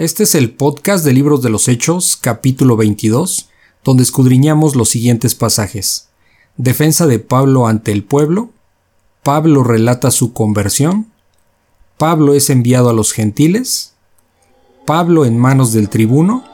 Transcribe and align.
Este 0.00 0.22
es 0.22 0.34
el 0.34 0.52
podcast 0.52 1.04
de 1.04 1.12
Libros 1.12 1.42
de 1.42 1.50
los 1.50 1.68
Hechos, 1.68 2.16
capítulo 2.18 2.74
22, 2.78 3.50
donde 3.84 4.02
escudriñamos 4.02 4.74
los 4.74 4.88
siguientes 4.88 5.34
pasajes. 5.34 6.08
Defensa 6.56 7.06
de 7.06 7.18
Pablo 7.18 7.66
ante 7.66 7.92
el 7.92 8.02
pueblo, 8.02 8.48
Pablo 9.22 9.62
relata 9.62 10.10
su 10.10 10.32
conversión, 10.32 11.08
Pablo 11.98 12.32
es 12.32 12.48
enviado 12.48 12.88
a 12.88 12.94
los 12.94 13.12
gentiles, 13.12 13.92
Pablo 14.86 15.26
en 15.26 15.38
manos 15.38 15.74
del 15.74 15.90
tribuno 15.90 16.44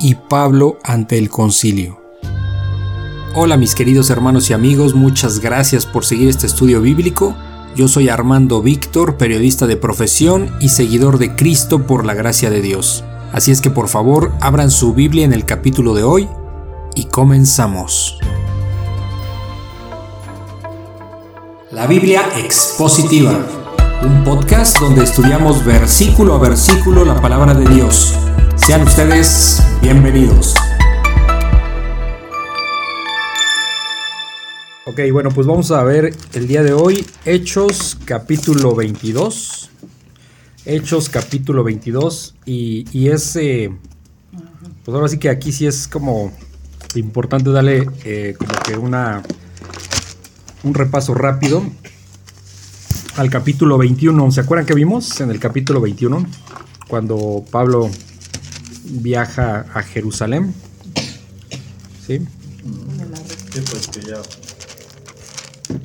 y 0.00 0.14
Pablo 0.14 0.78
ante 0.82 1.18
el 1.18 1.28
concilio. 1.28 2.00
Hola 3.34 3.58
mis 3.58 3.74
queridos 3.74 4.08
hermanos 4.08 4.48
y 4.48 4.54
amigos, 4.54 4.94
muchas 4.94 5.40
gracias 5.40 5.84
por 5.84 6.06
seguir 6.06 6.30
este 6.30 6.46
estudio 6.46 6.80
bíblico. 6.80 7.36
Yo 7.78 7.86
soy 7.86 8.08
Armando 8.08 8.60
Víctor, 8.60 9.18
periodista 9.18 9.68
de 9.68 9.76
profesión 9.76 10.50
y 10.58 10.70
seguidor 10.70 11.18
de 11.18 11.36
Cristo 11.36 11.86
por 11.86 12.04
la 12.04 12.12
gracia 12.12 12.50
de 12.50 12.60
Dios. 12.60 13.04
Así 13.32 13.52
es 13.52 13.60
que 13.60 13.70
por 13.70 13.86
favor 13.86 14.32
abran 14.40 14.72
su 14.72 14.94
Biblia 14.94 15.24
en 15.24 15.32
el 15.32 15.44
capítulo 15.44 15.94
de 15.94 16.02
hoy 16.02 16.28
y 16.96 17.04
comenzamos. 17.04 18.18
La 21.70 21.86
Biblia 21.86 22.22
expositiva, 22.38 23.46
un 24.02 24.24
podcast 24.24 24.80
donde 24.80 25.04
estudiamos 25.04 25.64
versículo 25.64 26.34
a 26.34 26.38
versículo 26.40 27.04
la 27.04 27.20
palabra 27.20 27.54
de 27.54 27.72
Dios. 27.72 28.12
Sean 28.56 28.82
ustedes 28.82 29.62
bienvenidos. 29.80 30.52
Ok, 34.88 35.00
bueno, 35.12 35.28
pues 35.30 35.46
vamos 35.46 35.70
a 35.70 35.84
ver 35.84 36.14
el 36.32 36.48
día 36.48 36.62
de 36.62 36.72
hoy 36.72 37.04
Hechos 37.26 37.98
capítulo 38.06 38.74
22. 38.74 39.68
Hechos 40.64 41.10
capítulo 41.10 41.62
22 41.62 42.36
y, 42.46 42.86
y 42.98 43.08
es, 43.08 43.36
eh, 43.36 43.70
pues 44.82 44.94
ahora 44.94 45.08
sí 45.08 45.18
que 45.18 45.28
aquí 45.28 45.52
sí 45.52 45.66
es 45.66 45.88
como 45.88 46.32
importante 46.94 47.50
darle 47.50 47.86
eh, 48.06 48.34
como 48.38 48.52
que 48.62 48.78
una, 48.78 49.22
un 50.62 50.72
repaso 50.72 51.12
rápido 51.12 51.62
al 53.16 53.28
capítulo 53.28 53.76
21. 53.76 54.32
¿Se 54.32 54.40
acuerdan 54.40 54.64
que 54.64 54.72
vimos 54.72 55.20
en 55.20 55.30
el 55.30 55.38
capítulo 55.38 55.82
21? 55.82 56.24
Cuando 56.88 57.44
Pablo 57.50 57.90
viaja 58.84 59.66
a 59.74 59.82
Jerusalén. 59.82 60.54
¿Sí? 62.06 62.20
Sí, 63.52 63.60
pues 63.70 63.88
que 63.88 64.00
ya 64.00 64.22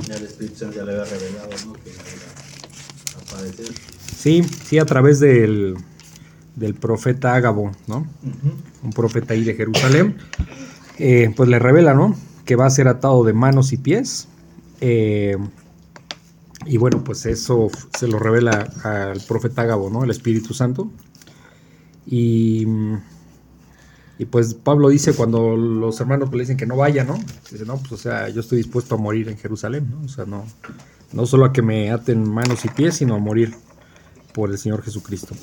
ya 0.07 0.15
el 0.15 0.25
Espíritu 0.25 0.59
Santo 0.59 0.77
ya 0.77 0.83
le 0.83 0.91
había 0.91 1.05
revelado, 1.05 1.49
¿no? 1.65 1.73
Que 1.73 1.89
iba 1.89 3.17
a 3.17 3.21
aparecer. 3.21 3.67
Sí, 4.17 4.43
sí, 4.43 4.79
a 4.79 4.85
través 4.85 5.19
del, 5.19 5.75
del 6.55 6.73
profeta 6.75 7.35
Ágabo, 7.35 7.71
¿no? 7.87 8.07
Un 8.83 8.93
profeta 8.93 9.33
ahí 9.33 9.43
de 9.43 9.55
Jerusalén. 9.55 10.17
Eh, 10.99 11.33
pues 11.35 11.49
le 11.49 11.59
revela, 11.59 11.93
¿no? 11.93 12.15
Que 12.45 12.55
va 12.55 12.65
a 12.65 12.69
ser 12.69 12.87
atado 12.87 13.23
de 13.23 13.33
manos 13.33 13.73
y 13.73 13.77
pies. 13.77 14.27
Eh, 14.81 15.37
y 16.65 16.77
bueno, 16.77 17.03
pues 17.03 17.25
eso 17.25 17.69
se 17.97 18.07
lo 18.07 18.19
revela 18.19 18.71
al 18.83 19.19
profeta 19.21 19.63
Ágabo, 19.63 19.89
¿no? 19.89 20.03
El 20.03 20.11
Espíritu 20.11 20.53
Santo. 20.53 20.91
Y, 22.05 22.65
y 24.23 24.25
pues 24.25 24.53
Pablo 24.53 24.87
dice 24.87 25.13
cuando 25.13 25.57
los 25.57 25.99
hermanos 25.99 26.31
le 26.31 26.39
dicen 26.39 26.55
que 26.55 26.65
no 26.65 26.77
vaya, 26.77 27.03
¿no? 27.03 27.19
Dice, 27.51 27.65
no, 27.65 27.75
pues 27.77 27.91
o 27.91 27.97
sea, 27.97 28.29
yo 28.29 28.39
estoy 28.39 28.59
dispuesto 28.59 28.95
a 28.95 28.97
morir 28.97 29.27
en 29.27 29.37
Jerusalén, 29.37 29.89
¿no? 29.91 30.05
O 30.05 30.07
sea, 30.07 30.25
no, 30.25 30.45
no 31.11 31.25
solo 31.25 31.43
a 31.43 31.51
que 31.51 31.61
me 31.61 31.91
aten 31.91 32.23
manos 32.29 32.63
y 32.63 32.69
pies, 32.69 32.95
sino 32.95 33.15
a 33.15 33.19
morir 33.19 33.53
por 34.33 34.49
el 34.49 34.57
Señor 34.57 34.81
Jesucristo. 34.81 35.35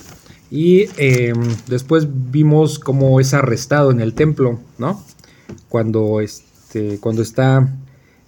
Y 0.50 0.86
eh, 0.96 1.34
después 1.66 2.08
vimos 2.30 2.78
cómo 2.78 3.20
es 3.20 3.34
arrestado 3.34 3.90
en 3.90 4.00
el 4.00 4.14
templo, 4.14 4.58
¿no? 4.78 5.04
Cuando, 5.68 6.22
este, 6.22 6.98
cuando 7.00 7.20
está 7.20 7.70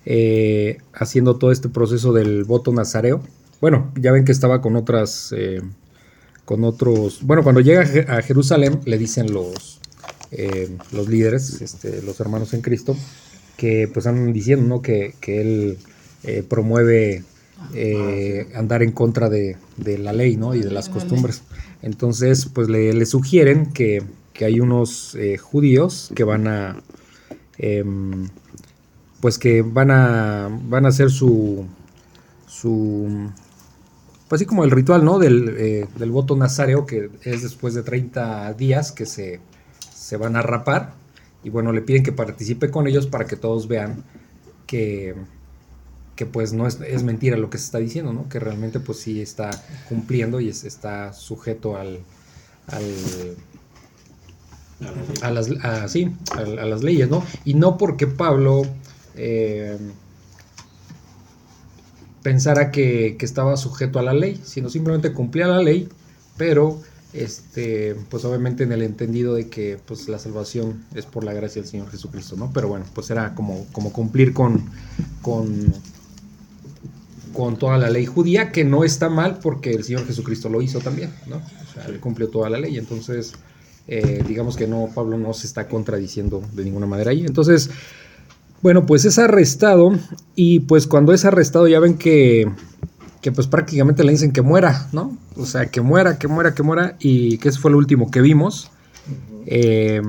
eh, 0.05 0.77
haciendo 0.92 1.36
todo 1.36 1.51
este 1.51 1.70
proceso 1.70 2.13
del 2.13 2.45
voto 2.45 2.74
nazareo. 2.74 3.23
Bueno, 3.63 3.90
ya 3.98 4.13
ven 4.13 4.27
que 4.27 4.33
estaba 4.33 4.61
con 4.61 4.77
otras, 4.77 5.33
eh, 5.34 5.63
con 6.45 6.63
otros, 6.64 7.23
bueno, 7.23 7.42
cuando 7.42 7.63
llega 7.63 7.84
a 8.14 8.20
Jerusalén 8.20 8.80
le 8.84 8.98
dicen 8.98 9.33
los, 9.33 9.80
eh, 10.33 10.77
los 10.93 11.09
líderes, 11.09 11.61
este, 11.61 12.03
los 12.03 12.19
hermanos 12.20 12.55
en 12.55 12.63
Cristo, 12.63 12.97
que 13.57 13.89
pues 13.93 14.07
andan 14.07 14.33
diciendo, 14.33 14.67
¿no? 14.67 14.83
Que, 14.83 15.15
que 15.20 15.41
él 15.41 15.79
eh, 16.25 16.43
promueve 16.48 17.23
eh, 17.75 18.48
andar 18.55 18.83
en 18.83 18.93
contra 18.93 19.29
de, 19.29 19.57
de, 19.77 19.98
la 19.98 20.13
ley, 20.13 20.37
¿no? 20.37 20.55
Y 20.55 20.61
de 20.61 20.70
las 20.70 20.89
costumbres. 20.89 21.43
Entonces, 21.83 22.47
pues 22.47 22.69
le, 22.69 22.93
le 22.93 23.07
sugieren 23.07 23.73
que, 23.73 24.03
que, 24.33 24.45
hay 24.45 24.59
unos 24.61 25.17
judíos 25.41 26.11
que 26.15 26.25
van 26.25 26.49
a, 26.49 26.83
em, 27.59 28.29
pues 29.20 29.39
que 29.39 29.63
van 29.63 29.93
a, 29.93 30.49
van 30.69 30.85
a 30.85 30.89
hacer 30.89 31.09
su, 31.11 31.64
su, 32.49 33.31
pues 34.29 34.41
así 34.41 34.47
como 34.47 34.64
el 34.64 34.70
ritual, 34.70 35.05
¿no? 35.05 35.19
Del, 35.19 35.55
eh, 35.59 35.87
del 35.97 36.11
voto 36.11 36.35
nazareo, 36.37 36.87
que 36.87 37.11
es 37.23 37.43
después 37.43 37.75
de 37.75 37.83
30 37.83 38.55
días 38.55 38.91
que 38.91 39.07
se, 39.07 39.41
se 40.12 40.18
van 40.18 40.36
a 40.36 40.42
rapar. 40.42 40.92
Y 41.42 41.48
bueno, 41.48 41.73
le 41.73 41.80
piden 41.80 42.02
que 42.02 42.12
participe 42.12 42.70
con 42.70 42.86
ellos 42.86 43.06
para 43.06 43.24
que 43.24 43.34
todos 43.34 43.67
vean 43.67 44.05
que, 44.67 45.14
que 46.17 46.27
pues 46.27 46.52
no 46.52 46.67
es, 46.67 46.78
es, 46.83 47.02
mentira 47.02 47.39
lo 47.39 47.48
que 47.48 47.56
se 47.56 47.64
está 47.64 47.78
diciendo, 47.78 48.12
¿no? 48.12 48.28
Que 48.28 48.39
realmente 48.39 48.78
pues 48.78 48.98
sí 48.98 49.22
está 49.22 49.48
cumpliendo 49.89 50.39
y 50.39 50.51
es, 50.51 50.64
está 50.64 51.14
sujeto 51.14 51.78
al, 51.78 52.01
al 52.67 52.84
a 55.22 55.30
las, 55.30 55.51
a, 55.62 55.89
sí, 55.89 56.14
a, 56.33 56.42
las 56.42 56.83
leyes, 56.83 57.08
¿no? 57.08 57.24
Y 57.46 57.55
no 57.55 57.78
porque 57.78 58.06
Pablo 58.06 58.64
eh, 59.17 59.78
pensara 62.22 62.70
que, 62.70 63.17
que, 63.18 63.24
estaba 63.24 63.56
sujeto 63.56 63.98
a 63.98 64.02
la 64.02 64.12
ley, 64.12 64.39
sino 64.45 64.68
simplemente 64.68 65.14
cumplía 65.14 65.46
la 65.46 65.62
ley, 65.62 65.89
pero 66.36 66.83
este, 67.12 67.95
pues 68.08 68.24
obviamente 68.24 68.64
en 68.64 68.73
el 68.73 68.83
entendido 68.83 69.34
de 69.34 69.48
que 69.48 69.78
pues 69.84 70.08
la 70.08 70.18
salvación 70.18 70.84
es 70.95 71.05
por 71.05 71.24
la 71.24 71.33
gracia 71.33 71.61
del 71.61 71.70
Señor 71.70 71.90
Jesucristo, 71.90 72.36
¿no? 72.36 72.50
Pero 72.52 72.68
bueno, 72.68 72.86
pues 72.95 73.11
era 73.11 73.34
como, 73.34 73.67
como 73.73 73.92
cumplir 73.92 74.33
con, 74.33 74.64
con, 75.20 75.74
con 77.33 77.58
toda 77.58 77.77
la 77.78 77.90
ley 77.90 78.06
judía, 78.06 78.51
que 78.51 78.64
no 78.64 78.84
está 78.84 79.08
mal 79.08 79.39
porque 79.42 79.72
el 79.72 79.84
Señor 79.84 80.06
Jesucristo 80.06 80.48
lo 80.48 80.62
hizo 80.62 80.78
también, 80.80 81.11
¿no? 81.28 81.36
O 81.36 81.74
sea, 81.74 81.84
él 81.86 82.01
cumplió 82.01 82.28
toda 82.28 82.48
la 82.48 82.58
ley, 82.58 82.78
entonces 82.78 83.33
eh, 83.89 84.22
digamos 84.27 84.56
que 84.56 84.67
no, 84.67 84.89
Pablo 84.95 85.18
no 85.18 85.34
se 85.34 85.46
está 85.46 85.68
contradiciendo 85.68 86.42
de 86.52 86.64
ninguna 86.64 86.86
manera 86.86 87.11
ahí. 87.11 87.24
Entonces, 87.27 87.70
bueno, 88.62 88.86
pues 88.86 89.05
es 89.05 89.18
arrestado 89.18 89.92
y 90.34 90.61
pues 90.61 90.86
cuando 90.86 91.12
es 91.12 91.24
arrestado 91.24 91.67
ya 91.68 91.80
ven 91.80 91.98
que 91.98 92.51
que 93.22 93.30
pues 93.30 93.46
prácticamente 93.46 94.02
le 94.02 94.10
dicen 94.10 94.33
que 94.33 94.42
muera, 94.42 94.88
¿no? 94.92 95.16
O 95.36 95.46
sea, 95.46 95.66
que 95.66 95.80
muera, 95.80 96.18
que 96.18 96.27
muera, 96.27 96.55
que 96.55 96.64
muera, 96.64 96.96
y 96.98 97.38
que 97.38 97.48
ese 97.48 97.60
fue 97.60 97.70
lo 97.70 97.78
último 97.78 98.10
que 98.10 98.20
vimos. 98.20 98.70
Eh, 99.46 100.02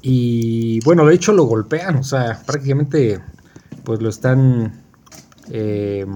y 0.00 0.80
bueno, 0.84 1.04
de 1.04 1.14
hecho 1.14 1.32
lo 1.32 1.44
golpean, 1.44 1.96
o 1.96 2.04
sea, 2.04 2.40
prácticamente 2.46 3.20
pues 3.84 4.00
lo 4.00 4.08
están... 4.08 4.84
Eh, 5.50 6.06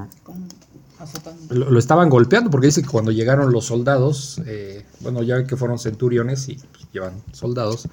lo, 1.50 1.70
lo, 1.70 1.78
estaban 1.78 2.08
golpeando 2.08 2.50
porque 2.50 2.68
dice 2.68 2.80
que 2.80 2.88
cuando 2.88 3.10
llegaron 3.10 3.52
los 3.52 3.66
soldados, 3.66 4.40
eh, 4.46 4.86
bueno, 5.00 5.22
ya 5.24 5.44
que 5.44 5.56
fueron 5.56 5.80
centuriones 5.80 6.48
y 6.48 6.54
pues, 6.54 6.86
llevan 6.92 7.14
soldados, 7.32 7.88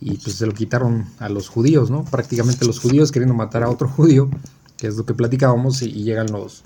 y 0.00 0.18
pues 0.18 0.36
se 0.36 0.46
lo 0.46 0.52
quitaron 0.52 1.06
a 1.18 1.30
los 1.30 1.48
judíos, 1.48 1.90
¿no? 1.90 2.04
Prácticamente 2.04 2.66
los 2.66 2.78
judíos 2.78 3.10
queriendo 3.10 3.34
matar 3.34 3.62
a 3.62 3.70
otro 3.70 3.88
judío, 3.88 4.28
que 4.76 4.86
es 4.86 4.96
lo 4.96 5.06
que 5.06 5.14
platicábamos, 5.14 5.82
y, 5.82 5.86
y 5.86 6.04
llegan 6.04 6.30
los, 6.30 6.62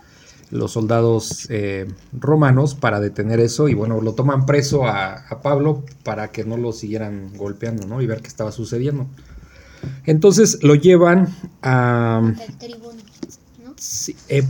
los 0.51 0.73
soldados 0.73 1.47
eh, 1.51 1.87
romanos 2.13 2.75
para 2.75 3.01
detener 3.01 3.41
eso 3.41 3.69
y 3.69 3.75
bueno, 3.75 4.01
lo 4.01 4.15
toman 4.15 4.47
preso 4.47 4.85
a, 4.87 5.15
a, 5.15 5.43
Pablo 5.43 5.85
para 6.05 6.31
que 6.31 6.45
no 6.45 6.57
lo 6.57 6.73
siguieran 6.73 7.37
golpeando, 7.37 7.87
¿no? 7.87 8.01
Y 8.01 8.07
ver 8.07 8.23
qué 8.23 8.29
estaba 8.29 8.53
sucediendo. 8.53 9.07
Entonces 10.05 10.63
lo 10.63 10.75
llevan 10.75 11.35
a... 11.63 12.33
tribuno, 12.59 12.95
¿no? 13.65 13.75
Sí, 13.77 14.17
eh, 14.29 14.45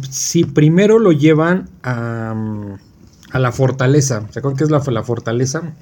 primero 0.52 0.98
lo 0.98 1.12
llevan 1.12 1.68
a, 1.82 2.34
a 3.30 3.38
la 3.38 3.52
fortaleza. 3.52 4.26
¿Se 4.30 4.38
acuerdan 4.38 4.58
qué 4.58 4.64
es 4.64 4.70
la, 4.70 4.82
la 4.86 5.02
fortaleza? 5.02 5.74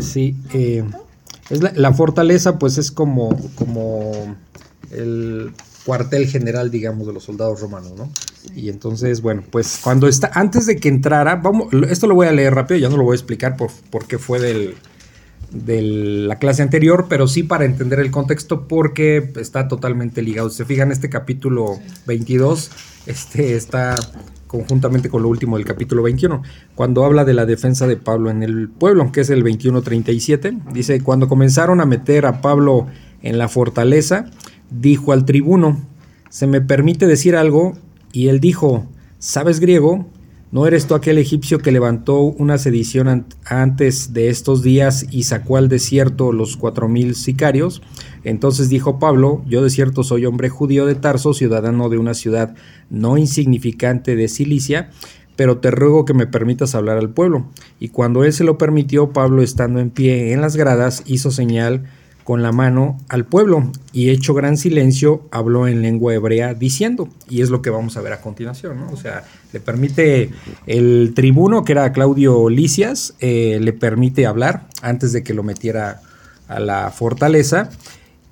Sí, 0.00 0.36
eh, 0.52 0.84
es 1.50 1.62
la, 1.62 1.72
la, 1.74 1.92
fortaleza 1.92 2.58
pues 2.58 2.78
es 2.78 2.90
como, 2.90 3.36
como 3.54 4.36
el 4.90 5.52
cuartel 5.84 6.26
general, 6.26 6.70
digamos, 6.70 7.06
de 7.06 7.12
los 7.12 7.24
soldados 7.24 7.60
romanos, 7.60 7.92
¿no? 7.96 8.10
Y 8.54 8.68
entonces, 8.68 9.20
bueno, 9.20 9.42
pues 9.50 9.80
cuando 9.82 10.08
está, 10.08 10.30
antes 10.34 10.66
de 10.66 10.76
que 10.76 10.88
entrara, 10.88 11.36
vamos, 11.36 11.72
esto 11.88 12.06
lo 12.06 12.14
voy 12.14 12.26
a 12.26 12.32
leer 12.32 12.54
rápido, 12.54 12.78
ya 12.78 12.88
no 12.88 12.96
lo 12.96 13.04
voy 13.04 13.14
a 13.14 13.16
explicar 13.16 13.56
por, 13.56 13.70
por 13.90 14.06
qué 14.06 14.18
fue 14.18 14.38
del, 14.40 14.74
de 15.54 15.82
la 15.82 16.38
clase 16.38 16.62
anterior, 16.62 17.06
pero 17.08 17.28
sí 17.28 17.42
para 17.42 17.64
entender 17.64 18.00
el 18.00 18.10
contexto 18.10 18.66
porque 18.66 19.32
está 19.36 19.68
totalmente 19.68 20.20
ligado. 20.22 20.50
Si 20.50 20.58
se 20.58 20.64
fijan, 20.64 20.90
este 20.90 21.08
capítulo 21.08 21.78
22 22.06 22.70
este, 23.06 23.54
está 23.54 23.94
conjuntamente 24.46 25.08
con 25.08 25.22
lo 25.22 25.28
último 25.28 25.56
del 25.56 25.66
capítulo 25.66 26.02
21, 26.02 26.42
cuando 26.74 27.04
habla 27.04 27.24
de 27.24 27.34
la 27.34 27.44
defensa 27.44 27.86
de 27.86 27.96
Pablo 27.96 28.30
en 28.30 28.42
el 28.42 28.68
pueblo, 28.68 29.10
que 29.10 29.22
es 29.22 29.30
el 29.30 29.42
21.37. 29.44 30.72
Dice, 30.72 31.00
cuando 31.02 31.28
comenzaron 31.28 31.80
a 31.80 31.86
meter 31.86 32.26
a 32.26 32.40
Pablo 32.40 32.86
en 33.22 33.38
la 33.38 33.48
fortaleza, 33.48 34.26
dijo 34.70 35.12
al 35.12 35.24
tribuno, 35.24 35.80
¿se 36.28 36.46
me 36.46 36.60
permite 36.60 37.06
decir 37.06 37.36
algo? 37.36 37.74
Y 38.12 38.28
él 38.28 38.40
dijo, 38.40 38.86
¿sabes 39.18 39.60
griego? 39.60 40.06
¿No 40.54 40.68
eres 40.68 40.86
tú 40.86 40.94
aquel 40.94 41.18
egipcio 41.18 41.58
que 41.58 41.72
levantó 41.72 42.20
una 42.20 42.58
sedición 42.58 43.26
antes 43.44 44.12
de 44.12 44.28
estos 44.28 44.62
días 44.62 45.04
y 45.10 45.24
sacó 45.24 45.56
al 45.56 45.68
desierto 45.68 46.32
los 46.32 46.56
cuatro 46.56 46.88
mil 46.88 47.16
sicarios? 47.16 47.82
Entonces 48.22 48.68
dijo 48.68 49.00
Pablo, 49.00 49.42
yo 49.48 49.64
de 49.64 49.70
cierto 49.70 50.04
soy 50.04 50.26
hombre 50.26 50.50
judío 50.50 50.86
de 50.86 50.94
Tarso, 50.94 51.34
ciudadano 51.34 51.88
de 51.88 51.98
una 51.98 52.14
ciudad 52.14 52.54
no 52.88 53.18
insignificante 53.18 54.14
de 54.14 54.28
Cilicia, 54.28 54.90
pero 55.34 55.58
te 55.58 55.72
ruego 55.72 56.04
que 56.04 56.14
me 56.14 56.28
permitas 56.28 56.76
hablar 56.76 56.98
al 56.98 57.10
pueblo. 57.10 57.48
Y 57.80 57.88
cuando 57.88 58.22
él 58.22 58.32
se 58.32 58.44
lo 58.44 58.56
permitió, 58.56 59.12
Pablo, 59.12 59.42
estando 59.42 59.80
en 59.80 59.90
pie 59.90 60.32
en 60.32 60.40
las 60.40 60.54
gradas, 60.54 61.02
hizo 61.06 61.32
señal 61.32 61.82
con 62.24 62.42
la 62.42 62.52
mano 62.52 62.98
al 63.08 63.26
pueblo 63.26 63.70
y 63.92 64.08
hecho 64.08 64.32
gran 64.32 64.56
silencio 64.56 65.28
habló 65.30 65.68
en 65.68 65.82
lengua 65.82 66.14
hebrea 66.14 66.54
diciendo, 66.54 67.08
y 67.28 67.42
es 67.42 67.50
lo 67.50 67.60
que 67.60 67.70
vamos 67.70 67.96
a 67.96 68.00
ver 68.00 68.14
a 68.14 68.20
continuación, 68.22 68.80
¿no? 68.80 68.90
O 68.90 68.96
sea, 68.96 69.24
le 69.52 69.60
permite 69.60 70.30
el 70.66 71.12
tribuno, 71.14 71.64
que 71.64 71.72
era 71.72 71.92
Claudio 71.92 72.48
Licias, 72.48 73.14
eh, 73.20 73.58
le 73.60 73.74
permite 73.74 74.26
hablar 74.26 74.66
antes 74.80 75.12
de 75.12 75.22
que 75.22 75.34
lo 75.34 75.42
metiera 75.42 76.00
a 76.48 76.60
la 76.60 76.90
fortaleza, 76.90 77.68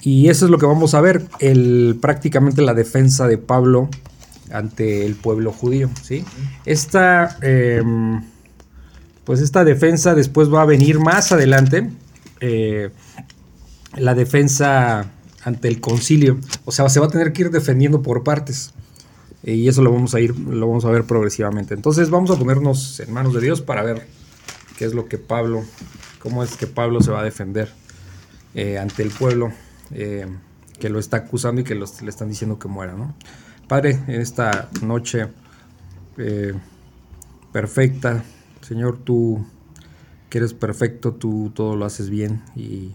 y 0.01 0.29
eso 0.31 0.47
es 0.47 0.51
lo 0.51 0.59
que 0.59 0.67
vamos 0.67 0.95
a 0.95 1.01
ver, 1.01 1.23
el, 1.39 1.99
prácticamente 2.01 2.63
la 2.63 2.75
defensa 2.75 3.29
de 3.29 3.39
Pablo 3.39 3.89
ante 4.51 5.07
el 5.07 5.15
pueblo 5.15 5.53
judío, 5.53 5.91
¿sí? 6.03 6.25
Esta, 6.65 7.37
em, 7.43 8.23
pues 9.25 9.41
esta 9.41 9.65
defensa 9.65 10.15
después 10.15 10.53
va 10.53 10.63
a 10.63 10.67
venir 10.67 10.99
más 10.99 11.31
adelante, 11.31 11.91
eh, 12.41 12.91
la 13.97 14.15
defensa 14.15 15.11
ante 15.45 15.69
el 15.69 15.81
concilio. 15.81 16.39
O 16.65 16.73
sea, 16.73 16.89
se 16.89 17.01
va 17.01 17.07
a 17.07 17.11
tener 17.11 17.33
que 17.33 17.43
ir 17.43 17.51
defendiendo 17.51 18.03
por 18.03 18.23
partes. 18.23 18.73
Y 19.45 19.67
eso 19.69 19.83
lo 19.83 19.93
vamos 19.93 20.15
a 20.15 20.21
ir, 20.21 20.39
lo 20.39 20.69
vamos 20.69 20.85
a 20.85 20.91
ver 20.91 21.05
progresivamente. 21.05 21.75
Entonces 21.75 22.11
vamos 22.11 22.31
a 22.31 22.37
ponernos 22.37 23.01
en 23.01 23.13
manos 23.13 23.35
de 23.35 23.41
Dios 23.41 23.61
para 23.61 23.83
ver 23.83 24.07
qué 24.79 24.85
es 24.85 24.95
lo 24.95 25.09
que 25.09 25.19
Pablo, 25.19 25.65
cómo 26.21 26.45
es 26.45 26.57
que 26.57 26.67
Pablo 26.67 27.01
se 27.01 27.11
va 27.11 27.21
a 27.21 27.25
defender 27.25 27.73
eh, 28.55 28.79
ante 28.79 29.03
el 29.03 29.11
pueblo 29.11 29.53
eh, 29.91 30.27
que 30.79 30.89
lo 30.89 30.99
está 30.99 31.19
acusando 31.19 31.61
y 31.61 31.65
que 31.65 31.75
le 31.75 31.85
están 31.85 32.29
diciendo 32.29 32.59
que 32.59 32.69
muera, 32.69 32.95
¿no? 32.95 33.15
Padre, 33.67 33.99
en 34.07 34.21
esta 34.21 34.69
noche 34.83 35.29
eh, 36.19 36.53
perfecta, 37.53 38.23
Señor, 38.61 38.99
tú 39.03 39.45
que 40.29 40.39
eres 40.39 40.55
perfecto, 40.55 41.15
tú 41.15 41.51
todo 41.55 41.77
lo 41.77 41.85
haces 41.85 42.11
bien 42.11 42.43
y 42.55 42.93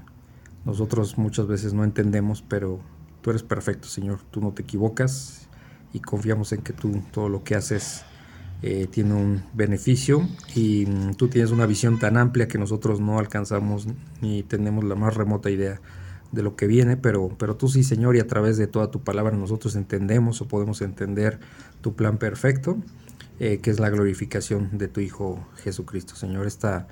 nosotros 0.68 1.18
muchas 1.18 1.48
veces 1.48 1.74
no 1.74 1.86
entendemos, 1.86 2.42
pero 2.42 2.82
tú 3.22 3.30
eres 3.30 3.42
perfecto, 3.42 3.88
Señor. 3.88 4.20
Tú 4.32 4.42
no 4.42 4.52
te 4.52 4.64
equivocas 4.64 5.48
y 5.94 6.02
confiamos 6.02 6.52
en 6.52 6.62
que 6.62 6.74
tú 6.74 7.02
todo 7.14 7.30
lo 7.30 7.46
que 7.46 7.56
haces 7.56 8.04
eh, 8.62 8.88
tiene 8.92 9.14
un 9.14 9.44
beneficio 9.54 10.28
y 10.56 10.86
mm, 10.86 11.16
tú 11.16 11.30
tienes 11.30 11.52
una 11.52 11.66
visión 11.66 12.00
tan 12.00 12.18
amplia 12.18 12.50
que 12.50 12.58
nosotros 12.58 13.00
no 13.00 13.18
alcanzamos 13.18 13.88
ni 14.22 14.44
tenemos 14.44 14.84
la 14.84 14.96
más 14.96 15.16
remota 15.16 15.50
idea 15.50 15.80
de 16.34 16.44
lo 16.44 16.58
que 16.58 16.68
viene, 16.68 16.98
pero, 16.98 17.30
pero 17.40 17.56
tú 17.56 17.70
sí, 17.70 17.86
Señor, 17.86 18.18
y 18.18 18.20
a 18.20 18.28
través 18.28 18.58
de 18.58 18.68
toda 18.68 18.92
tu 18.92 19.06
palabra 19.06 19.38
nosotros 19.38 19.78
entendemos 19.78 20.42
o 20.42 20.50
podemos 20.50 20.82
entender 20.82 21.40
tu 21.80 21.96
plan 21.96 22.18
perfecto, 22.18 22.78
eh, 23.40 23.60
que 23.60 23.70
es 23.70 23.80
la 23.80 23.90
glorificación 23.90 24.78
de 24.78 24.90
tu 24.90 25.00
Hijo 25.00 25.48
Jesucristo, 25.64 26.16
Señor. 26.16 26.46
Esta 26.46 26.90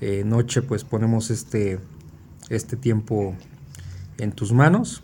eh, 0.00 0.22
noche 0.24 0.62
pues 0.62 0.84
ponemos 0.84 1.30
este 1.30 1.80
este 2.48 2.76
tiempo 2.76 3.34
en 4.18 4.32
tus 4.32 4.52
manos 4.52 5.02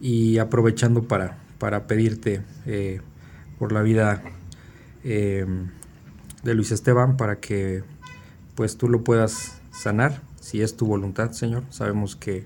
y 0.00 0.38
aprovechando 0.38 1.04
para, 1.04 1.38
para 1.58 1.86
pedirte 1.86 2.42
eh, 2.66 3.00
por 3.58 3.72
la 3.72 3.82
vida 3.82 4.22
eh, 5.04 5.46
de 6.42 6.54
Luis 6.54 6.72
Esteban 6.72 7.16
para 7.16 7.40
que 7.40 7.82
pues 8.54 8.76
tú 8.76 8.88
lo 8.88 9.04
puedas 9.04 9.60
sanar 9.70 10.22
si 10.40 10.62
es 10.62 10.76
tu 10.76 10.86
voluntad 10.86 11.32
Señor. 11.32 11.64
Sabemos 11.70 12.16
que 12.16 12.44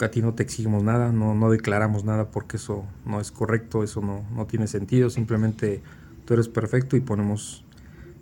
a 0.00 0.08
ti 0.08 0.22
no 0.22 0.34
te 0.34 0.42
exigimos 0.42 0.82
nada 0.82 1.12
no, 1.12 1.34
no 1.34 1.50
declaramos 1.50 2.04
nada 2.04 2.30
porque 2.30 2.56
eso 2.56 2.84
no 3.06 3.20
es 3.20 3.30
correcto 3.30 3.84
eso 3.84 4.00
no, 4.00 4.24
no 4.34 4.46
tiene 4.46 4.66
sentido. 4.66 5.10
Simplemente 5.10 5.82
tú 6.24 6.34
eres 6.34 6.48
perfecto 6.48 6.96
y 6.96 7.00
ponemos 7.00 7.64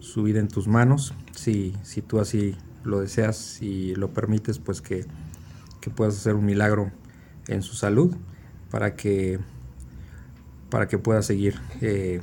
su 0.01 0.25
vida 0.25 0.41
en 0.41 0.49
tus 0.49 0.67
manos. 0.67 1.15
Si, 1.33 1.75
si 1.83 2.03
tú 2.03 2.19
así 2.19 2.57
lo 2.85 3.01
deseas 3.01 3.61
y 3.63 3.95
lo 3.95 4.13
permites, 4.13 4.59
pues 4.59 4.81
que, 4.81 5.07
puedas 5.97 6.17
hacer 6.17 6.35
un 6.35 6.45
milagro 6.45 6.93
en 7.49 7.63
su 7.63 7.75
salud 7.75 8.15
para 8.71 8.95
que, 8.95 9.41
para 10.71 10.87
que 10.87 10.99
pueda 10.99 11.23
seguir. 11.23 11.61
Eh, 11.81 12.21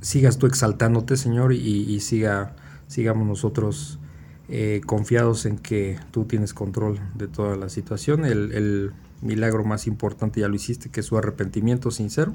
sigas 0.00 0.38
tú 0.38 0.46
exaltándote, 0.46 1.16
Señor, 1.16 1.52
y, 1.52 2.00
siga, 2.00 2.54
sigamos 2.88 3.26
nosotros 3.26 3.98
eh, 4.48 4.80
confiados 4.84 5.46
en 5.46 5.58
que 5.58 5.98
tú 6.10 6.24
tienes 6.24 6.52
control 6.52 7.00
de 7.14 7.26
toda 7.26 7.56
la 7.56 7.68
situación. 7.68 8.24
El, 8.24 8.52
el 8.52 8.92
milagro 9.22 9.64
más 9.64 9.86
importante 9.86 10.40
ya 10.40 10.48
lo 10.48 10.54
hiciste, 10.54 10.90
que 10.90 11.00
es 11.00 11.06
su 11.06 11.16
arrepentimiento 11.16 11.90
sincero 11.90 12.34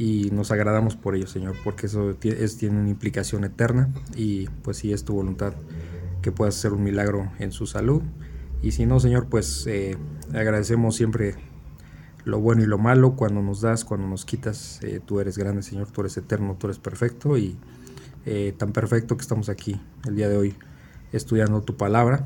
y 0.00 0.30
nos 0.30 0.50
agradamos 0.50 0.96
por 0.96 1.14
ello, 1.14 1.26
Señor, 1.26 1.56
porque 1.62 1.84
eso 1.84 2.16
es, 2.22 2.56
tiene 2.56 2.80
una 2.80 2.88
implicación 2.88 3.44
eterna 3.44 3.90
y 4.16 4.48
pues 4.62 4.78
si 4.78 4.94
es 4.94 5.04
tu 5.04 5.12
voluntad 5.12 5.52
que 6.22 6.32
puedas 6.32 6.56
hacer 6.56 6.72
un 6.72 6.82
milagro 6.82 7.30
en 7.38 7.52
su 7.52 7.66
salud. 7.66 8.00
Y 8.62 8.72
si 8.72 8.86
no, 8.86 8.98
Señor, 8.98 9.26
pues 9.26 9.66
eh, 9.66 9.98
agradecemos 10.32 10.96
siempre 10.96 11.34
lo 12.24 12.40
bueno 12.40 12.62
y 12.62 12.66
lo 12.66 12.78
malo 12.78 13.14
cuando 13.14 13.42
nos 13.42 13.60
das, 13.60 13.84
cuando 13.84 14.08
nos 14.08 14.24
quitas. 14.24 14.80
Eh, 14.82 15.02
tú 15.04 15.20
eres 15.20 15.36
grande, 15.36 15.62
Señor, 15.62 15.90
tú 15.90 16.00
eres 16.00 16.16
eterno, 16.16 16.56
tú 16.58 16.68
eres 16.68 16.78
perfecto 16.78 17.36
y 17.36 17.58
eh, 18.24 18.54
tan 18.56 18.72
perfecto 18.72 19.18
que 19.18 19.22
estamos 19.22 19.50
aquí 19.50 19.78
el 20.06 20.16
día 20.16 20.30
de 20.30 20.38
hoy 20.38 20.56
estudiando 21.12 21.60
tu 21.60 21.76
palabra. 21.76 22.24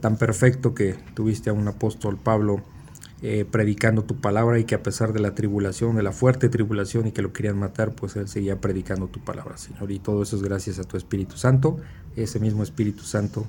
tan 0.00 0.16
perfecto 0.16 0.74
que 0.74 0.96
tuviste 1.14 1.50
a 1.50 1.52
un 1.52 1.68
apóstol 1.68 2.18
Pablo 2.18 2.60
eh, 3.22 3.44
predicando 3.44 4.04
tu 4.04 4.16
palabra 4.16 4.58
y 4.58 4.64
que 4.64 4.74
a 4.74 4.82
pesar 4.82 5.12
de 5.12 5.20
la 5.20 5.34
tribulación, 5.34 5.94
de 5.96 6.02
la 6.02 6.12
fuerte 6.12 6.48
tribulación 6.48 7.06
y 7.06 7.12
que 7.12 7.20
lo 7.20 7.34
querían 7.34 7.58
matar, 7.58 7.92
pues 7.92 8.16
él 8.16 8.28
seguía 8.28 8.60
predicando 8.60 9.08
tu 9.08 9.20
palabra, 9.20 9.58
Señor. 9.58 9.90
Y 9.90 9.98
todo 9.98 10.22
eso 10.22 10.36
es 10.36 10.42
gracias 10.42 10.78
a 10.78 10.84
tu 10.84 10.96
Espíritu 10.96 11.36
Santo, 11.36 11.76
ese 12.16 12.40
mismo 12.40 12.62
Espíritu 12.62 13.02
Santo 13.02 13.46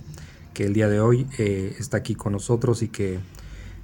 que 0.54 0.66
el 0.66 0.74
día 0.74 0.90
de 0.90 1.00
hoy 1.00 1.26
eh, 1.38 1.76
está 1.80 1.98
aquí 1.98 2.16
con 2.16 2.34
nosotros 2.34 2.84
y 2.84 2.90
que 2.90 3.20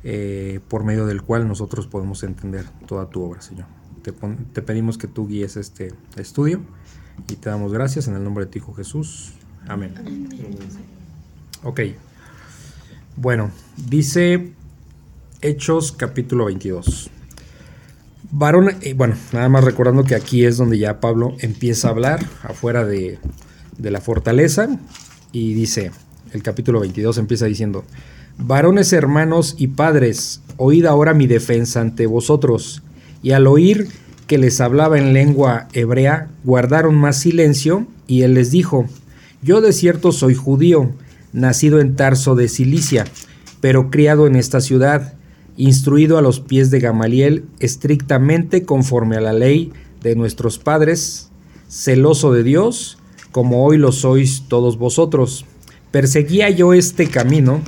eh, 0.04 0.60
por 0.68 0.84
medio 0.84 1.06
del 1.06 1.22
cual 1.22 1.48
nosotros 1.48 1.88
podemos 1.88 2.22
entender 2.24 2.66
toda 2.86 3.10
tu 3.10 3.24
obra, 3.24 3.42
Señor. 3.42 3.68
Te, 4.02 4.12
te, 4.12 4.62
pedimos 4.62 4.98
que 4.98 5.08
tú 5.08 5.28
guíes 5.28 5.56
este 5.58 5.94
estudio 6.18 6.62
y 7.30 7.36
te 7.36 7.50
damos 7.50 7.72
gracias 7.74 8.08
en 8.10 8.16
el 8.16 8.24
nombre 8.24 8.46
de 8.46 8.52
tu 8.52 8.58
Hijo 8.58 8.74
Jesús. 8.74 9.34
Amén. 9.68 9.94
Ok. 11.64 11.80
Bueno, 13.16 13.52
dice 13.90 14.54
Hechos 15.42 15.92
capítulo 15.92 16.46
22. 16.46 17.12
Varón, 18.32 18.72
eh, 18.82 18.96
bueno, 18.96 19.16
nada 19.34 19.48
más 19.50 19.64
recordando 19.64 20.04
que 20.04 20.16
aquí 20.16 20.44
es 20.44 20.58
donde 20.58 20.80
ya 20.80 21.00
Pablo 21.00 21.36
empieza 21.40 21.88
a 21.88 21.92
hablar 21.92 22.26
afuera 22.42 22.86
de, 22.86 23.20
de 23.78 23.92
la 23.92 24.02
fortaleza 24.02 24.68
y 25.32 25.54
dice, 25.54 25.92
el 26.34 26.42
capítulo 26.42 26.80
22 26.80 27.20
empieza 27.20 27.46
diciendo, 27.46 27.86
varones 28.40 28.92
hermanos 28.94 29.54
y 29.60 29.68
padres, 29.68 30.42
oíd 30.58 30.86
ahora 30.86 31.14
mi 31.14 31.28
defensa 31.28 31.82
ante 31.82 32.08
vosotros. 32.08 32.82
Y 33.22 33.32
al 33.32 33.46
oír 33.46 33.90
que 34.26 34.40
les 34.40 34.60
hablaba 34.60 34.98
en 34.98 35.14
lengua 35.14 35.68
hebrea, 35.74 36.30
guardaron 36.46 36.96
más 36.96 37.20
silencio, 37.20 37.86
y 38.08 38.24
él 38.24 38.34
les 38.34 38.50
dijo, 38.50 38.88
yo 39.44 39.62
de 39.62 39.72
cierto 39.72 40.12
soy 40.12 40.34
judío, 40.34 40.94
nacido 41.32 41.80
en 41.80 41.96
Tarso 41.96 42.34
de 42.34 42.48
Cilicia, 42.48 43.06
pero 43.62 43.92
criado 43.92 44.26
en 44.26 44.36
esta 44.36 44.62
ciudad 44.62 45.14
instruido 45.58 46.18
a 46.18 46.22
los 46.22 46.40
pies 46.40 46.72
de 46.72 46.80
Gamaliel, 46.80 47.46
estrictamente 47.60 48.64
conforme 48.64 49.18
a 49.18 49.22
la 49.22 49.34
ley 49.34 49.74
de 50.02 50.16
nuestros 50.16 50.60
padres, 50.60 51.30
celoso 51.68 52.32
de 52.32 52.44
Dios, 52.44 52.98
como 53.32 53.66
hoy 53.66 53.78
lo 53.78 53.92
sois 53.92 54.44
todos 54.48 54.78
vosotros. 54.78 55.46
Perseguía 55.92 56.50
yo 56.50 56.74
este 56.74 57.08
camino 57.08 57.62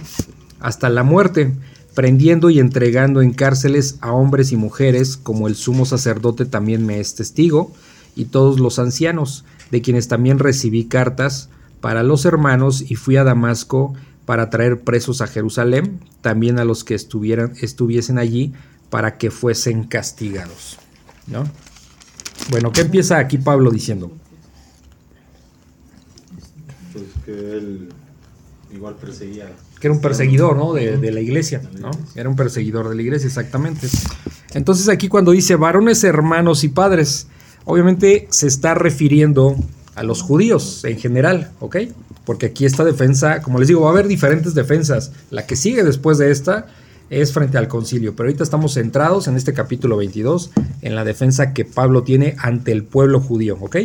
hasta 0.59 0.89
la 0.89 1.03
muerte, 1.03 1.53
prendiendo 1.95 2.49
y 2.49 2.59
entregando 2.59 3.21
en 3.21 3.33
cárceles 3.33 3.97
a 4.01 4.13
hombres 4.13 4.51
y 4.51 4.55
mujeres, 4.55 5.17
como 5.17 5.47
el 5.47 5.55
sumo 5.55 5.85
sacerdote 5.85 6.45
también 6.45 6.85
me 6.85 6.99
es 6.99 7.15
testigo, 7.15 7.71
y 8.15 8.25
todos 8.25 8.59
los 8.59 8.79
ancianos, 8.79 9.45
de 9.71 9.81
quienes 9.81 10.07
también 10.07 10.39
recibí 10.39 10.85
cartas 10.85 11.49
para 11.81 12.03
los 12.03 12.25
hermanos, 12.25 12.83
y 12.89 12.95
fui 12.95 13.17
a 13.17 13.23
Damasco 13.23 13.93
para 14.29 14.51
traer 14.51 14.81
presos 14.81 15.21
a 15.21 15.27
Jerusalén, 15.27 16.01
también 16.21 16.59
a 16.59 16.63
los 16.63 16.83
que 16.83 16.93
estuvieran, 16.93 17.53
estuviesen 17.61 18.19
allí 18.19 18.53
para 18.91 19.17
que 19.17 19.31
fuesen 19.31 19.85
castigados. 19.85 20.77
¿no? 21.25 21.45
Bueno, 22.51 22.71
¿qué 22.71 22.81
empieza 22.81 23.17
aquí 23.17 23.39
Pablo 23.39 23.71
diciendo? 23.71 24.11
Pues 26.93 27.05
que 27.25 27.31
él 27.31 27.89
igual 28.71 28.97
perseguía. 28.97 29.51
Que 29.81 29.87
era 29.87 29.95
un 29.95 30.01
perseguidor, 30.01 30.57
¿no? 30.57 30.73
De, 30.73 30.97
de 30.97 31.11
la 31.11 31.21
iglesia, 31.21 31.63
¿no? 31.79 31.89
Era 32.13 32.29
un 32.29 32.35
perseguidor 32.35 32.87
de 32.87 32.93
la 32.93 33.01
iglesia, 33.01 33.25
exactamente. 33.25 33.87
Entonces 34.53 34.89
aquí 34.89 35.07
cuando 35.07 35.31
dice 35.31 35.55
varones, 35.55 36.03
hermanos 36.03 36.63
y 36.63 36.69
padres, 36.69 37.25
obviamente 37.65 38.27
se 38.29 38.45
está 38.45 38.75
refiriendo 38.75 39.55
a 39.99 40.03
los 40.03 40.21
judíos 40.21 40.85
en 40.85 40.97
general, 40.97 41.51
¿ok? 41.59 41.75
Porque 42.23 42.45
aquí 42.45 42.65
esta 42.65 42.85
defensa, 42.85 43.41
como 43.41 43.59
les 43.59 43.67
digo, 43.67 43.81
va 43.81 43.89
a 43.89 43.91
haber 43.91 44.07
diferentes 44.07 44.53
defensas. 44.53 45.11
La 45.29 45.45
que 45.45 45.57
sigue 45.57 45.83
después 45.83 46.17
de 46.17 46.31
esta 46.31 46.67
es 47.09 47.33
frente 47.33 47.57
al 47.57 47.67
concilio, 47.67 48.15
pero 48.15 48.29
ahorita 48.29 48.45
estamos 48.45 48.75
centrados 48.75 49.27
en 49.27 49.35
este 49.35 49.51
capítulo 49.51 49.97
22, 49.97 50.51
en 50.83 50.95
la 50.95 51.03
defensa 51.03 51.53
que 51.53 51.65
Pablo 51.65 52.03
tiene 52.03 52.37
ante 52.37 52.71
el 52.71 52.85
pueblo 52.85 53.19
judío, 53.19 53.57
¿ok? 53.59 53.75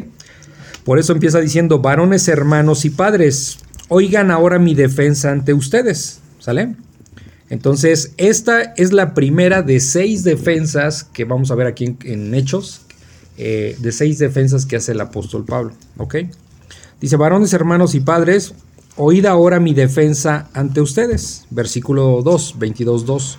Por 0.85 1.01
eso 1.01 1.13
empieza 1.13 1.41
diciendo, 1.41 1.81
varones, 1.81 2.29
hermanos 2.29 2.85
y 2.85 2.91
padres, 2.91 3.59
oigan 3.89 4.31
ahora 4.31 4.61
mi 4.61 4.77
defensa 4.77 5.33
ante 5.33 5.53
ustedes, 5.53 6.21
¿sale? 6.39 6.77
Entonces, 7.51 8.13
esta 8.19 8.63
es 8.77 8.93
la 8.93 9.15
primera 9.15 9.63
de 9.63 9.81
seis 9.81 10.23
defensas 10.23 11.03
que 11.03 11.25
vamos 11.25 11.51
a 11.51 11.57
ver 11.57 11.67
aquí 11.67 11.87
en, 11.87 11.99
en 12.05 12.35
Hechos, 12.35 12.84
eh, 13.37 13.77
de 13.79 13.93
seis 13.93 14.19
defensas 14.19 14.67
que 14.67 14.77
hace 14.77 14.93
el 14.93 15.01
apóstol 15.01 15.45
Pablo, 15.45 15.73
¿ok? 15.97 16.17
Dice, 17.01 17.17
varones, 17.17 17.53
hermanos 17.53 17.95
y 17.95 18.01
padres, 18.01 18.55
oíd 18.97 19.27
ahora 19.27 19.61
mi 19.61 19.75
defensa 19.75 20.49
ante 20.55 20.81
ustedes. 20.81 21.47
Versículo 21.51 22.23
2, 22.23 22.59
22, 22.59 23.07
2. 23.07 23.39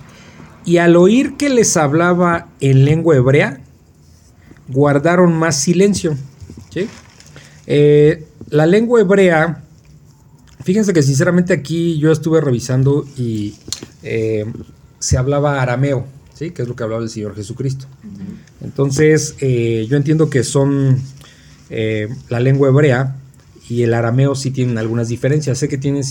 Y 0.66 0.78
al 0.78 0.96
oír 0.96 1.38
que 1.38 1.50
les 1.50 1.78
hablaba 1.78 2.50
en 2.60 2.86
lengua 2.86 3.16
hebrea, 3.16 3.62
guardaron 4.68 5.34
más 5.34 5.60
silencio. 5.62 6.18
Eh, 7.68 8.28
la 8.50 8.66
lengua 8.66 9.02
hebrea, 9.02 9.64
fíjense 10.64 10.94
que 10.94 11.02
sinceramente 11.02 11.54
aquí 11.54 11.98
yo 11.98 12.12
estuve 12.12 12.42
revisando 12.42 13.06
y 13.18 13.56
eh, 14.04 14.46
se 15.00 15.18
hablaba 15.18 15.62
arameo, 15.62 16.06
¿sí? 16.36 16.52
que 16.52 16.62
es 16.62 16.68
lo 16.68 16.76
que 16.76 16.84
hablaba 16.84 17.02
el 17.02 17.10
Señor 17.10 17.36
Jesucristo. 17.36 17.88
Entonces, 18.62 19.36
eh, 19.40 19.88
yo 19.90 19.98
entiendo 19.98 20.30
que 20.30 20.44
son 20.44 21.00
eh, 21.70 22.10
la 22.30 22.40
lengua 22.40 22.70
hebrea 22.70 23.16
y 23.68 23.82
el 23.82 23.94
arameo 23.94 24.36
sí 24.36 24.52
tienen 24.52 24.78
algunas 24.78 25.08
diferencias. 25.08 25.58
Sé 25.58 25.68
que, 25.68 25.78
tienen 25.78 26.04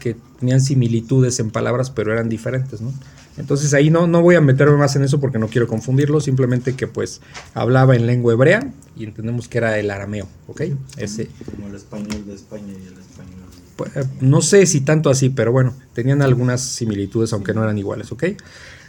que 0.00 0.16
tenían 0.40 0.60
similitudes 0.60 1.38
en 1.38 1.50
palabras, 1.50 1.90
pero 1.90 2.12
eran 2.12 2.28
diferentes, 2.28 2.80
¿no? 2.80 2.92
Entonces 3.38 3.74
ahí 3.74 3.90
no, 3.90 4.06
no 4.06 4.22
voy 4.22 4.34
a 4.34 4.40
meterme 4.40 4.76
más 4.76 4.96
en 4.96 5.04
eso 5.04 5.20
porque 5.20 5.38
no 5.38 5.48
quiero 5.48 5.66
confundirlo, 5.66 6.20
simplemente 6.20 6.74
que 6.74 6.86
pues 6.86 7.20
hablaba 7.52 7.94
en 7.94 8.06
lengua 8.06 8.32
hebrea 8.32 8.72
y 8.96 9.04
entendemos 9.04 9.46
que 9.46 9.58
era 9.58 9.78
el 9.78 9.90
arameo, 9.90 10.26
¿ok? 10.46 10.62
Ese, 10.96 11.28
Como 11.54 11.68
el 11.68 11.74
español 11.74 12.24
de 12.26 12.34
España 12.34 12.72
y 12.72 12.86
el 12.86 12.98
español. 12.98 13.44
pues, 13.76 13.94
eh, 13.94 14.04
no 14.22 14.40
sé 14.40 14.64
si 14.64 14.80
tanto 14.80 15.10
así, 15.10 15.28
pero 15.28 15.52
bueno, 15.52 15.74
tenían 15.92 16.22
algunas 16.22 16.62
similitudes, 16.62 17.34
aunque 17.34 17.52
no 17.52 17.62
eran 17.62 17.76
iguales, 17.76 18.10
¿ok? 18.10 18.24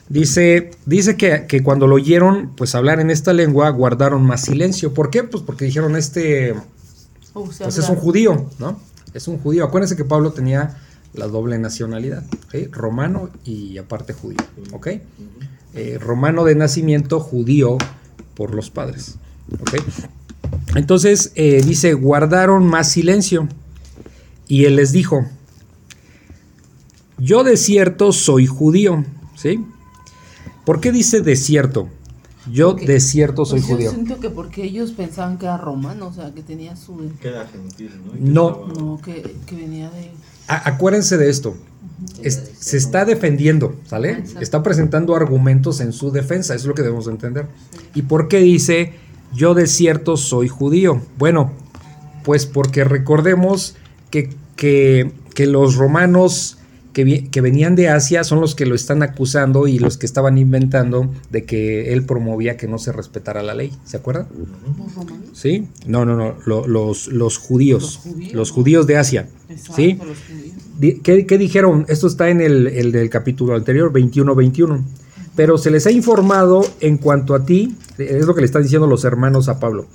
Dice, 0.09 0.71
dice 0.85 1.17
que, 1.17 1.45
que 1.47 1.63
cuando 1.63 1.87
lo 1.87 1.95
oyeron, 1.95 2.53
pues 2.55 2.75
hablar 2.75 2.99
en 2.99 3.09
esta 3.09 3.33
lengua, 3.33 3.69
guardaron 3.69 4.25
más 4.25 4.41
silencio. 4.41 4.93
¿Por 4.93 5.09
qué? 5.09 5.23
Pues 5.23 5.43
porque 5.43 5.65
dijeron, 5.65 5.95
este, 5.95 6.55
Oh, 7.39 7.43
pues 7.45 7.77
es 7.77 7.87
un 7.87 7.97
judío, 7.97 8.49
¿no? 8.57 8.79
Es 9.13 9.27
un 9.27 9.37
judío. 9.37 9.63
Acuérdense 9.63 9.95
que 9.95 10.03
Pablo 10.03 10.31
tenía 10.31 10.75
la 11.13 11.27
doble 11.27 11.59
nacionalidad, 11.59 12.23
¿ok? 12.47 12.71
Romano 12.73 13.29
y 13.45 13.77
aparte 13.77 14.13
judío, 14.13 14.39
¿ok? 14.73 14.87
Eh, 15.75 15.99
romano 16.01 16.45
de 16.45 16.55
nacimiento, 16.55 17.19
judío 17.19 17.77
por 18.33 18.55
los 18.55 18.71
padres, 18.71 19.17
¿ok? 19.59 19.75
Entonces 20.75 21.31
eh, 21.35 21.61
dice, 21.63 21.93
guardaron 21.93 22.65
más 22.65 22.91
silencio. 22.91 23.47
Y 24.47 24.65
él 24.65 24.77
les 24.77 24.91
dijo, 24.91 25.27
yo 27.19 27.43
de 27.43 27.55
cierto 27.55 28.13
soy 28.13 28.47
judío, 28.47 29.05
¿sí? 29.35 29.63
¿Por 30.67 30.81
qué 30.81 30.91
dice 30.91 31.21
de 31.21 31.35
cierto? 31.37 31.87
Yo 32.51 32.71
Porque- 32.71 32.85
de 32.87 32.99
cierto 32.99 33.45
soy 33.45 33.59
Pues 33.61 33.69
yo 33.69 33.75
judío. 33.77 33.91
siento 33.91 34.19
que 34.19 34.29
porque 34.29 34.63
ellos 34.65 34.91
pensaban 34.91 35.37
que 35.37 35.45
era 35.45 35.57
romano, 35.57 36.07
o 36.07 36.13
sea, 36.13 36.33
que 36.33 36.41
tenía 36.43 36.75
su... 36.75 37.09
Que 37.21 37.29
era 37.29 37.47
gentil, 37.47 37.89
¿no? 38.05 38.13
No. 38.19 38.49
estaba- 38.67 38.81
No, 38.81 39.01
que, 39.01 39.35
que 39.45 39.55
venía 39.55 39.89
de... 39.89 40.11
A- 40.49 40.67
acuérdense 40.69 41.17
de 41.17 41.29
esto. 41.29 41.55
Es- 42.21 42.51
se 42.59 42.75
está 42.77 43.05
defendiendo, 43.05 43.75
¿sale? 43.85 44.11
Exacto. 44.11 44.41
Está 44.41 44.61
presentando 44.61 45.15
argumentos 45.15 45.79
en 45.79 45.93
su 45.93 46.11
defensa, 46.11 46.53
eso 46.53 46.63
es 46.63 46.67
lo 46.67 46.73
que 46.75 46.81
debemos 46.83 47.05
de 47.05 47.11
entender. 47.13 47.47
¿Y 47.95 48.01
por 48.01 48.27
qué 48.27 48.39
dice, 48.39 48.93
yo 49.33 49.53
de 49.53 49.67
cierto 49.67 50.17
soy 50.17 50.49
judío? 50.49 51.01
Bueno, 51.17 51.53
pues 52.25 52.45
porque 52.45 52.83
recordemos 52.83 53.75
que, 54.11 54.35
que- 54.57 55.11
que 55.33 55.47
los 55.47 55.75
romanos 55.75 56.56
que, 57.05 57.41
venían 57.41 57.75
de 57.75 57.89
Asia 57.89 58.23
son 58.23 58.41
los 58.41 58.55
que 58.55 58.65
lo 58.65 58.73
están 58.75 59.03
acusando 59.03 59.67
y 59.67 59.79
los 59.79 59.97
que 59.97 60.05
estaban 60.05 60.37
inventando 60.37 61.11
de 61.31 61.43
que 61.43 61.93
él 61.93 62.03
promovía 62.05 62.57
que 62.57 62.67
no 62.67 62.77
se 62.77 62.91
respetara 62.91 63.43
la 63.43 63.53
ley, 63.53 63.71
¿se 63.85 63.97
acuerdan? 63.97 64.27
¿Los 64.77 64.95
romanos? 64.95 65.29
¿Sí? 65.33 65.67
No, 65.85 66.05
no, 66.05 66.15
no, 66.15 66.35
lo- 66.45 66.67
los, 66.67 67.07
los 67.07 67.37
judíos, 67.37 67.83
Los 67.83 67.97
judíos. 68.13 68.33
los 68.33 68.51
judíos 68.51 68.87
de 68.87 68.97
Asia, 68.97 69.27
Exacto, 69.49 69.73
¿sí? 69.75 69.93
los 69.93 70.17
judíos. 70.27 70.55
Di- 70.79 70.99
¿Qué, 71.01 71.25
qué 71.25 71.37
dijeron? 71.37 71.85
Esto 71.89 72.07
está 72.07 72.29
en 72.29 72.41
el, 72.41 72.67
el 72.67 72.91
del 72.91 73.09
capítulo 73.09 73.55
anterior, 73.55 73.91
21-21. 73.93 74.83
Pero 75.35 75.57
se 75.59 75.69
les 75.69 75.85
ha 75.85 75.91
informado 75.91 76.65
en 76.79 76.97
cuanto 76.97 77.35
a 77.35 77.45
ti, 77.45 77.75
es 77.99 78.25
lo 78.25 78.33
que 78.33 78.41
le 78.41 78.45
están 78.45 78.63
diciendo 78.63 78.87
los 78.87 79.03
hermanos 79.05 79.49
a 79.49 79.59
Pablo, 79.59 79.85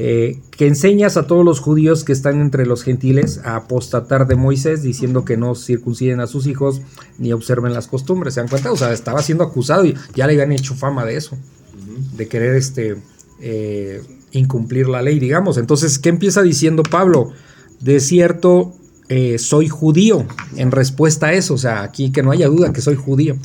eh, 0.00 0.38
que 0.52 0.68
enseñas 0.68 1.16
a 1.16 1.26
todos 1.26 1.44
los 1.44 1.58
judíos 1.58 2.04
que 2.04 2.12
están 2.12 2.40
entre 2.40 2.66
los 2.66 2.84
gentiles 2.84 3.40
a 3.42 3.56
apostatar 3.56 4.28
de 4.28 4.36
Moisés, 4.36 4.80
diciendo 4.80 5.24
que 5.24 5.36
no 5.36 5.56
circunciden 5.56 6.20
a 6.20 6.28
sus 6.28 6.46
hijos 6.46 6.82
ni 7.18 7.32
observen 7.32 7.74
las 7.74 7.88
costumbres. 7.88 8.34
¿Se 8.34 8.40
dan 8.40 8.48
cuenta? 8.48 8.70
O 8.70 8.76
sea, 8.76 8.92
estaba 8.92 9.22
siendo 9.22 9.42
acusado 9.42 9.84
y 9.84 9.96
ya 10.14 10.28
le 10.28 10.34
habían 10.34 10.52
hecho 10.52 10.76
fama 10.76 11.04
de 11.04 11.16
eso, 11.16 11.36
de 12.16 12.28
querer 12.28 12.54
este, 12.54 12.98
eh, 13.40 14.00
incumplir 14.30 14.88
la 14.88 15.02
ley, 15.02 15.18
digamos. 15.18 15.58
Entonces, 15.58 15.98
¿qué 15.98 16.10
empieza 16.10 16.42
diciendo 16.42 16.84
Pablo? 16.84 17.32
De 17.80 17.98
cierto, 17.98 18.76
eh, 19.08 19.40
soy 19.40 19.66
judío, 19.66 20.26
en 20.54 20.70
respuesta 20.70 21.26
a 21.26 21.32
eso, 21.32 21.54
o 21.54 21.58
sea, 21.58 21.82
aquí 21.82 22.12
que 22.12 22.22
no 22.22 22.30
haya 22.30 22.46
duda 22.46 22.72
que 22.72 22.82
soy 22.82 22.94
judío. 22.94 23.36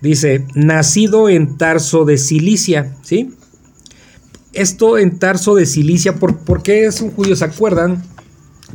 Dice, 0.00 0.44
nacido 0.56 1.28
en 1.28 1.56
Tarso 1.56 2.04
de 2.04 2.18
Cilicia, 2.18 2.96
¿sí? 3.02 3.32
Esto 4.58 4.98
en 4.98 5.20
Tarso 5.20 5.54
de 5.54 5.66
Cilicia, 5.66 6.16
¿por, 6.16 6.38
por 6.38 6.64
qué 6.64 6.86
es 6.86 7.00
un 7.00 7.12
judío? 7.12 7.36
¿Se 7.36 7.44
acuerdan 7.44 8.02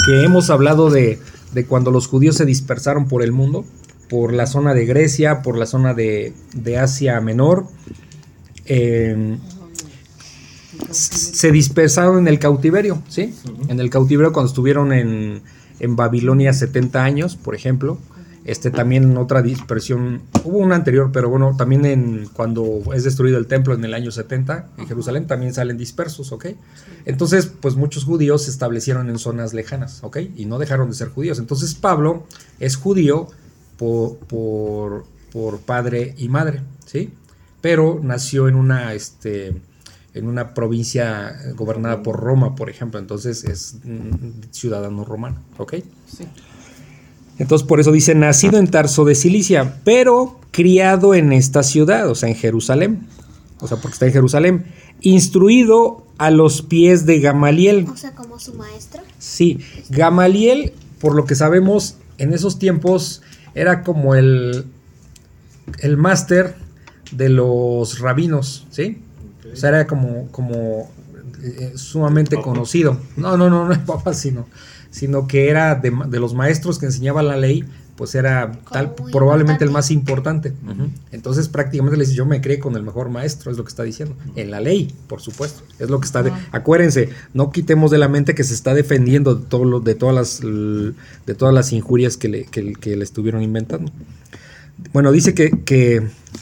que 0.06 0.24
hemos 0.24 0.50
hablado 0.50 0.90
de, 0.90 1.20
de 1.54 1.66
cuando 1.66 1.92
los 1.92 2.08
judíos 2.08 2.38
se 2.38 2.46
dispersaron 2.46 3.10
por 3.10 3.22
el 3.22 3.34
mundo? 3.34 3.66
Por 4.10 4.32
la 4.32 4.48
zona 4.48 4.74
de 4.74 4.86
Grecia, 4.86 5.42
por 5.42 5.58
la 5.58 5.66
zona 5.66 5.94
de, 5.94 6.32
de 6.54 6.78
Asia 6.78 7.20
Menor. 7.20 7.68
Eh, 8.66 9.38
se 10.90 11.52
dispersaron 11.52 12.20
en 12.20 12.28
el 12.30 12.40
cautiverio, 12.40 13.04
¿sí? 13.10 13.34
En 13.68 13.82
el 13.82 13.90
cautiverio 13.90 14.32
cuando 14.32 14.48
estuvieron 14.48 14.94
en, 14.94 15.42
en 15.82 15.96
Babilonia 15.98 16.54
70 16.54 17.04
años, 17.04 17.36
por 17.36 17.56
ejemplo. 17.56 17.98
Este 18.46 18.72
también 18.72 19.16
otra 19.18 19.42
dispersión, 19.42 20.22
hubo 20.44 20.58
una 20.58 20.76
anterior, 20.76 21.12
pero 21.14 21.30
bueno, 21.30 21.56
también 21.58 21.86
en 21.86 22.28
cuando 22.34 22.82
es 22.94 23.06
destruido 23.06 23.38
el 23.38 23.48
templo 23.48 23.74
en 23.74 23.86
el 23.86 23.94
año 23.94 24.12
70 24.12 24.70
en 24.78 24.88
Jerusalén 24.88 25.28
también 25.28 25.54
salen 25.54 25.78
dispersos, 25.78 26.32
¿ok? 26.34 26.48
Entonces, 27.06 27.46
pues 27.46 27.76
muchos 27.76 28.04
judíos 28.04 28.44
se 28.44 28.52
establecieron 28.52 29.10
en 29.10 29.18
zonas 29.18 29.54
lejanas, 29.54 30.04
¿ok? 30.04 30.18
Y 30.36 30.46
no 30.46 30.60
dejaron 30.60 30.90
de 30.90 30.96
ser 30.96 31.08
judíos. 31.08 31.40
Entonces 31.40 31.74
Pablo 31.74 32.28
es 32.60 32.76
judío 32.76 33.30
por, 33.78 34.18
por, 34.18 35.06
por 35.32 35.60
padre 35.62 36.14
y 36.18 36.28
madre, 36.28 36.62
¿sí? 36.86 37.14
Pero 37.62 38.02
nació 38.04 38.50
en 38.50 38.56
una, 38.56 38.94
este, 38.94 39.56
en 40.14 40.28
una 40.28 40.54
provincia 40.54 41.38
gobernada 41.56 42.04
por 42.04 42.20
Roma, 42.20 42.56
por 42.56 42.70
ejemplo. 42.70 43.00
Entonces 43.00 43.46
es 43.46 43.78
mm, 43.84 44.52
ciudadano 44.52 45.06
romano, 45.06 45.42
¿ok? 45.58 45.76
Sí. 46.08 46.28
Entonces 47.40 47.68
por 47.68 47.80
eso 47.80 47.92
dice, 47.92 48.16
nacido 48.16 48.58
en 48.60 48.68
Tarso 48.68 49.06
de 49.06 49.16
Cilicia, 49.16 49.80
pero 49.84 50.40
criado 50.52 51.14
en 51.16 51.34
esta 51.34 51.64
ciudad, 51.64 52.08
o 52.10 52.16
sea, 52.16 52.30
en 52.30 52.36
Jerusalén. 52.36 53.08
O 53.60 53.68
sea, 53.68 53.78
porque 53.78 53.94
está 53.94 54.06
en 54.06 54.14
Jerusalén. 54.14 54.66
Instruido 55.02 56.06
a 56.18 56.32
los 56.32 56.62
pies 56.62 57.06
de 57.06 57.20
Gamaliel. 57.20 57.88
O 57.92 57.98
sea, 57.98 58.12
como 58.14 58.40
su 58.40 58.54
maestro. 58.54 59.02
Sí, 59.20 59.60
Gamaliel, 59.90 60.74
por 61.00 61.16
lo 61.16 61.26
que 61.26 61.36
sabemos, 61.36 61.96
en 62.18 62.34
esos 62.34 62.60
tiempos 62.60 63.22
era 63.56 63.84
como 63.84 64.16
el, 64.16 64.66
el 65.80 65.98
máster 65.98 66.56
de 67.12 67.30
los 67.30 68.00
rabinos, 68.00 68.68
¿sí? 68.70 69.02
O 69.52 69.56
sea, 69.56 69.70
era 69.70 69.88
como, 69.88 70.28
como 70.32 70.90
eh, 71.44 71.74
sumamente 71.76 72.36
Papa. 72.36 72.48
conocido. 72.50 73.00
No, 73.18 73.38
no, 73.38 73.50
no, 73.50 73.66
no 73.66 73.74
es 73.74 73.80
papa, 73.80 74.14
sino, 74.14 74.48
sino 74.94 75.28
que 75.28 75.50
era 75.50 75.76
de, 75.76 75.92
los 76.20 76.34
maestros 76.34 76.80
que 76.80 76.86
enseñaba 76.86 77.22
la 77.24 77.36
ley 77.36 77.66
pues 77.96 78.16
era 78.16 78.54
tal, 78.72 78.96
probablemente 79.12 79.64
el 79.64 79.70
más 79.70 79.92
importante. 79.92 80.52
Entonces 81.12 81.48
prácticamente 81.48 81.96
le 81.96 82.06
dice, 82.06 82.16
yo 82.16 82.26
me 82.26 82.42
creé 82.42 82.58
con 82.58 82.76
el 82.76 82.82
mejor 82.82 83.10
maestro, 83.10 83.52
es 83.52 83.58
lo 83.58 83.64
que 83.64 83.70
está 83.70 83.84
diciendo. 83.84 84.16
En 84.36 84.50
la 84.50 84.60
ley, 84.62 84.92
por 85.08 85.22
supuesto. 85.22 85.62
Es 85.78 85.92
lo 85.92 86.00
que 86.00 86.08
está... 86.08 86.24
de-. 86.24 86.32
Acuérdense, 86.52 87.10
no 87.36 87.52
quitemos 87.52 87.92
de 87.92 88.00
la 88.00 88.08
mente 88.08 88.34
que 88.34 88.44
se 88.44 88.56
está 88.56 88.74
defendiendo 88.74 89.36
de, 89.36 89.46
todo 89.46 89.64
lo- 89.66 89.80
de, 89.80 89.94
todas, 89.94 90.16
las, 90.16 90.42
de 90.42 91.36
todas 91.36 91.54
las 91.54 91.72
injurias 91.72 92.18
que 92.18 92.30
le, 92.30 92.46
que- 92.46 92.74
que 92.74 92.96
le 92.98 93.04
estuvieron 93.04 93.44
inventando. 93.44 93.92
Bueno, 94.92 95.12
dice 95.12 95.36
que, 95.36 95.52
que, 95.64 96.02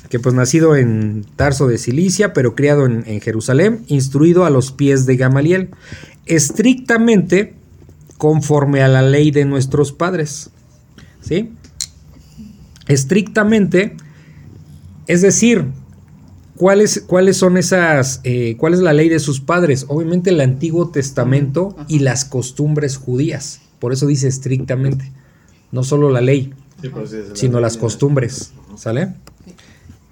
que, 0.09 0.19
pues 0.19 0.33
nacido 0.33 0.77
en 0.77 1.25
Tarso 1.35 1.67
de 1.67 1.77
Cilicia, 1.77 2.31
pero 2.31 2.55
criado 2.55 2.85
en, 2.85 3.03
en 3.05 3.19
Jerusalén, 3.19 3.81
instruido 3.87 4.45
a 4.45 4.49
los 4.49 4.71
pies 4.71 5.05
de 5.05 5.17
Gamaliel, 5.17 5.71
estrictamente 6.25 7.55
conforme 8.21 8.83
a 8.83 8.87
la 8.87 9.01
ley 9.01 9.31
de 9.31 9.45
nuestros 9.45 9.91
padres. 9.91 10.51
¿Sí? 11.21 11.53
Estrictamente, 12.87 13.97
es 15.07 15.23
decir, 15.23 15.65
¿cuáles, 16.55 17.03
cuáles 17.07 17.37
son 17.37 17.57
esas, 17.57 18.21
eh, 18.23 18.57
cuál 18.59 18.75
es 18.75 18.79
la 18.79 18.93
ley 18.93 19.09
de 19.09 19.17
sus 19.17 19.41
padres? 19.41 19.87
Obviamente 19.87 20.29
el 20.29 20.39
Antiguo 20.39 20.89
Testamento 20.89 21.75
y 21.87 21.97
las 21.97 22.23
costumbres 22.23 22.97
judías. 22.97 23.61
Por 23.79 23.91
eso 23.91 24.05
dice 24.05 24.27
estrictamente, 24.27 25.11
no 25.71 25.83
solo 25.83 26.11
la 26.11 26.21
ley 26.21 26.53
Sí, 26.79 26.89
sí, 26.89 27.15
es 27.15 27.29
la 27.29 27.35
sino 27.35 27.59
las 27.59 27.75
costumbres, 27.75 28.53
¿sale? 28.75 29.15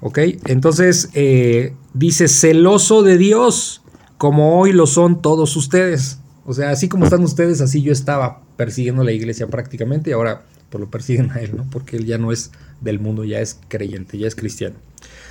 Ok, 0.02 0.18
entonces 0.48 1.10
eh, 1.14 1.76
dice 1.94 2.28
celoso 2.28 3.04
de 3.04 3.20
Dios, 3.20 3.84
como 4.18 4.60
hoy 4.60 4.72
lo 4.72 4.88
son 4.88 5.22
todos 5.22 5.56
ustedes. 5.56 6.19
O 6.50 6.54
sea, 6.56 6.72
así 6.72 6.90
como 6.90 7.04
están 7.04 7.24
ustedes, 7.24 7.62
así 7.62 7.84
yo 7.84 7.94
estaba 7.94 8.42
persiguiendo 8.58 9.04
la 9.04 9.12
iglesia 9.12 9.46
prácticamente 9.46 10.10
y 10.10 10.14
ahora 10.14 10.46
pues 10.72 10.82
lo 10.82 10.90
persiguen 10.90 11.30
a 11.30 11.42
él, 11.42 11.56
¿no? 11.56 11.70
Porque 11.70 11.96
él 11.96 12.08
ya 12.08 12.18
no 12.18 12.32
es 12.32 12.50
del 12.82 13.00
mundo, 13.00 13.24
ya 13.24 13.40
es 13.40 13.60
creyente, 13.68 14.18
ya 14.18 14.28
es 14.28 14.34
cristiano. 14.34 14.76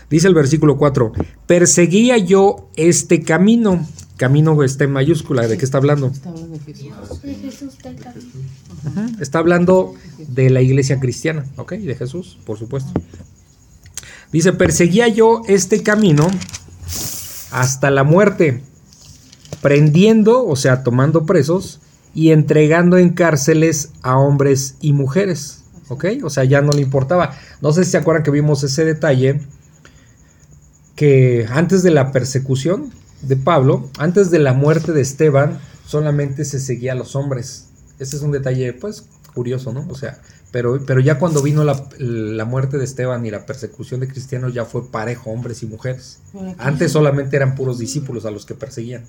Dice 0.09 0.29
el 0.29 0.35
versículo 0.35 0.77
4, 0.77 1.11
perseguía 1.49 2.19
yo 2.19 2.71
este 2.77 3.23
camino. 3.23 3.85
Camino 4.17 4.63
está 4.63 4.85
en 4.85 4.93
mayúscula, 4.93 5.49
¿de 5.49 5.59
qué 5.59 5.65
está 5.65 5.79
hablando? 5.79 6.07
Está 6.07 6.29
hablando 6.29 6.57
de 6.57 6.61
Jesús. 6.61 7.23
De 7.23 7.35
Jesús 7.35 7.79
del 7.79 7.97
camino. 7.97 8.31
Ujú, 8.87 9.21
Está 9.21 9.41
hablando 9.41 9.95
de 10.19 10.51
la 10.51 10.63
iglesia 10.63 11.01
cristiana, 11.01 11.45
¿ok? 11.57 11.73
De 11.73 11.97
Jesús, 11.97 12.39
por 12.47 12.61
supuesto. 12.61 12.93
Dice, 14.31 14.53
perseguía 14.53 15.09
yo 15.09 15.43
este 15.49 15.83
camino 15.83 16.31
hasta 17.51 17.91
la 17.91 18.05
muerte, 18.05 18.63
prendiendo, 19.61 20.47
o 20.47 20.57
sea, 20.57 20.83
tomando 20.83 21.27
presos 21.27 21.81
y 22.15 22.31
entregando 22.31 22.99
en 22.99 23.11
cárceles 23.11 23.91
a 24.03 24.19
hombres 24.19 24.77
y 24.81 24.93
mujeres, 24.93 25.65
¿ok? 25.89 26.07
O 26.25 26.31
sea, 26.31 26.45
ya 26.45 26.63
no 26.63 26.73
le 26.73 26.83
importaba. 26.83 27.37
No 27.61 27.73
sé 27.73 27.85
si 27.85 27.93
se 27.93 27.99
acuerdan 27.99 28.23
que 28.23 28.31
vimos 28.31 28.63
ese 28.65 28.85
detalle, 28.85 29.41
que 30.97 31.47
antes 31.51 31.83
de 31.83 31.91
la 31.91 32.11
persecución 32.11 32.91
de 33.23 33.37
Pablo, 33.37 33.89
antes 33.99 34.31
de 34.31 34.39
la 34.39 34.53
muerte 34.53 34.93
de 34.93 35.01
Esteban, 35.01 35.61
solamente 35.87 36.45
se 36.45 36.61
seguía 36.61 36.93
a 36.93 36.97
los 36.97 37.15
hombres. 37.17 37.69
Ese 37.99 38.17
es 38.17 38.23
un 38.23 38.33
detalle, 38.33 38.73
pues, 38.73 39.05
curioso, 39.35 39.73
¿no? 39.73 39.87
O 39.89 39.95
sea, 39.95 40.21
pero, 40.51 40.81
pero 40.87 41.01
ya 41.01 41.19
cuando 41.19 41.43
vino 41.43 41.63
la, 41.63 41.89
la 41.99 42.45
muerte 42.47 42.79
de 42.79 42.85
Esteban 42.85 43.25
y 43.27 43.31
la 43.31 43.45
persecución 43.45 44.01
de 44.01 44.09
cristianos, 44.09 44.55
ya 44.55 44.65
fue 44.65 44.91
parejo, 44.91 45.31
hombres 45.31 45.63
y 45.63 45.67
mujeres. 45.67 46.21
Antes 46.57 46.93
solamente 46.93 47.37
eran 47.37 47.55
puros 47.55 47.79
discípulos 47.79 48.25
a 48.25 48.31
los 48.31 48.47
que 48.47 48.55
perseguían. 48.55 49.05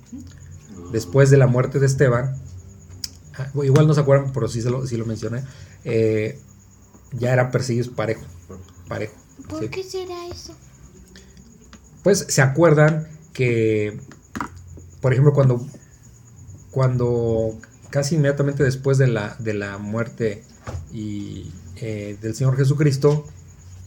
Después 0.92 1.30
de 1.30 1.38
la 1.38 1.48
muerte 1.48 1.80
de 1.80 1.86
Esteban, 1.86 2.36
ah, 3.38 3.48
igual 3.64 3.88
no 3.88 3.94
se 3.94 4.02
acuerdan, 4.02 4.34
pero 4.34 4.50
sí, 4.50 4.62
se 4.62 4.70
lo, 4.70 4.86
sí 4.86 4.98
lo 4.98 5.06
mencioné, 5.06 5.44
eh, 5.86 6.40
ya 7.14 7.32
eran 7.32 7.52
perseguidos 7.52 7.88
parejo, 7.88 8.26
parejo. 8.88 9.14
¿Por 9.48 9.62
sí. 9.62 9.70
qué 9.70 9.84
será 9.84 10.28
eso? 10.28 10.54
Pues 12.04 12.26
se 12.28 12.42
acuerdan 12.42 13.08
que, 13.32 13.98
por 15.00 15.14
ejemplo, 15.14 15.34
cuando, 15.34 15.66
cuando 16.72 17.58
casi 17.90 18.16
inmediatamente 18.16 18.64
después 18.64 18.98
de 18.98 19.08
la, 19.08 19.36
de 19.40 19.54
la 19.54 19.78
muerte 19.78 20.44
y, 20.94 21.52
eh, 21.78 22.18
del 22.22 22.36
Señor 22.36 22.58
Jesucristo, 22.58 23.26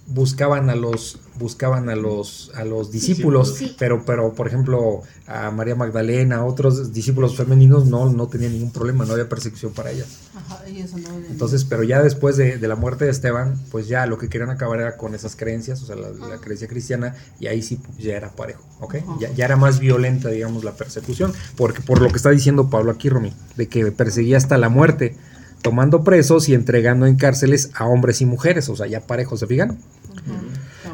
buscaban 0.06 0.68
a 0.68 0.74
los 0.74 1.18
buscaban 1.38 1.88
a 1.88 1.96
los 1.96 2.50
a 2.54 2.64
los 2.64 2.90
discípulos. 2.90 3.56
Sí. 3.56 3.74
pero 3.78 4.04
pero 4.04 4.35
por 4.35 4.46
ejemplo 4.46 5.02
a 5.26 5.50
María 5.50 5.74
Magdalena 5.74 6.37
a 6.37 6.44
otros 6.44 6.92
discípulos 6.92 7.37
femeninos 7.37 7.87
no 7.87 8.11
no 8.11 8.26
tenían 8.28 8.52
ningún 8.52 8.72
problema 8.72 9.04
no 9.04 9.12
había 9.12 9.28
persecución 9.28 9.72
para 9.72 9.90
ellas 9.90 10.09
Ajá, 10.35 10.68
y 10.68 10.80
eso 10.80 10.98
no 10.98 11.09
entonces 11.30 11.64
pero 11.64 11.83
ya 11.85 12.02
después 12.02 12.37
de, 12.37 12.59
de 12.59 12.68
la 12.68 12.76
muerte 12.76 13.04
de 13.04 13.11
Esteban 13.11 13.59
pues 13.70 13.88
ya 13.88 14.06
lo 14.06 14.18
que 14.18 14.28
querían 14.28 14.50
acabar 14.50 14.80
era 14.80 14.96
con 14.96 15.14
esas 15.14 15.37
creencias 15.37 15.83
o 15.83 15.87
sea 15.87 15.96
la, 15.96 16.11
la 16.11 16.38
creencia 16.38 16.68
cristiana 16.68 17.14
y 17.40 17.46
ahí 17.46 17.62
sí 17.62 17.76
pues, 17.76 17.98
ya 17.98 18.16
era 18.16 18.30
parejo 18.30 18.62
¿ok? 18.80 18.96
Ya, 19.20 19.33
ya 19.33 19.44
era 19.44 19.56
más 19.56 19.78
violenta 19.78 20.28
digamos 20.28 20.64
la 20.64 20.72
persecución 20.72 21.33
porque 21.56 21.80
por 21.80 22.02
lo 22.02 22.09
que 22.09 22.16
está 22.16 22.30
diciendo 22.30 22.68
Pablo 22.68 22.90
aquí 22.90 23.09
Romy 23.09 23.33
de 23.56 23.68
que 23.68 23.90
perseguía 23.92 24.37
hasta 24.37 24.59
la 24.59 24.68
muerte 24.68 25.16
tomando 25.62 26.05
presos 26.05 26.48
y 26.48 26.55
entregando 26.55 27.07
en 27.07 27.16
cárceles 27.16 27.70
a 27.75 27.87
hombres 27.87 28.20
y 28.20 28.27
mujeres 28.27 28.68
o 28.68 28.77
sea 28.77 28.87
ya 28.87 29.01
parejos 29.01 29.40
se 29.40 29.46
fijan 29.46 29.79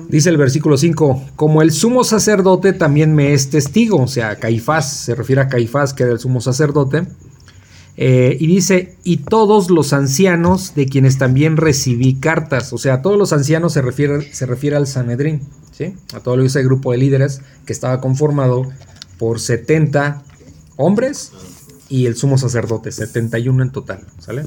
Dice 0.09 0.31
el 0.31 0.39
versículo 0.39 0.79
5, 0.79 1.23
como 1.37 1.61
el 1.61 1.71
sumo 1.71 2.03
sacerdote 2.03 2.73
también 2.73 3.15
me 3.15 3.35
es 3.35 3.51
testigo, 3.51 4.03
o 4.03 4.09
sea, 4.09 4.37
Caifás, 4.37 4.91
se 4.91 5.15
refiere 5.15 5.43
a 5.43 5.49
Caifás, 5.49 5.93
que 5.93 6.05
era 6.05 6.13
el 6.13 6.19
sumo 6.19 6.41
sacerdote, 6.41 7.03
eh, 7.99 8.37
y 8.41 8.47
dice, 8.47 8.95
y 9.05 9.19
todos 9.19 9.71
los 9.71 9.93
ancianos 9.93 10.75
de 10.75 10.87
quienes 10.87 11.19
también 11.19 11.59
recibí 11.59 12.15
cartas, 12.15 12.73
o 12.73 12.79
sea, 12.79 13.03
todos 13.03 13.19
los 13.19 13.35
ancianos 13.35 13.75
se 13.75 13.83
refiere, 13.83 14.33
se 14.33 14.47
refiere 14.47 14.77
al 14.77 14.87
Sanedrín, 14.87 15.43
¿sí? 15.73 15.95
A 16.15 16.21
todo 16.21 16.41
ese 16.41 16.63
grupo 16.63 16.93
de 16.93 16.99
líderes 16.99 17.43
que 17.67 17.75
estaba 17.75 18.01
conformado 18.01 18.63
por 19.19 19.41
70 19.41 20.23
hombres 20.77 21.33
y 21.88 22.07
el 22.07 22.16
sumo 22.16 22.38
sacerdote, 22.38 22.92
71 22.92 23.62
en 23.62 23.70
total, 23.70 24.07
¿sale? 24.18 24.44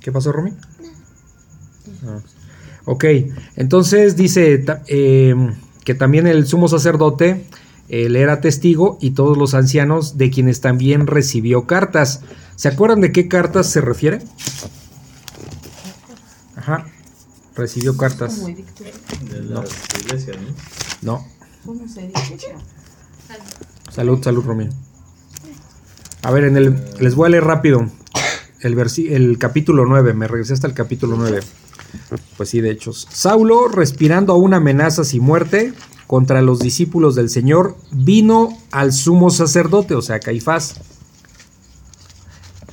¿Qué 0.00 0.10
pasó, 0.12 0.32
Romy? 0.32 0.52
Ah. 2.06 2.20
Ok, 2.84 3.04
entonces 3.56 4.16
dice 4.16 4.64
eh, 4.86 5.34
que 5.84 5.94
también 5.94 6.26
el 6.26 6.46
sumo 6.46 6.68
sacerdote 6.68 7.44
eh, 7.90 8.08
le 8.08 8.20
era 8.20 8.40
testigo 8.40 8.98
y 9.00 9.10
todos 9.10 9.36
los 9.36 9.54
ancianos 9.54 10.16
de 10.16 10.30
quienes 10.30 10.60
también 10.60 11.06
recibió 11.06 11.66
cartas. 11.66 12.20
¿Se 12.56 12.68
acuerdan 12.68 13.00
de 13.02 13.12
qué 13.12 13.28
cartas 13.28 13.66
se 13.70 13.80
refiere? 13.82 14.20
Ajá, 16.56 16.86
recibió 17.54 17.96
cartas. 17.96 18.44
De 18.46 19.40
No. 19.42 19.62
las 19.62 19.70
iglesias, 20.00 20.36
¿no? 21.02 21.12
No, 21.18 21.26
¿Cómo 21.64 21.86
se 21.88 22.06
dice? 22.08 22.38
salud, 23.92 24.22
salud, 24.22 24.44
Romín. 24.44 24.70
A 26.22 26.30
ver, 26.30 26.44
en 26.44 26.56
el, 26.56 26.76
les 27.00 27.14
voy 27.14 27.26
a 27.26 27.30
leer 27.30 27.44
rápido 27.44 27.86
el, 28.60 28.76
versi- 28.76 29.10
el 29.12 29.38
capítulo 29.38 29.86
9, 29.86 30.14
me 30.14 30.28
regresé 30.28 30.52
hasta 30.52 30.66
el 30.66 30.74
capítulo 30.74 31.16
9. 31.16 31.40
Pues 32.36 32.48
sí, 32.50 32.60
de 32.60 32.70
hecho. 32.70 32.92
Saulo, 32.92 33.68
respirando 33.68 34.32
aún 34.32 34.52
amenazas 34.54 35.14
y 35.14 35.20
muerte 35.20 35.72
contra 36.06 36.42
los 36.42 36.58
discípulos 36.58 37.14
del 37.14 37.30
Señor, 37.30 37.76
vino 37.92 38.56
al 38.70 38.92
sumo 38.92 39.30
sacerdote, 39.30 39.94
o 39.94 40.02
sea, 40.02 40.20
Caifás, 40.20 40.80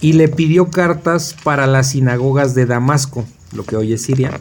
y 0.01 0.13
le 0.13 0.27
pidió 0.27 0.69
cartas 0.69 1.35
para 1.43 1.67
las 1.67 1.91
sinagogas 1.91 2.55
de 2.55 2.65
Damasco, 2.65 3.25
lo 3.53 3.63
que 3.65 3.75
hoy 3.75 3.93
es 3.93 4.01
Siria, 4.03 4.39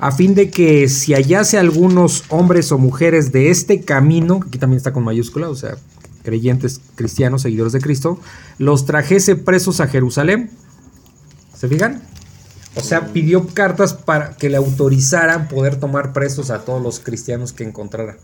a 0.00 0.12
fin 0.12 0.34
de 0.34 0.50
que 0.50 0.88
si 0.88 1.12
hallase 1.14 1.58
algunos 1.58 2.24
hombres 2.28 2.72
o 2.72 2.78
mujeres 2.78 3.32
de 3.32 3.50
este 3.50 3.82
camino, 3.82 4.40
aquí 4.46 4.58
también 4.58 4.78
está 4.78 4.92
con 4.92 5.04
mayúscula, 5.04 5.48
o 5.48 5.54
sea, 5.56 5.76
creyentes 6.26 6.80
cristianos, 6.96 7.42
seguidores 7.42 7.72
de 7.72 7.80
Cristo, 7.80 8.18
los 8.58 8.84
trajese 8.84 9.36
presos 9.36 9.80
a 9.80 9.86
Jerusalén. 9.86 10.50
¿Se 11.54 11.68
fijan? 11.68 12.02
O 12.74 12.80
sea, 12.80 13.12
pidió 13.12 13.46
cartas 13.46 13.94
para 13.94 14.36
que 14.36 14.50
le 14.50 14.56
autorizaran 14.56 15.46
poder 15.46 15.76
tomar 15.76 16.12
presos 16.12 16.50
a 16.50 16.64
todos 16.64 16.82
los 16.82 16.98
cristianos 16.98 17.52
que 17.52 17.62
encontrara. 17.62 18.16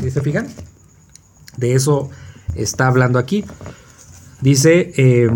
¿Sí 0.00 0.10
se 0.10 0.22
fijan? 0.22 0.48
De 1.58 1.74
eso 1.74 2.08
está 2.54 2.86
hablando 2.86 3.18
aquí. 3.18 3.44
Dice 4.40 4.94
eh, 4.96 5.30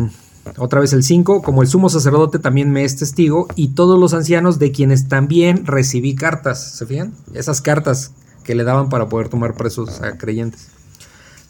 otra 0.57 0.81
vez 0.81 0.95
el 0.95 1.03
5, 1.03 1.43
como 1.43 1.61
el 1.61 1.69
sumo 1.69 1.91
sacerdote 1.91 2.39
también 2.39 2.73
me 2.73 2.85
es 2.85 2.97
testigo 2.97 3.49
y 3.55 3.69
todos 3.69 4.01
los 4.01 4.15
ancianos 4.15 4.59
de 4.59 4.73
quienes 4.73 5.09
también 5.09 5.67
recibí 5.67 6.15
cartas. 6.15 6.73
¿Se 6.79 6.87
fijan? 6.87 7.13
Esas 7.35 7.61
cartas 7.61 8.13
que 8.45 8.55
le 8.55 8.65
daban 8.65 8.89
para 8.89 9.11
poder 9.11 9.29
tomar 9.29 9.55
presos 9.55 10.01
a 10.01 10.17
creyentes. 10.17 10.69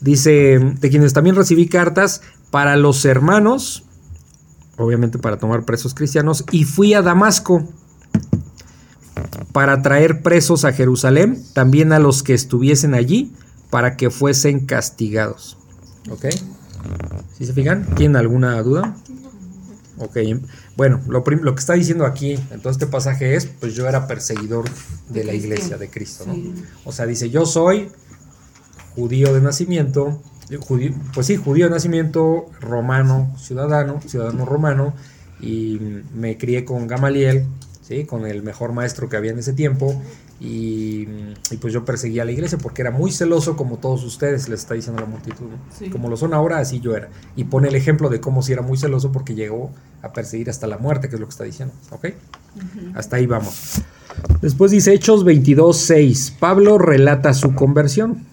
Dice, 0.00 0.58
de 0.58 0.90
quienes 0.90 1.12
también 1.12 1.36
recibí 1.36 1.68
cartas 1.68 2.22
para 2.50 2.76
los 2.76 3.04
hermanos, 3.04 3.84
obviamente 4.76 5.18
para 5.18 5.38
tomar 5.38 5.64
presos 5.64 5.94
cristianos, 5.94 6.44
y 6.50 6.64
fui 6.64 6.94
a 6.94 7.02
Damasco 7.02 7.66
para 9.52 9.80
traer 9.82 10.22
presos 10.22 10.64
a 10.64 10.72
Jerusalén, 10.72 11.42
también 11.54 11.92
a 11.92 11.98
los 11.98 12.22
que 12.22 12.34
estuviesen 12.34 12.94
allí, 12.94 13.32
para 13.70 13.96
que 13.96 14.10
fuesen 14.10 14.66
castigados. 14.66 15.56
¿Ok? 16.10 16.26
¿Sí 17.36 17.46
se 17.46 17.52
fijan? 17.52 17.86
¿Tienen 17.94 18.16
alguna 18.16 18.62
duda? 18.62 18.96
Ok, 19.98 20.18
bueno, 20.76 21.00
lo, 21.08 21.24
lo 21.24 21.54
que 21.54 21.58
está 21.58 21.72
diciendo 21.72 22.04
aquí 22.04 22.38
en 22.50 22.60
todo 22.60 22.70
este 22.70 22.86
pasaje 22.86 23.34
es, 23.34 23.46
pues 23.46 23.74
yo 23.74 23.88
era 23.88 24.06
perseguidor 24.06 24.66
de, 25.08 25.24
la 25.24 25.32
iglesia 25.32 25.78
de 25.78 25.88
Cristo, 25.88 26.24
¿no? 26.26 26.36
O 26.84 26.92
sea, 26.92 27.06
dice, 27.06 27.30
yo 27.30 27.46
soy 27.46 27.88
judío 28.96 29.32
de 29.32 29.40
nacimiento, 29.40 30.20
eh, 30.50 30.56
judío- 30.56 30.94
pues 31.14 31.26
sí, 31.28 31.36
judío 31.36 31.66
de 31.66 31.70
nacimiento, 31.70 32.46
romano, 32.60 33.32
ciudadano, 33.38 34.00
ciudadano 34.04 34.44
romano, 34.44 34.94
y 35.40 35.78
me 36.14 36.36
crié 36.38 36.64
con 36.64 36.86
Gamaliel, 36.88 37.44
¿sí? 37.82 38.04
con 38.04 38.26
el 38.26 38.42
mejor 38.42 38.72
maestro 38.72 39.08
que 39.08 39.16
había 39.16 39.30
en 39.32 39.38
ese 39.38 39.52
tiempo, 39.52 40.00
y, 40.40 41.06
y 41.50 41.56
pues 41.60 41.72
yo 41.72 41.84
perseguía 41.86 42.20
a 42.22 42.24
la 42.26 42.32
iglesia 42.32 42.58
porque 42.58 42.82
era 42.82 42.90
muy 42.90 43.10
celoso 43.10 43.56
como 43.56 43.78
todos 43.78 44.04
ustedes, 44.04 44.48
les 44.50 44.60
está 44.60 44.74
diciendo 44.74 45.00
la 45.00 45.06
multitud, 45.06 45.46
¿no? 45.46 45.56
Sí. 45.78 45.88
como 45.88 46.08
lo 46.10 46.16
son 46.18 46.34
ahora, 46.34 46.58
así 46.58 46.78
yo 46.80 46.94
era. 46.94 47.08
Y 47.36 47.44
pone 47.44 47.68
el 47.68 47.74
ejemplo 47.74 48.10
de 48.10 48.20
cómo 48.20 48.42
si 48.42 48.52
era 48.52 48.60
muy 48.60 48.76
celoso 48.76 49.12
porque 49.12 49.34
llegó 49.34 49.70
a 50.02 50.12
perseguir 50.12 50.50
hasta 50.50 50.66
la 50.66 50.76
muerte, 50.76 51.08
que 51.08 51.16
es 51.16 51.20
lo 51.20 51.26
que 51.26 51.30
está 51.30 51.44
diciendo, 51.44 51.72
¿ok? 51.90 52.08
Hasta 52.94 53.16
ahí 53.16 53.24
vamos. 53.26 53.80
Después 54.42 54.70
dice 54.72 54.92
Hechos 54.92 55.24
22, 55.24 55.74
6. 55.76 56.34
Pablo 56.38 56.76
relata 56.78 57.32
su 57.34 57.54
conversión. 57.54 58.24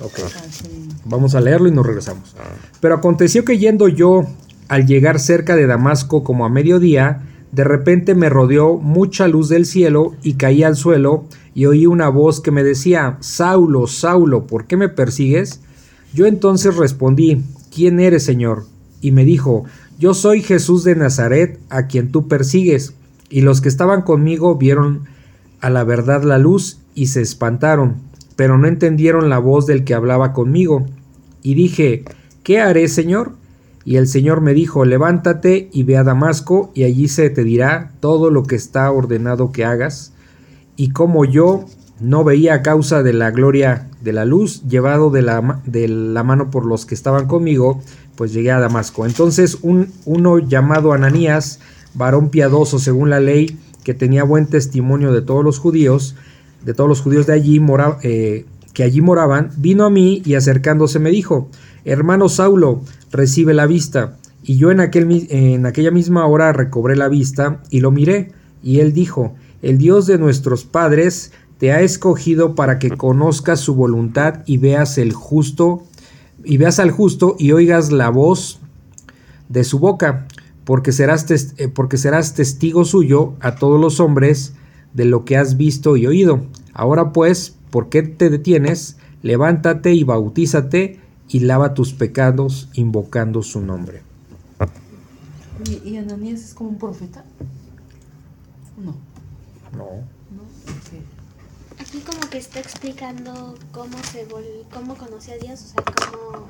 Ok. 0.00 0.18
Así. 0.24 0.88
Vamos 1.04 1.34
a 1.34 1.40
leerlo 1.40 1.68
y 1.68 1.72
nos 1.72 1.86
regresamos. 1.86 2.34
Pero 2.80 2.94
aconteció 2.94 3.44
que 3.44 3.58
yendo 3.58 3.88
yo 3.88 4.26
al 4.68 4.86
llegar 4.86 5.18
cerca 5.18 5.56
de 5.56 5.66
Damasco 5.66 6.22
como 6.22 6.44
a 6.44 6.48
mediodía, 6.48 7.22
de 7.52 7.64
repente 7.64 8.14
me 8.14 8.28
rodeó 8.28 8.76
mucha 8.76 9.26
luz 9.26 9.48
del 9.48 9.66
cielo 9.66 10.14
y 10.22 10.34
caí 10.34 10.62
al 10.62 10.76
suelo 10.76 11.24
y 11.54 11.66
oí 11.66 11.86
una 11.86 12.08
voz 12.08 12.40
que 12.40 12.52
me 12.52 12.62
decía, 12.62 13.16
Saulo, 13.20 13.86
Saulo, 13.86 14.46
¿por 14.46 14.66
qué 14.66 14.76
me 14.76 14.88
persigues? 14.88 15.60
Yo 16.14 16.26
entonces 16.26 16.76
respondí, 16.76 17.42
¿quién 17.74 17.98
eres, 17.98 18.24
Señor? 18.24 18.66
Y 19.00 19.10
me 19.12 19.24
dijo, 19.24 19.64
yo 19.98 20.14
soy 20.14 20.42
Jesús 20.42 20.84
de 20.84 20.94
Nazaret, 20.94 21.58
a 21.68 21.86
quien 21.86 22.12
tú 22.12 22.28
persigues. 22.28 22.94
Y 23.28 23.42
los 23.42 23.60
que 23.60 23.68
estaban 23.68 24.02
conmigo 24.02 24.56
vieron 24.56 25.08
a 25.60 25.70
la 25.70 25.84
verdad 25.84 26.22
la 26.22 26.38
luz 26.38 26.78
y 26.94 27.06
se 27.06 27.20
espantaron, 27.20 27.96
pero 28.40 28.56
no 28.56 28.66
entendieron 28.66 29.28
la 29.28 29.38
voz 29.38 29.66
del 29.66 29.84
que 29.84 29.92
hablaba 29.92 30.32
conmigo. 30.32 30.86
Y 31.42 31.52
dije, 31.52 32.04
¿qué 32.42 32.58
haré, 32.58 32.88
Señor? 32.88 33.32
Y 33.84 33.96
el 33.96 34.06
Señor 34.06 34.40
me 34.40 34.54
dijo, 34.54 34.86
levántate 34.86 35.68
y 35.74 35.82
ve 35.82 35.98
a 35.98 36.04
Damasco, 36.04 36.72
y 36.72 36.84
allí 36.84 37.08
se 37.08 37.28
te 37.28 37.44
dirá 37.44 37.92
todo 38.00 38.30
lo 38.30 38.44
que 38.44 38.56
está 38.56 38.90
ordenado 38.90 39.52
que 39.52 39.66
hagas. 39.66 40.14
Y 40.74 40.88
como 40.88 41.26
yo 41.26 41.66
no 42.00 42.24
veía 42.24 42.54
a 42.54 42.62
causa 42.62 43.02
de 43.02 43.12
la 43.12 43.30
gloria 43.30 43.90
de 44.00 44.14
la 44.14 44.24
luz, 44.24 44.62
llevado 44.66 45.10
de 45.10 45.20
la, 45.20 45.60
de 45.66 45.86
la 45.86 46.22
mano 46.22 46.50
por 46.50 46.64
los 46.64 46.86
que 46.86 46.94
estaban 46.94 47.26
conmigo, 47.26 47.82
pues 48.16 48.32
llegué 48.32 48.52
a 48.52 48.58
Damasco. 48.58 49.04
Entonces 49.04 49.58
un, 49.60 49.92
uno 50.06 50.38
llamado 50.38 50.94
Ananías, 50.94 51.60
varón 51.92 52.30
piadoso 52.30 52.78
según 52.78 53.10
la 53.10 53.20
ley, 53.20 53.58
que 53.84 53.92
tenía 53.92 54.24
buen 54.24 54.46
testimonio 54.46 55.12
de 55.12 55.20
todos 55.20 55.44
los 55.44 55.58
judíos, 55.58 56.16
de 56.64 56.74
todos 56.74 56.88
los 56.88 57.00
judíos 57.00 57.26
de 57.26 57.32
allí 57.34 57.60
mora- 57.60 57.98
eh, 58.02 58.46
que 58.72 58.82
allí 58.84 59.00
moraban, 59.00 59.50
vino 59.56 59.84
a 59.84 59.90
mí 59.90 60.22
y 60.24 60.34
acercándose 60.34 60.98
me 60.98 61.10
dijo, 61.10 61.48
hermano 61.84 62.28
Saulo, 62.28 62.82
recibe 63.10 63.52
la 63.52 63.66
vista. 63.66 64.16
Y 64.42 64.56
yo 64.56 64.70
en, 64.70 64.80
aquel, 64.80 65.26
en 65.30 65.66
aquella 65.66 65.90
misma 65.90 66.26
hora 66.26 66.52
recobré 66.52 66.96
la 66.96 67.08
vista 67.08 67.60
y 67.70 67.80
lo 67.80 67.90
miré. 67.90 68.32
Y 68.62 68.78
él 68.80 68.92
dijo, 68.92 69.34
el 69.60 69.76
Dios 69.78 70.06
de 70.06 70.18
nuestros 70.18 70.64
padres 70.64 71.32
te 71.58 71.72
ha 71.72 71.82
escogido 71.82 72.54
para 72.54 72.78
que 72.78 72.90
conozcas 72.90 73.60
su 73.60 73.74
voluntad 73.74 74.42
y 74.46 74.56
veas 74.56 74.96
el 74.98 75.12
justo, 75.12 75.82
y 76.42 76.56
veas 76.56 76.78
al 76.78 76.90
justo 76.90 77.36
y 77.38 77.52
oigas 77.52 77.92
la 77.92 78.08
voz 78.08 78.60
de 79.50 79.64
su 79.64 79.78
boca, 79.78 80.26
porque 80.64 80.92
serás, 80.92 81.26
eh, 81.30 81.68
porque 81.68 81.98
serás 81.98 82.34
testigo 82.34 82.84
suyo 82.84 83.34
a 83.40 83.56
todos 83.56 83.78
los 83.80 84.00
hombres 84.00 84.54
de 84.94 85.04
lo 85.04 85.24
que 85.24 85.36
has 85.36 85.56
visto 85.56 85.96
y 85.96 86.06
oído. 86.06 86.46
Ahora 86.72 87.12
pues, 87.12 87.54
¿por 87.70 87.88
qué 87.88 88.02
te 88.02 88.30
detienes? 88.30 88.96
Levántate 89.22 89.92
y 89.94 90.04
bautízate 90.04 90.98
y 91.28 91.40
lava 91.40 91.74
tus 91.74 91.92
pecados 91.92 92.68
invocando 92.74 93.42
su 93.42 93.60
nombre. 93.60 94.02
¿Y, 95.68 95.90
y 95.90 95.96
Ananías 95.98 96.40
es 96.40 96.54
como 96.54 96.70
un 96.70 96.78
profeta? 96.78 97.24
No, 98.82 98.96
No. 99.76 100.20
Aquí 101.78 101.98
como 102.00 102.20
que 102.30 102.36
está 102.38 102.60
explicando 102.60 103.54
cómo 103.72 103.96
se 104.12 104.24
vol 104.26 104.44
cómo 104.72 104.94
conoció 104.96 105.32
a 105.34 105.38
Dios, 105.38 105.60
o 105.62 105.66
sea, 105.68 105.82
cómo, 106.10 106.46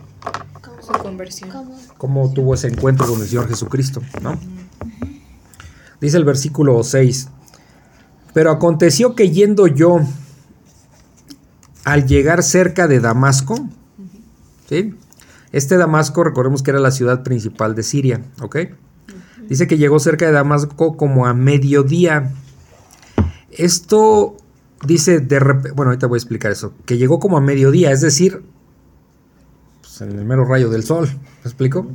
cómo 0.60 0.82
Su 0.82 0.92
conversión. 1.02 1.50
cómo- 1.50 1.76
cómo 1.98 2.32
tuvo 2.32 2.54
ese 2.54 2.66
encuentro 2.68 3.06
con 3.06 3.20
el 3.22 3.28
Señor 3.28 3.48
Jesucristo, 3.48 4.02
¿no? 4.22 4.38
Dice 6.00 6.16
el 6.16 6.24
versículo 6.24 6.82
6. 6.82 7.28
Pero 8.32 8.50
aconteció 8.50 9.14
que 9.14 9.30
yendo 9.30 9.66
yo 9.66 10.00
al 11.84 12.06
llegar 12.06 12.42
cerca 12.42 12.86
de 12.86 13.00
Damasco. 13.00 13.68
Este 15.52 15.76
Damasco, 15.76 16.22
recordemos 16.22 16.62
que 16.62 16.70
era 16.70 16.78
la 16.78 16.92
ciudad 16.92 17.24
principal 17.24 17.74
de 17.74 17.82
Siria, 17.82 18.22
¿ok? 18.40 18.56
Dice 19.48 19.66
que 19.66 19.78
llegó 19.78 19.98
cerca 19.98 20.26
de 20.26 20.32
Damasco 20.32 20.96
como 20.96 21.26
a 21.26 21.34
mediodía. 21.34 22.30
Esto 23.50 24.36
dice 24.86 25.18
de 25.18 25.40
bueno, 25.74 25.90
ahorita 25.90 26.06
voy 26.06 26.16
a 26.16 26.20
explicar 26.20 26.52
eso, 26.52 26.72
que 26.86 26.98
llegó 26.98 27.18
como 27.18 27.36
a 27.36 27.40
mediodía, 27.40 27.90
es 27.90 28.00
decir, 28.00 28.42
pues, 29.80 30.00
en 30.02 30.16
el 30.16 30.24
mero 30.24 30.44
rayo 30.44 30.70
del 30.70 30.84
sol, 30.84 31.08
¿me 31.08 31.50
explico? 31.50 31.88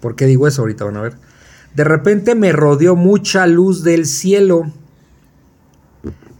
¿Por 0.00 0.14
qué 0.14 0.26
digo 0.26 0.46
eso? 0.46 0.60
Ahorita 0.60 0.84
van 0.84 0.98
a 0.98 1.00
ver. 1.00 1.16
De 1.74 1.84
repente 1.84 2.34
me 2.34 2.52
rodeó 2.52 2.96
mucha 2.96 3.46
luz 3.46 3.82
del 3.82 4.04
cielo. 4.04 4.70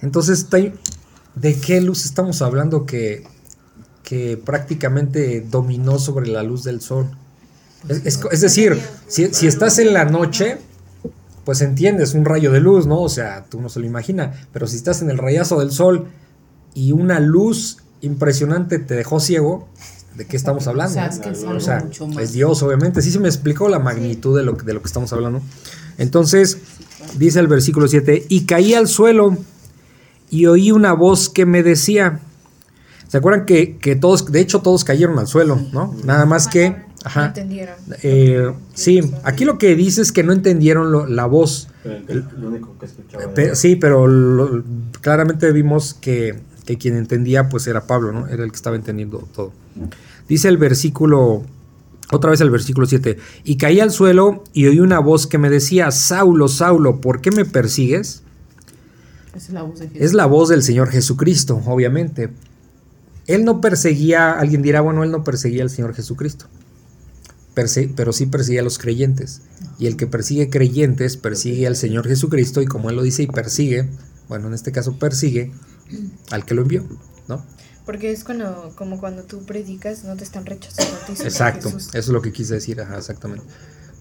Entonces, 0.04 0.46
¿de 0.50 1.54
qué 1.60 1.80
luz 1.80 2.04
estamos 2.04 2.42
hablando 2.42 2.86
que, 2.86 3.24
que 4.02 4.36
prácticamente 4.36 5.40
dominó 5.50 5.98
sobre 5.98 6.28
la 6.28 6.42
luz 6.42 6.62
del 6.62 6.80
sol? 6.80 7.10
Es, 7.88 8.02
es- 8.04 8.20
es 8.30 8.40
decir, 8.40 8.78
si, 9.08 9.32
si 9.34 9.46
estás 9.46 9.78
en 9.78 9.92
la 9.92 10.04
noche, 10.04 10.58
pues 11.44 11.60
entiendes 11.60 12.14
un 12.14 12.24
rayo 12.24 12.52
de 12.52 12.60
luz, 12.60 12.86
¿no? 12.86 13.00
O 13.00 13.08
sea, 13.08 13.44
tú 13.50 13.60
no 13.60 13.68
se 13.68 13.80
lo 13.80 13.86
imaginas. 13.86 14.36
Pero 14.52 14.66
si 14.66 14.76
estás 14.76 15.02
en 15.02 15.10
el 15.10 15.18
rayazo 15.18 15.58
del 15.58 15.70
sol 15.72 16.06
y 16.74 16.92
una 16.92 17.18
luz 17.20 17.78
impresionante 18.00 18.78
te 18.78 18.94
dejó 18.94 19.20
ciego, 19.20 19.68
¿de 20.16 20.26
qué 20.26 20.36
estamos 20.36 20.66
hablando? 20.66 20.92
O 20.92 20.94
sea, 20.94 21.06
es 21.06 21.18
que 21.18 21.30
es 21.30 21.42
O 21.42 21.46
algo 21.48 21.56
O 21.58 21.60
sea, 21.60 21.80
mucho 21.80 22.06
más. 22.06 22.18
es 22.18 22.32
Dios, 22.32 22.62
obviamente. 22.62 23.02
Sí 23.02 23.10
se 23.10 23.18
me 23.20 23.28
explicó 23.28 23.68
la 23.68 23.78
magnitud 23.78 24.36
de 24.36 24.44
lo, 24.44 24.52
de 24.52 24.72
lo 24.74 24.80
que 24.80 24.86
estamos 24.86 25.12
hablando. 25.12 25.40
Entonces, 25.98 26.58
dice 27.18 27.40
el 27.40 27.48
versículo 27.48 27.88
7, 27.88 28.26
y 28.28 28.44
caí 28.46 28.74
al 28.74 28.88
suelo 28.88 29.36
y 30.30 30.46
oí 30.46 30.70
una 30.72 30.92
voz 30.92 31.28
que 31.28 31.46
me 31.46 31.62
decía, 31.62 32.20
¿se 33.08 33.18
acuerdan 33.18 33.46
que, 33.46 33.76
que 33.78 33.96
todos, 33.96 34.30
de 34.32 34.40
hecho 34.40 34.60
todos 34.60 34.84
cayeron 34.84 35.18
al 35.18 35.26
suelo, 35.26 35.60
¿no? 35.72 35.94
Nada 36.04 36.26
más 36.26 36.48
que, 36.48 36.70
No 36.70 36.76
ajá, 37.04 37.26
entendieron. 37.26 37.74
eh, 38.02 38.52
sí, 38.74 39.00
aquí 39.24 39.44
lo 39.44 39.58
que 39.58 39.76
dice 39.76 40.02
es 40.02 40.10
que 40.12 40.22
no 40.24 40.32
entendieron 40.32 40.90
lo- 40.90 41.06
la 41.06 41.26
voz. 41.26 41.68
Pero 41.82 41.98
el, 42.08 42.24
lo 42.40 42.48
único 42.48 42.76
que 42.78 42.86
escuchaba 42.86 43.24
era- 43.36 43.54
sí, 43.54 43.76
pero 43.76 44.06
lo- 44.06 44.64
claramente 45.00 45.52
vimos 45.52 45.94
que, 45.94 46.40
que 46.64 46.78
quien 46.78 46.96
entendía 46.96 47.48
pues 47.50 47.66
era 47.66 47.86
Pablo, 47.86 48.10
¿no? 48.12 48.26
Era 48.26 48.42
el 48.42 48.50
que 48.50 48.56
estaba 48.56 48.74
entendiendo 48.76 49.28
todo. 49.34 49.52
Dice 50.28 50.48
el 50.48 50.56
versículo, 50.56 51.42
otra 52.10 52.30
vez 52.30 52.40
el 52.40 52.50
versículo 52.50 52.86
7, 52.86 53.18
y 53.44 53.56
caí 53.58 53.80
al 53.80 53.90
suelo 53.90 54.42
y 54.54 54.66
oí 54.66 54.80
una 54.80 54.98
voz 54.98 55.26
que 55.26 55.36
me 55.38 55.50
decía, 55.50 55.90
Saulo, 55.90 56.48
Saulo, 56.48 57.00
¿por 57.02 57.20
qué 57.20 57.30
me 57.30 57.44
persigues? 57.44 58.22
Es 59.34 59.50
la 59.50 59.62
voz 59.62 59.78
de 59.80 59.88
Jesús. 59.88 60.02
Es 60.02 60.12
la 60.14 60.26
voz 60.26 60.48
del 60.48 60.62
Señor 60.62 60.90
Jesucristo, 60.90 61.60
obviamente. 61.66 62.30
Él 63.26 63.44
no 63.44 63.60
perseguía, 63.60 64.32
alguien 64.32 64.62
dirá, 64.62 64.80
bueno, 64.80 65.02
él 65.02 65.10
no 65.10 65.24
perseguía 65.24 65.62
al 65.62 65.70
Señor 65.70 65.94
Jesucristo, 65.94 66.46
Perse- 67.54 67.92
pero 67.96 68.12
sí 68.12 68.26
perseguía 68.26 68.60
a 68.60 68.64
los 68.64 68.78
creyentes. 68.78 69.42
Y 69.78 69.86
el 69.86 69.96
que 69.96 70.06
persigue 70.06 70.50
creyentes 70.50 71.16
persigue 71.16 71.66
al 71.66 71.76
Señor 71.76 72.06
Jesucristo 72.06 72.60
y 72.60 72.66
como 72.66 72.90
él 72.90 72.96
lo 72.96 73.02
dice 73.02 73.22
y 73.22 73.26
persigue, 73.26 73.88
bueno, 74.28 74.48
en 74.48 74.54
este 74.54 74.72
caso 74.72 74.98
persigue 74.98 75.52
al 76.30 76.44
que 76.44 76.54
lo 76.54 76.62
envió, 76.62 76.84
¿no? 77.28 77.44
Porque 77.86 78.10
es 78.12 78.24
cuando, 78.24 78.72
como 78.76 78.98
cuando 78.98 79.22
tú 79.24 79.44
predicas, 79.44 80.04
no 80.04 80.16
te 80.16 80.24
están 80.24 80.46
rechazando 80.46 80.96
a 81.08 81.12
Exacto, 81.24 81.70
Jesús. 81.70 81.88
eso 81.88 81.98
es 81.98 82.08
lo 82.08 82.22
que 82.22 82.32
quise 82.32 82.54
decir, 82.54 82.80
ajá, 82.80 82.96
exactamente. 82.98 83.44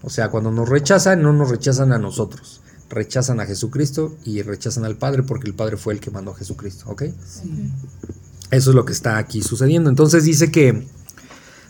O 0.02 0.10
sea, 0.10 0.30
cuando 0.30 0.50
nos 0.50 0.68
rechazan, 0.68 1.22
no 1.22 1.32
nos 1.32 1.50
rechazan 1.50 1.92
a 1.92 1.98
nosotros, 1.98 2.60
rechazan 2.94 3.40
a 3.40 3.46
Jesucristo 3.46 4.16
y 4.24 4.42
rechazan 4.42 4.84
al 4.84 4.96
Padre 4.96 5.22
porque 5.22 5.46
el 5.46 5.54
Padre 5.54 5.76
fue 5.76 5.94
el 5.94 6.00
que 6.00 6.10
mandó 6.10 6.30
a 6.30 6.36
Jesucristo, 6.36 6.86
¿ok? 6.88 7.02
Sí. 7.26 7.70
Eso 8.50 8.70
es 8.70 8.76
lo 8.76 8.84
que 8.84 8.92
está 8.92 9.18
aquí 9.18 9.42
sucediendo. 9.42 9.90
Entonces 9.90 10.24
dice 10.24 10.50
que, 10.50 10.86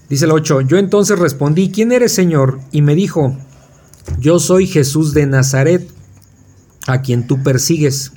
dice 0.09 0.27
el 0.27 0.33
8, 0.33 0.63
yo 0.63 0.77
entonces 0.77 1.19
respondí, 1.19 1.71
¿quién 1.71 1.93
eres 1.93 2.13
Señor? 2.13 2.61
Y 2.73 2.83
me 2.83 2.95
dijo, 2.95 3.37
yo 4.19 4.39
soy 4.39 4.67
Jesús 4.67 5.15
de 5.15 5.27
Nazaret, 5.27 5.89
a 6.87 7.01
quien 7.01 7.27
tú 7.27 7.43
persigues. 7.43 8.13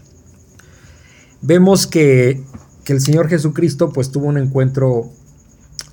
Vemos 1.41 1.87
que, 1.87 2.43
que 2.83 2.93
el 2.93 3.01
Señor 3.01 3.29
Jesucristo 3.29 3.93
pues 3.93 4.11
tuvo 4.11 4.27
un 4.27 4.37
encuentro 4.37 5.09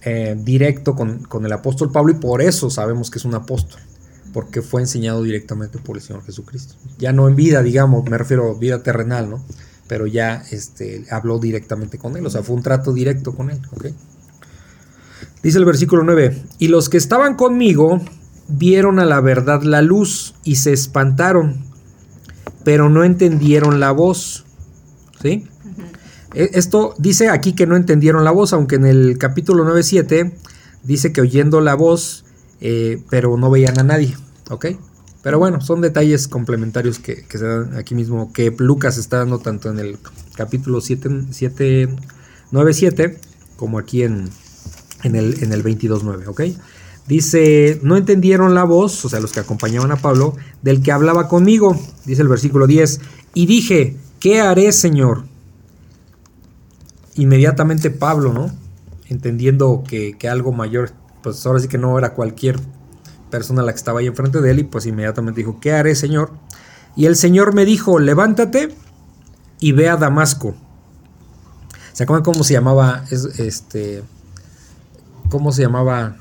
eh, 0.03 0.37
directo 0.39 0.95
con, 0.95 1.21
con 1.25 1.47
el 1.47 1.53
apóstol 1.53 1.93
Pablo 1.93 2.13
y 2.13 2.17
por 2.17 2.43
eso 2.43 2.71
sabemos 2.71 3.11
que 3.11 3.19
es 3.19 3.25
un 3.25 3.35
apóstol. 3.35 3.81
Porque 4.35 4.61
fue 4.63 4.83
enseñado 4.83 5.23
directamente 5.23 5.79
por 5.79 5.97
el 5.97 6.03
Señor 6.03 6.25
Jesucristo. 6.25 6.75
Ya 6.99 7.13
no 7.13 7.29
en 7.29 7.37
vida, 7.37 7.63
digamos, 7.63 8.05
me 8.11 8.19
refiero 8.19 8.51
a 8.51 8.59
vida 8.59 8.83
terrenal, 8.83 9.31
¿no? 9.31 9.45
Pero 9.87 10.07
ya 10.09 10.43
este, 10.51 11.07
habló 11.11 11.39
directamente 11.39 11.99
con 11.99 12.17
él, 12.17 12.27
o 12.27 12.31
sea, 12.31 12.43
fue 12.43 12.57
un 12.57 12.63
trato 12.63 12.93
directo 12.93 13.35
con 13.35 13.49
él, 13.51 13.61
¿ok? 13.71 13.87
Dice 15.43 15.59
el 15.59 15.65
versículo 15.65 16.03
9, 16.03 16.43
y 16.59 16.69
los 16.69 16.89
que 16.89 16.97
estaban 16.97 17.37
conmigo 17.37 18.01
vieron 18.49 18.99
a 18.99 19.05
la 19.05 19.21
verdad 19.21 19.63
la 19.63 19.83
luz 19.83 20.35
y 20.43 20.57
se 20.57 20.73
espantaron, 20.73 21.65
pero 22.65 22.89
no 22.89 23.05
entendieron 23.05 23.79
la 23.79 23.93
voz, 23.93 24.45
¿sí? 25.23 25.47
E- 26.35 26.51
Esto 26.55 26.95
dice 26.99 27.29
aquí 27.29 27.53
que 27.53 27.67
no 27.69 27.77
entendieron 27.77 28.25
la 28.25 28.33
voz, 28.33 28.53
aunque 28.53 28.75
en 28.77 28.87
el 28.87 29.17
capítulo 29.19 29.65
9.7 29.65 30.33
dice 30.83 31.13
que 31.13 31.21
oyendo 31.21 31.61
la 31.61 31.75
voz, 31.75 32.24
eh, 32.61 33.03
pero 33.11 33.37
no 33.37 33.51
veían 33.51 33.79
a 33.79 33.83
nadie, 33.83 34.17
¿ok? 34.51 34.67
Pero 35.23 35.39
bueno, 35.39 35.61
son 35.61 35.81
detalles 35.81 36.29
complementarios 36.29 36.99
que, 36.99 37.25
que 37.25 37.39
se 37.39 37.47
dan 37.47 37.77
aquí 37.77 37.95
mismo, 37.95 38.33
que 38.33 38.55
Lucas 38.59 38.99
está 38.99 39.19
dando 39.19 39.39
tanto 39.39 39.71
en 39.71 39.79
el 39.79 39.99
capítulo 40.37 40.81
7, 40.81 41.27
7 41.31 41.89
9.7 42.55 43.17
como 43.57 43.79
aquí 43.79 44.03
en, 44.03 44.31
en 45.03 45.17
el, 45.17 45.43
en 45.43 45.53
el 45.53 45.65
22.9, 45.65 46.29
¿ok? 46.29 46.43
Dice, 47.07 47.81
no 47.83 47.97
entendieron 47.97 48.55
la 48.55 48.65
voz, 48.65 49.05
o 49.05 49.09
sea, 49.09 49.21
los 49.21 49.33
que 49.33 49.41
acompañaban 49.41 49.91
a 49.91 49.97
Pablo, 49.97 50.37
del 50.63 50.83
que 50.83 50.93
hablaba 50.93 51.29
conmigo, 51.29 51.79
dice 52.07 52.23
el 52.23 52.29
versículo 52.29 52.67
10, 52.67 53.01
y 53.35 53.47
dije, 53.47 53.97
¿qué 54.21 54.41
haré, 54.41 54.73
Señor? 54.73 55.25
Inmediatamente 57.17 57.91
Pablo, 57.91 58.33
¿no? 58.33 58.55
Entendiendo 59.09 59.85
que, 59.87 60.17
que 60.17 60.29
algo 60.29 60.53
mayor, 60.53 60.93
pues 61.25 61.45
ahora 61.45 61.59
sí 61.59 61.67
que 61.67 61.79
no 61.79 61.99
era 61.99 62.15
cualquier 62.15 62.61
persona 63.31 63.63
la 63.65 63.73
que 63.73 63.79
estaba 63.79 63.99
ahí 63.99 64.07
enfrente 64.07 64.41
de 64.41 64.51
él, 64.53 64.61
y 64.61 64.65
pues 64.65 64.87
inmediatamente 64.87 65.41
dijo, 65.41 65.59
¿qué 65.61 65.73
haré, 65.73 65.97
Señor? 65.97 66.31
Y 66.95 67.07
el 67.07 67.17
Señor 67.17 67.53
me 67.55 67.65
dijo, 67.65 67.99
levántate 67.99 68.73
y 69.59 69.73
ve 69.73 69.89
a 69.89 69.97
Damasco. 69.97 70.55
¿Se 71.93 72.05
acuerdan 72.05 72.23
cómo 72.25 72.45
se 72.45 72.53
llamaba 72.53 73.05
es- 73.11 73.25
este 73.41 74.05
cómo 75.31 75.51
se 75.53 75.63
llamaba 75.63 76.17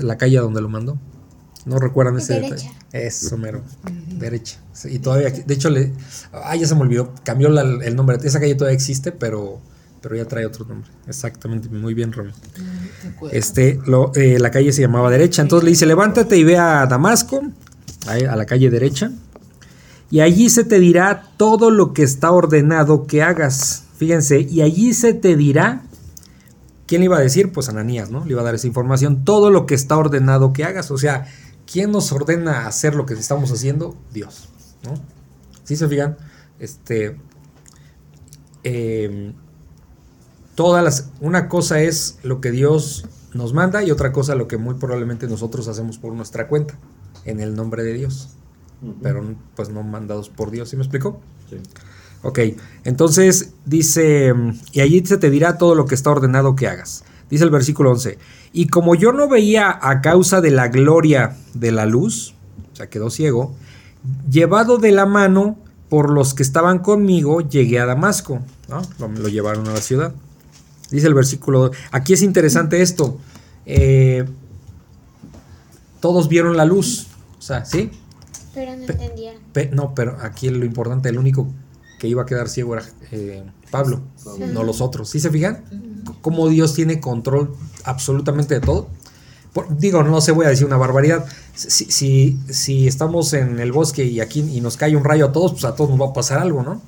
la 0.00 0.16
calle 0.18 0.38
a 0.38 0.42
donde 0.42 0.60
lo 0.60 0.68
mandó? 0.68 0.98
No 1.66 1.78
recuerdan 1.78 2.18
ese 2.18 2.34
Derecha. 2.34 2.54
detalle. 2.56 2.72
Eso, 2.92 3.36
mero. 3.38 3.62
Derecha. 4.18 4.58
Sí, 4.72 4.90
Y 4.94 4.98
todavía, 4.98 5.30
de 5.30 5.54
hecho, 5.54 5.70
le, 5.70 5.92
ah, 6.32 6.54
ya 6.54 6.66
se 6.66 6.74
me 6.74 6.82
olvidó. 6.82 7.12
Cambió 7.24 7.48
la- 7.48 7.62
el 7.62 7.96
nombre. 7.96 8.18
Esa 8.22 8.38
calle 8.38 8.54
todavía 8.54 8.74
existe, 8.76 9.12
pero, 9.12 9.60
pero 10.04 10.16
ya 10.16 10.26
trae 10.26 10.44
otro 10.44 10.66
nombre. 10.66 10.90
Exactamente. 11.08 11.70
Muy 11.70 11.94
bien, 11.94 12.12
Romeo. 12.12 12.34
¿Te 13.00 13.08
acuerdas? 13.08 13.38
Este, 13.38 13.80
lo- 13.86 14.12
eh, 14.14 14.38
la 14.38 14.50
calle 14.50 14.70
se 14.70 14.82
llamaba 14.82 15.08
derecha. 15.10 15.40
Entonces 15.40 15.64
le 15.64 15.70
dice, 15.70 15.86
levántate 15.86 16.36
y 16.36 16.44
ve 16.44 16.58
a 16.58 16.84
Damasco, 16.84 17.40
ahí, 18.06 18.24
a 18.24 18.36
la 18.36 18.44
calle 18.44 18.68
derecha, 18.68 19.10
y 20.10 20.20
allí 20.20 20.50
se 20.50 20.64
te 20.64 20.78
dirá 20.78 21.30
todo 21.38 21.70
lo 21.70 21.94
que 21.94 22.02
está 22.02 22.30
ordenado 22.32 23.06
que 23.06 23.22
hagas. 23.22 23.84
Fíjense, 23.96 24.40
y 24.42 24.60
allí 24.60 24.92
se 24.92 25.14
te 25.14 25.36
dirá, 25.36 25.80
¿quién 26.86 27.00
le 27.00 27.06
iba 27.06 27.16
a 27.16 27.20
decir? 27.20 27.50
Pues 27.50 27.70
Ananías, 27.70 28.10
¿no? 28.10 28.26
Le 28.26 28.32
iba 28.32 28.42
a 28.42 28.44
dar 28.44 28.54
esa 28.54 28.66
información, 28.66 29.24
todo 29.24 29.50
lo 29.50 29.64
que 29.64 29.74
está 29.74 29.96
ordenado 29.96 30.52
que 30.52 30.64
hagas. 30.64 30.90
O 30.90 30.98
sea, 30.98 31.26
¿quién 31.70 31.92
nos 31.92 32.12
ordena 32.12 32.66
hacer 32.66 32.94
lo 32.94 33.06
que 33.06 33.14
estamos 33.14 33.50
haciendo? 33.50 33.96
Dios, 34.12 34.50
¿no? 34.84 34.92
¿Sí 35.64 35.76
se 35.76 35.88
fijan? 35.88 36.18
Este, 36.58 37.16
em, 38.62 39.32
todas 40.54 40.84
las 40.84 41.10
una 41.20 41.48
cosa 41.48 41.80
es 41.80 42.18
lo 42.22 42.40
que 42.40 42.50
Dios 42.50 43.06
nos 43.32 43.52
manda 43.52 43.82
y 43.82 43.90
otra 43.90 44.12
cosa 44.12 44.34
lo 44.34 44.48
que 44.48 44.56
muy 44.56 44.74
probablemente 44.74 45.26
nosotros 45.26 45.68
hacemos 45.68 45.98
por 45.98 46.12
nuestra 46.12 46.48
cuenta 46.48 46.78
en 47.24 47.40
el 47.40 47.54
nombre 47.54 47.82
de 47.82 47.94
Dios, 47.94 48.30
pero 49.02 49.34
pues 49.56 49.70
no 49.70 49.82
mandados 49.82 50.28
por 50.28 50.50
Dios, 50.50 50.68
¿sí 50.68 50.76
me 50.76 50.82
explico? 50.82 51.20
Sí. 51.50 51.56
Ok, 52.22 52.38
entonces 52.84 53.52
dice, 53.66 54.32
y 54.72 54.80
allí 54.80 55.04
se 55.04 55.18
te 55.18 55.30
dirá 55.30 55.58
todo 55.58 55.74
lo 55.74 55.84
que 55.86 55.94
está 55.94 56.10
ordenado 56.10 56.56
que 56.56 56.66
hagas. 56.66 57.04
Dice 57.28 57.44
el 57.44 57.50
versículo 57.50 57.90
11, 57.90 58.18
y 58.52 58.68
como 58.68 58.94
yo 58.94 59.12
no 59.12 59.28
veía 59.28 59.78
a 59.82 60.00
causa 60.00 60.40
de 60.40 60.50
la 60.50 60.68
gloria 60.68 61.36
de 61.54 61.72
la 61.72 61.86
luz, 61.86 62.34
o 62.72 62.76
sea, 62.76 62.88
quedó 62.88 63.10
ciego, 63.10 63.54
llevado 64.30 64.78
de 64.78 64.92
la 64.92 65.06
mano 65.06 65.58
por 65.88 66.10
los 66.10 66.34
que 66.34 66.42
estaban 66.42 66.78
conmigo, 66.78 67.40
llegué 67.40 67.78
a 67.78 67.86
Damasco, 67.86 68.40
¿no? 68.68 68.82
Lo, 68.98 69.08
lo 69.08 69.28
llevaron 69.28 69.68
a 69.68 69.72
la 69.72 69.80
ciudad. 69.80 70.14
Dice 70.90 71.06
el 71.06 71.14
versículo, 71.14 71.70
aquí 71.90 72.12
es 72.12 72.22
interesante 72.22 72.80
esto, 72.82 73.18
eh, 73.66 74.24
todos 76.00 76.28
vieron 76.28 76.56
la 76.56 76.64
luz, 76.64 77.06
o 77.38 77.42
sea, 77.42 77.64
¿sí? 77.64 77.90
Pero 78.54 78.76
no 78.76 78.86
Pe- 78.86 78.92
entendían. 78.92 79.36
Pe- 79.52 79.70
no, 79.72 79.94
pero 79.94 80.16
aquí 80.20 80.48
lo 80.50 80.64
importante, 80.64 81.08
el 81.08 81.18
único 81.18 81.48
que 81.98 82.08
iba 82.08 82.22
a 82.22 82.26
quedar 82.26 82.48
ciego 82.48 82.74
era 82.74 82.84
eh, 83.12 83.42
Pablo, 83.70 84.02
no 84.52 84.62
los 84.62 84.80
otros. 84.80 85.08
¿Sí 85.08 85.20
se 85.20 85.30
fijan? 85.30 85.64
Cómo 86.20 86.48
Dios 86.48 86.74
tiene 86.74 87.00
control 87.00 87.54
absolutamente 87.84 88.54
de 88.54 88.60
todo. 88.60 88.88
Por- 89.52 89.76
digo, 89.78 90.02
no 90.02 90.20
sé, 90.20 90.32
voy 90.32 90.46
a 90.46 90.50
decir 90.50 90.66
una 90.66 90.76
barbaridad. 90.76 91.24
Si, 91.54 91.86
si, 91.86 92.38
si 92.50 92.86
estamos 92.86 93.32
en 93.32 93.58
el 93.58 93.72
bosque 93.72 94.04
y 94.04 94.20
aquí 94.20 94.40
y 94.40 94.60
nos 94.60 94.76
cae 94.76 94.96
un 94.96 95.04
rayo 95.04 95.26
a 95.26 95.32
todos, 95.32 95.52
pues 95.52 95.64
a 95.64 95.74
todos 95.74 95.90
nos 95.90 96.00
va 96.00 96.10
a 96.10 96.12
pasar 96.12 96.38
algo, 96.38 96.62
¿no? 96.62 96.82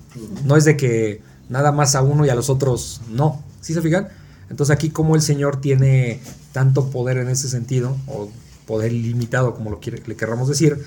No 0.44 0.56
es 0.56 0.64
de 0.64 0.76
que 0.76 1.22
nada 1.48 1.72
más 1.72 1.94
a 1.94 2.02
uno 2.02 2.26
y 2.26 2.28
a 2.28 2.34
los 2.34 2.50
otros 2.50 3.00
no. 3.08 3.42
¿Sí 3.60 3.74
se 3.74 3.82
fijan? 3.82 4.08
Entonces 4.50 4.74
aquí 4.74 4.90
como 4.90 5.16
el 5.16 5.22
Señor 5.22 5.60
tiene 5.60 6.20
tanto 6.52 6.90
poder 6.90 7.18
en 7.18 7.28
ese 7.28 7.48
sentido, 7.48 7.96
o 8.06 8.30
poder 8.66 8.92
ilimitado, 8.92 9.54
como 9.54 9.70
lo 9.70 9.80
le 9.82 10.16
querramos 10.16 10.48
decir, 10.48 10.78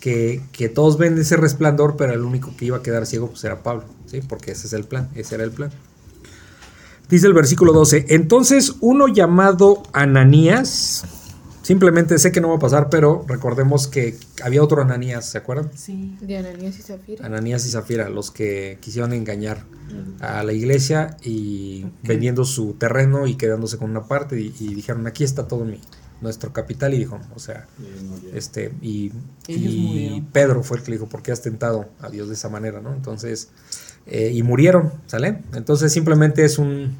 que, 0.00 0.42
que 0.52 0.68
todos 0.68 0.98
ven 0.98 1.18
ese 1.18 1.36
resplandor, 1.36 1.96
pero 1.96 2.12
el 2.12 2.22
único 2.22 2.56
que 2.56 2.66
iba 2.66 2.78
a 2.78 2.82
quedar 2.82 3.06
ciego 3.06 3.28
pues 3.28 3.42
era 3.44 3.62
Pablo, 3.62 3.84
¿sí? 4.06 4.20
Porque 4.26 4.52
ese 4.52 4.66
es 4.66 4.72
el 4.72 4.84
plan, 4.84 5.08
ese 5.14 5.34
era 5.34 5.44
el 5.44 5.50
plan. 5.50 5.70
Dice 7.08 7.26
el 7.26 7.32
versículo 7.32 7.72
12, 7.72 8.06
entonces 8.10 8.74
uno 8.80 9.08
llamado 9.08 9.82
Ananías, 9.92 11.04
simplemente 11.68 12.18
sé 12.18 12.32
que 12.32 12.40
no 12.40 12.48
va 12.48 12.56
a 12.56 12.58
pasar, 12.58 12.88
pero 12.88 13.26
recordemos 13.28 13.88
que 13.88 14.16
había 14.42 14.62
otro 14.62 14.80
Ananías, 14.80 15.28
¿se 15.28 15.36
acuerdan? 15.36 15.70
Sí. 15.76 16.16
De 16.18 16.38
Ananías 16.38 16.78
y 16.78 16.82
Zafira. 16.82 17.26
Ananías 17.26 17.66
y 17.66 17.68
Zafira, 17.68 18.08
los 18.08 18.30
que 18.30 18.78
quisieron 18.80 19.12
engañar 19.12 19.66
Ujú. 19.88 20.24
a 20.24 20.42
la 20.44 20.54
iglesia 20.54 21.18
y 21.22 21.84
vendiendo 22.04 22.46
su 22.46 22.72
terreno 22.72 23.26
y 23.26 23.34
quedándose 23.36 23.76
con 23.76 23.90
una 23.90 24.04
parte 24.04 24.40
y, 24.40 24.54
y 24.58 24.74
dijeron 24.74 25.06
aquí 25.06 25.24
está 25.24 25.46
todo 25.46 25.66
mi 25.66 25.78
nuestro 26.22 26.54
capital 26.54 26.94
y 26.94 27.00
dijo, 27.00 27.20
o 27.34 27.38
sea, 27.38 27.66
Y 27.78 28.34
este 28.34 28.72
y. 28.80 29.12
Pedro 30.32 30.62
fue 30.62 30.78
el 30.78 30.82
que 30.82 30.92
le 30.92 30.96
dijo, 30.96 31.10
¿por 31.10 31.22
qué 31.22 31.32
has 31.32 31.42
tentado 31.42 31.90
a 32.00 32.08
Dios 32.08 32.28
de 32.28 32.34
esa 32.34 32.48
manera? 32.48 32.80
¿no? 32.80 32.94
Entonces, 32.94 33.50
eh, 34.06 34.30
y 34.32 34.42
murieron, 34.42 34.90
¿sale? 35.06 35.42
Entonces 35.52 35.92
simplemente 35.92 36.46
es 36.46 36.58
un 36.58 36.96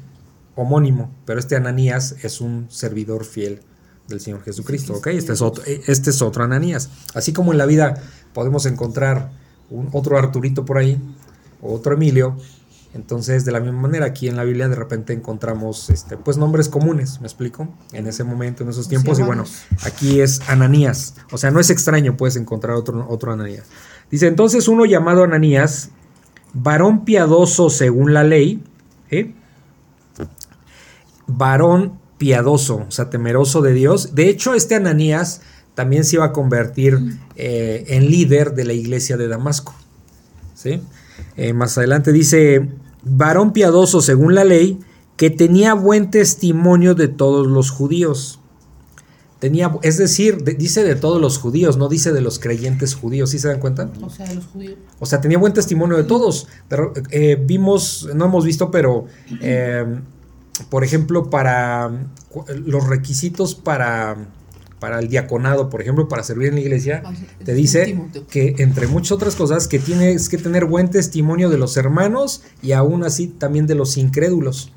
homónimo, 0.55 1.11
pero 1.25 1.39
este 1.39 1.55
Ananías 1.55 2.17
es 2.21 2.39
un 2.39 2.67
servidor 2.69 3.25
fiel 3.25 3.61
del 4.09 4.19
Señor 4.19 4.43
Jesucristo, 4.43 4.93
¿ok? 4.93 5.07
Este 5.07 5.33
es 5.33 5.41
otro, 5.41 5.63
este 5.65 6.09
es 6.09 6.21
otro 6.21 6.43
Ananías. 6.43 6.89
Así 7.13 7.31
como 7.31 7.51
en 7.51 7.57
la 7.57 7.65
vida 7.65 8.01
podemos 8.33 8.65
encontrar 8.65 9.31
un, 9.69 9.89
otro 9.93 10.17
Arturito 10.17 10.65
por 10.65 10.77
ahí, 10.77 10.99
otro 11.61 11.93
Emilio, 11.93 12.35
entonces 12.93 13.45
de 13.45 13.51
la 13.51 13.59
misma 13.59 13.81
manera 13.81 14.07
aquí 14.07 14.27
en 14.27 14.35
la 14.35 14.43
Biblia 14.43 14.67
de 14.67 14.75
repente 14.75 15.13
encontramos 15.13 15.89
este, 15.89 16.17
pues 16.17 16.37
nombres 16.37 16.69
comunes, 16.69 17.21
¿me 17.21 17.27
explico? 17.27 17.67
En 17.93 18.07
ese 18.07 18.23
momento, 18.23 18.63
en 18.63 18.69
esos 18.69 18.89
tiempos, 18.89 19.19
y 19.19 19.23
bueno, 19.23 19.43
aquí 19.83 20.21
es 20.21 20.41
Ananías, 20.47 21.13
o 21.31 21.37
sea, 21.37 21.51
no 21.51 21.59
es 21.59 21.69
extraño, 21.69 22.17
puedes 22.17 22.35
encontrar 22.35 22.75
otro, 22.75 23.05
otro 23.07 23.31
Ananías. 23.31 23.65
Dice, 24.09 24.27
entonces 24.27 24.67
uno 24.67 24.85
llamado 24.85 25.23
Ananías, 25.23 25.89
varón 26.53 27.05
piadoso 27.05 27.69
según 27.69 28.13
la 28.13 28.23
ley, 28.23 28.63
¿eh? 29.11 29.35
varón 31.27 31.98
piadoso, 32.19 32.85
o 32.87 32.91
sea, 32.91 33.09
temeroso 33.09 33.61
de 33.61 33.73
Dios. 33.73 34.13
De 34.13 34.29
hecho, 34.29 34.53
este 34.53 34.75
Ananías 34.75 35.41
también 35.73 36.03
se 36.03 36.17
iba 36.17 36.25
a 36.25 36.33
convertir 36.33 36.99
eh, 37.35 37.85
en 37.87 38.11
líder 38.11 38.53
de 38.53 38.65
la 38.65 38.73
iglesia 38.73 39.17
de 39.17 39.27
Damasco. 39.27 39.73
¿sí? 40.53 40.81
Eh, 41.37 41.53
más 41.53 41.75
adelante 41.77 42.11
dice, 42.11 42.69
varón 43.03 43.53
piadoso 43.53 44.01
según 44.01 44.35
la 44.35 44.43
ley, 44.43 44.79
que 45.15 45.29
tenía 45.29 45.73
buen 45.73 46.11
testimonio 46.11 46.93
de 46.95 47.07
todos 47.07 47.47
los 47.47 47.71
judíos. 47.71 48.39
Tenía, 49.39 49.73
es 49.83 49.97
decir, 49.97 50.43
de- 50.43 50.53
dice 50.55 50.83
de 50.83 50.95
todos 50.95 51.21
los 51.21 51.37
judíos, 51.37 51.77
no 51.77 51.87
dice 51.87 52.11
de 52.11 52.19
los 52.19 52.39
creyentes 52.39 52.93
judíos, 52.93 53.29
¿sí 53.29 53.39
se 53.39 53.47
dan 53.47 53.59
cuenta? 53.61 53.89
O 54.01 54.09
sea, 54.09 54.33
los 54.33 54.45
judíos. 54.47 54.75
O 54.99 55.05
sea, 55.05 55.21
tenía 55.21 55.37
buen 55.37 55.53
testimonio 55.53 55.95
de 55.95 56.03
todos. 56.03 56.47
De 56.69 56.77
eh, 57.11 57.41
vimos, 57.41 58.09
no 58.13 58.25
hemos 58.25 58.43
visto, 58.43 58.69
pero 58.69 59.05
por 60.69 60.83
ejemplo, 60.83 61.29
para 61.29 61.89
los 62.65 62.87
requisitos 62.87 63.55
para, 63.55 64.17
para 64.79 64.99
el 64.99 65.07
diaconado, 65.07 65.69
por 65.69 65.81
ejemplo, 65.81 66.07
para 66.07 66.23
servir 66.23 66.49
en 66.49 66.55
la 66.55 66.61
iglesia, 66.61 67.01
te 67.43 67.53
dice 67.53 67.99
que 68.29 68.55
entre 68.59 68.87
muchas 68.87 69.11
otras 69.13 69.35
cosas, 69.35 69.67
que 69.67 69.79
tienes 69.79 70.29
que 70.29 70.37
tener 70.37 70.65
buen 70.65 70.89
testimonio 70.89 71.49
de 71.49 71.57
los 71.57 71.77
hermanos 71.77 72.43
y 72.61 72.73
aún 72.73 73.03
así 73.03 73.27
también 73.27 73.67
de 73.67 73.75
los 73.75 73.97
incrédulos. 73.97 74.71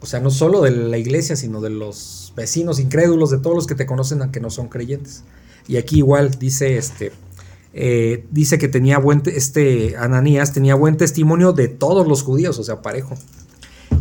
O 0.00 0.06
sea, 0.06 0.18
no 0.20 0.30
solo 0.30 0.62
de 0.62 0.72
la 0.72 0.98
iglesia, 0.98 1.36
sino 1.36 1.60
de 1.60 1.70
los 1.70 2.32
vecinos 2.36 2.80
incrédulos, 2.80 3.30
de 3.30 3.38
todos 3.38 3.54
los 3.54 3.66
que 3.68 3.76
te 3.76 3.86
conocen 3.86 4.20
a 4.22 4.32
que 4.32 4.40
no 4.40 4.50
son 4.50 4.68
creyentes. 4.68 5.22
Y 5.68 5.76
aquí 5.76 5.98
igual 5.98 6.32
dice 6.40 6.76
este, 6.76 7.12
eh, 7.72 8.26
dice 8.32 8.58
que 8.58 8.66
tenía 8.66 8.98
buen, 8.98 9.22
te- 9.22 9.36
este 9.36 9.96
Ananías 9.96 10.52
tenía 10.52 10.74
buen 10.74 10.96
testimonio 10.96 11.52
de 11.52 11.68
todos 11.68 12.08
los 12.08 12.22
judíos, 12.24 12.58
o 12.58 12.64
sea, 12.64 12.82
parejo. 12.82 13.14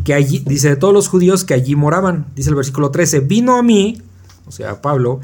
Que 0.04 0.14
allí, 0.14 0.44
dice 0.46 0.70
de 0.70 0.76
todos 0.76 0.94
los 0.94 1.08
judíos 1.08 1.46
que 1.46 1.54
allí 1.54 1.76
moraban, 1.76 2.28
dice 2.36 2.50
el 2.50 2.56
versículo 2.56 2.92
13, 2.92 3.22
vino 3.22 3.58
a 3.58 3.64
mí, 3.64 4.02
o 4.48 4.52
sea, 4.52 4.72
a 4.72 4.82
Pablo, 4.82 5.20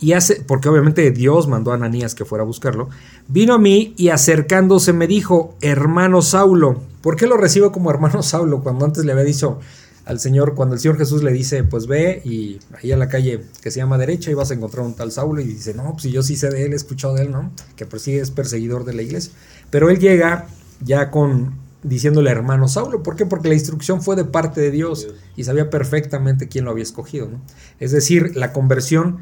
y 0.00 0.12
hace, 0.12 0.42
porque 0.46 0.68
obviamente 0.68 1.10
Dios 1.10 1.48
mandó 1.48 1.72
a 1.72 1.76
Ananías 1.76 2.14
que 2.14 2.24
fuera 2.24 2.42
a 2.42 2.46
buscarlo, 2.46 2.88
vino 3.28 3.54
a 3.54 3.58
mí 3.58 3.94
y 3.96 4.08
acercándose 4.08 4.92
me 4.92 5.06
dijo, 5.06 5.56
hermano 5.60 6.20
Saulo, 6.20 6.80
¿por 7.00 7.16
qué 7.16 7.26
lo 7.26 7.36
recibo 7.36 7.72
como 7.72 7.90
hermano 7.90 8.22
Saulo 8.22 8.62
cuando 8.62 8.84
antes 8.84 9.04
le 9.04 9.12
había 9.12 9.24
dicho 9.24 9.60
al 10.04 10.20
Señor, 10.20 10.54
cuando 10.54 10.74
el 10.74 10.80
Señor 10.80 10.98
Jesús 10.98 11.22
le 11.22 11.32
dice, 11.32 11.64
pues 11.64 11.86
ve 11.86 12.20
y 12.24 12.58
ahí 12.82 12.92
a 12.92 12.96
la 12.96 13.08
calle 13.08 13.44
que 13.62 13.70
se 13.70 13.78
llama 13.78 13.96
derecha 13.96 14.30
y 14.30 14.34
vas 14.34 14.50
a 14.50 14.54
encontrar 14.54 14.84
un 14.84 14.94
tal 14.94 15.10
Saulo 15.10 15.40
y 15.40 15.44
dice, 15.44 15.72
no, 15.72 15.92
pues 15.92 16.04
yo 16.04 16.22
sí 16.22 16.36
sé 16.36 16.50
de 16.50 16.66
él, 16.66 16.74
he 16.74 16.76
escuchado 16.76 17.14
de 17.14 17.22
él, 17.22 17.30
¿no? 17.30 17.50
Que 17.76 17.86
pues 17.86 18.02
sí 18.02 18.14
es 18.14 18.30
perseguidor 18.30 18.84
de 18.84 18.92
la 18.92 19.02
iglesia. 19.02 19.32
Pero 19.70 19.88
él 19.88 19.98
llega 19.98 20.46
ya 20.82 21.10
con 21.10 21.54
diciéndole 21.84 22.30
hermano 22.30 22.66
Saulo, 22.66 23.02
¿por 23.02 23.14
qué? 23.14 23.26
Porque 23.26 23.48
la 23.48 23.54
instrucción 23.54 24.02
fue 24.02 24.16
de 24.16 24.24
parte 24.24 24.60
de 24.60 24.70
Dios 24.72 25.06
y 25.36 25.44
sabía 25.44 25.70
perfectamente 25.70 26.48
quién 26.48 26.64
lo 26.64 26.72
había 26.72 26.82
escogido, 26.82 27.28
¿no? 27.28 27.40
Es 27.78 27.92
decir, 27.92 28.32
la 28.36 28.52
conversión, 28.52 29.20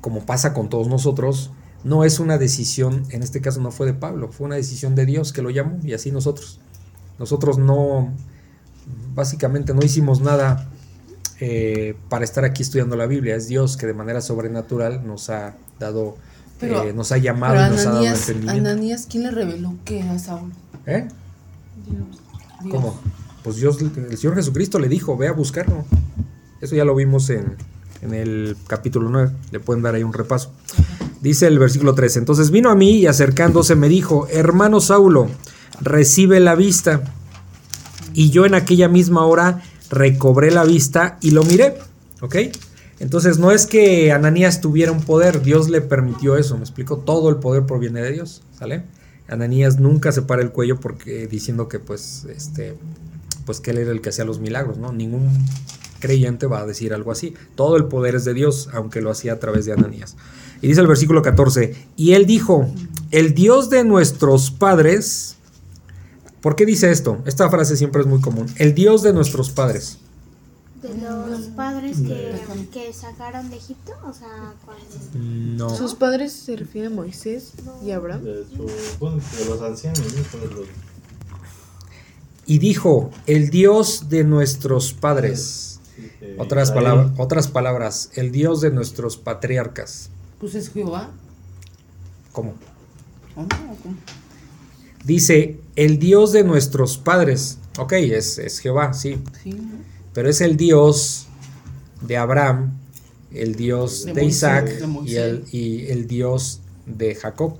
como 0.00 0.26
pasa 0.26 0.52
con 0.52 0.68
todos 0.68 0.88
nosotros, 0.88 1.50
no 1.84 2.04
es 2.04 2.18
una 2.18 2.36
decisión, 2.36 3.04
en 3.10 3.22
este 3.22 3.40
caso 3.40 3.60
no 3.60 3.70
fue 3.70 3.86
de 3.86 3.94
Pablo, 3.94 4.28
fue 4.30 4.46
una 4.46 4.56
decisión 4.56 4.94
de 4.96 5.06
Dios 5.06 5.32
que 5.32 5.40
lo 5.40 5.50
llamó 5.50 5.78
y 5.82 5.94
así 5.94 6.10
nosotros. 6.10 6.60
Nosotros 7.18 7.58
no, 7.58 8.12
básicamente 9.14 9.72
no 9.74 9.80
hicimos 9.82 10.20
nada 10.20 10.68
eh, 11.40 11.94
para 12.08 12.24
estar 12.24 12.44
aquí 12.44 12.62
estudiando 12.62 12.96
la 12.96 13.06
Biblia, 13.06 13.36
es 13.36 13.46
Dios 13.46 13.76
que 13.76 13.86
de 13.86 13.94
manera 13.94 14.20
sobrenatural 14.20 15.06
nos 15.06 15.30
ha 15.30 15.54
dado, 15.78 16.16
Pero- 16.58 16.82
eh, 16.82 16.92
nos 16.92 17.12
ha 17.12 17.18
llamado 17.18 17.54
Pero 17.54 17.66
y 17.66 17.70
nos 17.70 17.86
ha 17.86 17.90
dado 17.92 18.06
entendimiento. 18.06 18.70
Ananías, 18.70 19.06
¿quién 19.08 19.22
le 19.22 19.30
reveló 19.30 19.74
que 19.84 20.00
era 20.00 20.18
Saulo? 20.18 20.52
¿Eh? 20.86 21.06
Dios. 21.90 22.70
¿Cómo? 22.70 22.98
Pues 23.42 23.56
Dios, 23.56 23.78
el 23.80 24.18
Señor 24.18 24.34
Jesucristo 24.36 24.78
le 24.78 24.88
dijo, 24.88 25.16
ve 25.16 25.28
a 25.28 25.32
buscarlo. 25.32 25.84
Eso 26.60 26.74
ya 26.74 26.84
lo 26.84 26.94
vimos 26.94 27.30
en, 27.30 27.56
en 28.02 28.14
el 28.14 28.56
capítulo 28.66 29.08
9, 29.10 29.32
le 29.52 29.60
pueden 29.60 29.82
dar 29.82 29.94
ahí 29.94 30.02
un 30.02 30.12
repaso. 30.12 30.52
Dice 31.20 31.46
el 31.46 31.58
versículo 31.58 31.94
13, 31.94 32.20
entonces 32.20 32.50
vino 32.50 32.70
a 32.70 32.74
mí 32.74 32.98
y 32.98 33.06
acercándose 33.06 33.74
me 33.74 33.88
dijo, 33.88 34.28
hermano 34.30 34.80
Saulo, 34.80 35.28
recibe 35.80 36.40
la 36.40 36.54
vista. 36.54 37.02
Y 38.14 38.30
yo 38.30 38.46
en 38.46 38.54
aquella 38.54 38.88
misma 38.88 39.24
hora 39.26 39.62
recobré 39.90 40.50
la 40.50 40.64
vista 40.64 41.18
y 41.20 41.30
lo 41.32 41.44
miré, 41.44 41.76
¿ok? 42.20 42.36
Entonces 43.00 43.38
no 43.38 43.52
es 43.52 43.66
que 43.66 44.12
Ananías 44.12 44.60
tuviera 44.60 44.92
un 44.92 45.02
poder, 45.02 45.42
Dios 45.42 45.68
le 45.68 45.80
permitió 45.80 46.36
eso, 46.36 46.56
me 46.56 46.62
explico, 46.62 46.98
todo 46.98 47.28
el 47.30 47.36
poder 47.36 47.64
proviene 47.64 48.02
de 48.02 48.12
Dios, 48.12 48.42
¿sale? 48.58 48.84
Ananías 49.28 49.78
nunca 49.78 50.12
se 50.12 50.22
para 50.22 50.42
el 50.42 50.50
cuello 50.50 50.80
porque 50.80 51.26
diciendo 51.26 51.68
que 51.68 51.78
pues 51.78 52.26
este 52.34 52.74
pues 53.44 53.60
que 53.60 53.70
él 53.70 53.78
era 53.78 53.92
el 53.92 54.00
que 54.02 54.10
hacía 54.10 54.24
los 54.24 54.40
milagros, 54.40 54.76
¿no? 54.76 54.92
Ningún 54.92 55.30
creyente 56.00 56.46
va 56.46 56.60
a 56.60 56.66
decir 56.66 56.92
algo 56.92 57.10
así. 57.10 57.34
Todo 57.54 57.76
el 57.76 57.86
poder 57.86 58.14
es 58.14 58.24
de 58.24 58.34
Dios, 58.34 58.68
aunque 58.72 59.00
lo 59.00 59.10
hacía 59.10 59.34
a 59.34 59.38
través 59.38 59.64
de 59.64 59.72
Ananías. 59.72 60.16
Y 60.60 60.68
dice 60.68 60.80
el 60.80 60.86
versículo 60.86 61.22
14, 61.22 61.74
y 61.96 62.12
él 62.12 62.26
dijo, 62.26 62.68
el 63.10 63.34
Dios 63.34 63.70
de 63.70 63.84
nuestros 63.84 64.50
padres, 64.50 65.36
¿por 66.40 66.56
qué 66.56 66.66
dice 66.66 66.90
esto? 66.90 67.22
Esta 67.26 67.48
frase 67.48 67.76
siempre 67.76 68.02
es 68.02 68.06
muy 68.06 68.20
común, 68.20 68.46
el 68.56 68.74
Dios 68.74 69.02
de 69.02 69.12
nuestros 69.12 69.50
padres. 69.50 69.98
De 70.82 70.90
los 71.38 71.48
padres 71.48 71.98
que, 72.00 72.34
que 72.72 72.92
sacaron 72.92 73.48
de 73.50 73.56
Egipto, 73.56 73.92
o 74.06 74.12
sea. 74.12 74.54
No. 75.14 75.70
Sus 75.74 75.94
padres 75.94 76.32
se 76.32 76.56
refieren 76.56 76.92
a 76.92 76.96
Moisés 76.96 77.52
y 77.84 77.90
Abraham. 77.90 78.22
De, 78.22 78.44
su, 78.44 78.66
bueno, 78.98 79.16
de 79.38 79.44
los 79.46 79.62
ancianos, 79.62 80.00
¿no? 80.00 80.40
De 80.40 80.54
los- 80.54 80.68
Y 82.46 82.58
dijo, 82.58 83.10
el 83.26 83.50
Dios 83.50 84.08
de 84.08 84.24
nuestros 84.24 84.92
padres. 84.94 85.80
sí, 85.96 86.10
Otras, 86.38 86.70
palabras, 86.72 87.12
otras 87.18 87.48
palabras, 87.48 88.10
el 88.14 88.32
Dios 88.32 88.60
de 88.60 88.70
nuestros 88.70 89.16
patriarcas. 89.16 90.10
Pues 90.40 90.54
es 90.54 90.70
Jehová. 90.70 91.10
¿Cómo? 92.32 92.54
¿O 93.36 93.40
no? 93.42 93.72
¿O 93.72 93.76
cómo? 93.82 93.94
Dice, 95.04 95.60
el 95.76 95.98
Dios 95.98 96.32
de 96.32 96.44
nuestros 96.44 96.98
padres. 96.98 97.58
Ok, 97.78 97.92
es, 97.92 98.38
es 98.38 98.58
Jehová, 98.58 98.92
sí. 98.94 99.18
Pero 100.12 100.28
es 100.28 100.40
el 100.40 100.56
Dios 100.56 101.27
de 102.00 102.16
Abraham, 102.16 102.78
el 103.32 103.54
Dios 103.56 104.04
De 104.06 104.24
Isaac 104.24 104.66
de 104.66 105.10
y 105.10 105.16
el, 105.16 105.44
y 105.52 105.86
el 105.90 106.06
Dios 106.06 106.60
de 106.86 107.14
Jacob. 107.14 107.56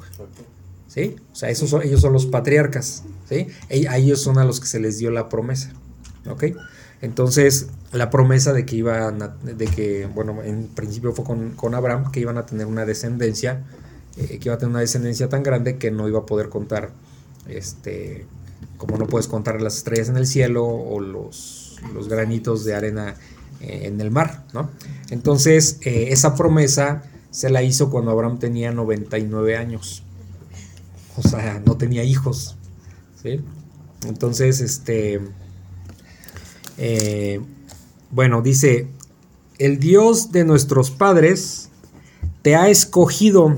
¿Sí? 0.89 1.17
O 1.33 1.37
sea, 1.37 1.51
esos 1.51 1.69
son, 1.71 1.83
ellos 1.83 2.01
son 2.01 2.13
los 2.13 2.27
patriarcas. 2.27 3.03
¿Sí? 3.29 3.49
A 3.89 3.99
ellos 3.99 4.21
son 4.23 4.39
a 4.39 4.45
los 4.45 4.61
que 4.61 4.67
se 4.67 4.81
les 4.81 4.99
dio 4.99 5.11
la 5.11 5.29
promesa. 5.29 5.73
¿Ok? 6.29 6.45
Entonces, 7.03 7.69
la 7.93 8.11
promesa 8.11 8.53
de 8.53 8.65
que 8.67 8.77
iban 8.77 9.23
a- 9.23 9.29
de 9.29 9.67
que, 9.67 10.07
bueno, 10.07 10.43
en 10.43 10.67
principio 10.67 11.13
fue 11.13 11.25
con, 11.25 11.51
con 11.51 11.75
Abraham, 11.75 12.11
que 12.11 12.21
iban 12.21 12.39
a 12.39 12.47
tener 12.47 12.67
una 12.67 12.85
descendencia, 12.87 13.65
eh, 14.17 14.39
que 14.39 14.49
iba 14.49 14.55
a 14.55 14.59
tener 14.59 14.71
una 14.71 14.81
descendencia 14.81 15.29
tan 15.29 15.43
grande 15.45 15.77
que 15.77 15.91
no 15.93 16.09
iba 16.09 16.21
a 16.21 16.27
poder 16.27 16.49
contar, 16.49 16.91
este, 17.47 18.27
como 18.79 18.97
no 18.99 19.07
puedes 19.07 19.29
contar 19.29 19.61
las 19.63 19.77
estrellas 19.77 20.09
en 20.09 20.17
el 20.17 20.27
cielo 20.27 20.67
o 20.67 20.99
los, 21.01 21.77
los 21.95 22.09
granitos 22.09 22.65
de 22.65 22.75
arena 22.75 23.15
eh, 23.61 23.83
en 23.87 24.01
el 24.01 24.11
mar, 24.11 24.45
¿no? 24.53 24.71
Entonces, 25.11 25.79
eh, 25.83 26.09
esa 26.11 26.35
promesa 26.37 27.03
se 27.31 27.51
la 27.51 27.63
hizo 27.63 27.91
cuando 27.91 28.11
Abraham 28.13 28.39
tenía 28.39 28.73
99 28.73 29.57
años. 29.57 30.03
O 31.17 31.23
sea, 31.23 31.61
no 31.67 31.77
tenía 31.77 32.05
hijos. 32.05 32.57
Entonces, 34.07 34.61
este. 34.61 35.21
eh, 36.77 37.41
bueno, 38.11 38.43
dice: 38.43 38.87
El 39.59 39.81
Dios 39.81 40.31
de 40.31 40.45
nuestros 40.45 40.91
padres 40.91 41.69
te 42.43 42.55
ha 42.55 42.69
escogido. 42.69 43.57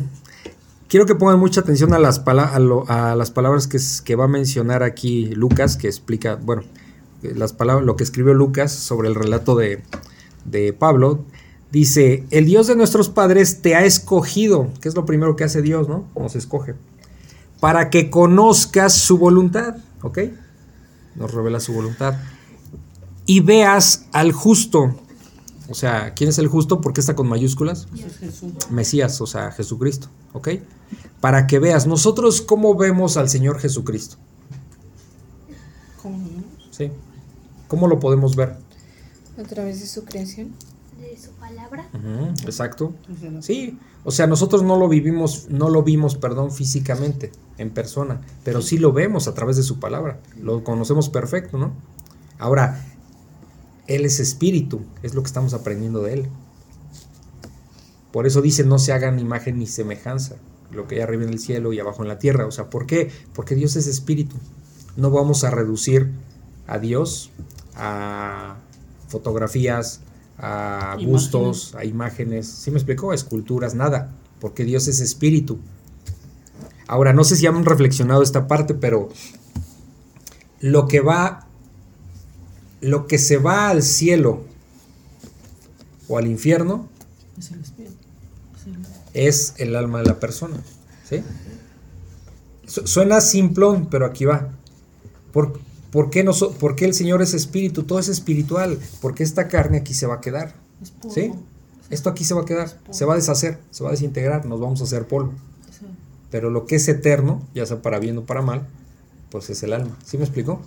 Quiero 0.88 1.06
que 1.06 1.14
pongan 1.14 1.38
mucha 1.38 1.60
atención 1.60 1.92
a 1.92 1.98
las, 1.98 2.18
palabras 2.18 3.66
que, 3.68 3.78
que 4.04 4.16
va 4.16 4.24
a 4.24 4.28
mencionar 4.28 4.82
aquí 4.82 5.26
Lucas, 5.26 5.76
que 5.76 5.86
explica, 5.86 6.34
bueno, 6.34 6.62
las 7.22 7.52
palabras, 7.52 7.86
lo 7.86 7.96
que 7.96 8.04
escribió 8.04 8.34
Lucas 8.34 8.72
sobre 8.72 9.08
el 9.08 9.14
relato 9.14 9.56
de, 9.56 9.82
de 10.44 10.72
Pablo. 10.72 11.24
Dice, 11.72 12.24
el 12.30 12.46
Dios 12.46 12.66
de 12.66 12.76
nuestros 12.76 13.08
padres 13.08 13.62
te 13.62 13.76
ha 13.76 13.84
escogido, 13.84 14.70
que 14.80 14.88
es 14.88 14.94
lo 14.94 15.06
primero 15.06 15.36
que 15.36 15.44
hace 15.44 15.62
Dios, 15.62 15.88
¿no? 15.88 16.08
Nos 16.16 16.34
escoge 16.34 16.74
para 17.60 17.90
que 17.90 18.10
conozcas 18.10 18.94
su 18.94 19.18
voluntad, 19.18 19.76
¿ok? 20.02 20.18
Nos 21.14 21.32
revela 21.32 21.60
su 21.60 21.74
voluntad. 21.74 22.14
Y 23.26 23.40
veas 23.40 24.06
al 24.12 24.32
justo. 24.32 24.96
O 25.68 25.74
sea, 25.74 26.14
¿quién 26.14 26.30
es 26.30 26.38
el 26.38 26.48
justo? 26.48 26.80
¿Por 26.80 26.92
qué 26.92 27.00
está 27.00 27.14
con 27.14 27.28
mayúsculas? 27.28 27.86
Jesús. 28.18 28.52
Mesías, 28.70 29.20
o 29.20 29.26
sea, 29.26 29.52
Jesucristo, 29.52 30.08
¿ok? 30.32 30.48
Para 31.20 31.46
que 31.46 31.58
veas, 31.58 31.86
nosotros 31.86 32.40
cómo 32.40 32.74
vemos 32.74 33.16
al 33.16 33.28
Señor 33.28 33.60
Jesucristo, 33.60 34.16
¿Cómo? 36.02 36.26
¿sí? 36.70 36.90
¿Cómo 37.70 37.86
lo 37.86 38.00
podemos 38.00 38.34
ver? 38.34 38.56
A 39.38 39.42
través 39.44 39.78
de 39.78 39.86
su 39.86 40.04
creación. 40.04 40.50
de 41.00 41.16
su 41.16 41.30
palabra. 41.30 41.88
Exacto. 42.44 42.92
Sí, 43.40 43.78
o 44.02 44.10
sea, 44.10 44.26
nosotros 44.26 44.64
no 44.64 44.76
lo 44.76 44.88
vivimos, 44.88 45.46
no 45.50 45.70
lo 45.70 45.84
vimos, 45.84 46.16
perdón, 46.16 46.50
físicamente, 46.50 47.30
en 47.58 47.70
persona, 47.70 48.22
pero 48.42 48.60
sí 48.60 48.76
lo 48.76 48.92
vemos 48.92 49.28
a 49.28 49.34
través 49.34 49.56
de 49.56 49.62
su 49.62 49.78
palabra. 49.78 50.18
Lo 50.42 50.64
conocemos 50.64 51.10
perfecto, 51.10 51.58
¿no? 51.58 51.72
Ahora, 52.40 52.84
Él 53.86 54.04
es 54.04 54.18
espíritu, 54.18 54.80
es 55.04 55.14
lo 55.14 55.22
que 55.22 55.28
estamos 55.28 55.54
aprendiendo 55.54 56.02
de 56.02 56.14
Él. 56.14 56.28
Por 58.10 58.26
eso 58.26 58.42
dice, 58.42 58.64
no 58.64 58.80
se 58.80 58.92
hagan 58.92 59.20
imagen 59.20 59.60
ni 59.60 59.68
semejanza, 59.68 60.34
lo 60.72 60.88
que 60.88 60.96
hay 60.96 61.00
arriba 61.02 61.22
en 61.22 61.28
el 61.28 61.38
cielo 61.38 61.72
y 61.72 61.78
abajo 61.78 62.02
en 62.02 62.08
la 62.08 62.18
tierra. 62.18 62.46
O 62.46 62.50
sea, 62.50 62.68
¿por 62.68 62.86
qué? 62.86 63.12
Porque 63.32 63.54
Dios 63.54 63.76
es 63.76 63.86
espíritu. 63.86 64.34
No 64.96 65.12
vamos 65.12 65.44
a 65.44 65.50
reducir 65.50 66.10
a 66.66 66.78
Dios 66.78 67.30
a 67.80 68.56
fotografías, 69.08 70.00
a 70.38 70.92
Imágenes. 70.98 71.06
bustos, 71.10 71.74
a 71.74 71.84
imágenes. 71.84 72.46
¿Sí 72.46 72.70
me 72.70 72.76
explicó? 72.78 73.10
A 73.10 73.14
esculturas, 73.14 73.74
nada. 73.74 74.12
Porque 74.40 74.64
Dios 74.64 74.86
es 74.88 75.00
espíritu. 75.00 75.58
Ahora, 76.86 77.12
no 77.12 77.24
sé 77.24 77.36
si 77.36 77.46
han 77.46 77.64
reflexionado 77.64 78.22
esta 78.22 78.46
parte, 78.46 78.74
pero 78.74 79.08
lo 80.60 80.86
que 80.88 81.00
va, 81.00 81.46
lo 82.80 83.06
que 83.06 83.18
se 83.18 83.36
va 83.38 83.68
al 83.70 83.82
cielo 83.82 84.44
o 86.08 86.18
al 86.18 86.26
infierno 86.26 86.88
Es 87.38 87.50
el 87.52 87.60
espíritu. 87.60 87.94
Es 88.56 88.66
el- 88.66 88.86
es 89.26 89.54
el 89.58 89.76
alma 89.76 90.00
de 90.00 90.06
la 90.06 90.20
persona. 90.20 90.56
¿sí? 91.08 91.22
Su- 92.66 92.86
Suena 92.86 93.20
simplón, 93.20 93.86
pero 93.90 94.06
aquí 94.06 94.24
va. 94.24 94.48
¿Por, 95.32 95.60
por 95.90 96.10
qué 96.10 96.24
no 96.24 96.32
so- 96.32 96.52
por 96.52 96.76
qué 96.76 96.84
el 96.84 96.94
Señor 96.94 97.22
es 97.22 97.34
espíritu? 97.34 97.82
Todo 97.84 97.98
es 97.98 98.08
espiritual. 98.08 98.78
Porque 99.00 99.22
esta 99.22 99.48
carne 99.48 99.78
aquí 99.78 99.94
se 99.94 100.06
va 100.06 100.16
a 100.16 100.20
quedar. 100.20 100.54
Es 100.82 100.90
polvo. 100.90 101.14
¿Sí? 101.14 101.20
Es 101.90 101.98
Esto 101.98 102.10
aquí 102.10 102.24
se 102.24 102.34
va 102.34 102.42
a 102.42 102.44
quedar, 102.44 102.70
se 102.90 103.04
va 103.04 103.14
a 103.14 103.16
deshacer, 103.16 103.58
se 103.70 103.82
va 103.82 103.88
a 103.90 103.92
desintegrar, 103.92 104.46
nos 104.46 104.60
vamos 104.60 104.80
a 104.80 104.84
hacer 104.84 105.06
polvo. 105.08 105.32
Pero 106.30 106.48
lo 106.50 106.64
que 106.64 106.76
es 106.76 106.86
eterno, 106.88 107.42
ya 107.54 107.66
sea 107.66 107.82
para 107.82 107.98
bien 107.98 108.16
o 108.18 108.24
para 108.24 108.40
mal, 108.42 108.68
pues 109.30 109.50
es 109.50 109.62
el 109.64 109.72
alma. 109.72 109.98
¿Sí 110.04 110.16
me 110.16 110.22
explico? 110.24 110.62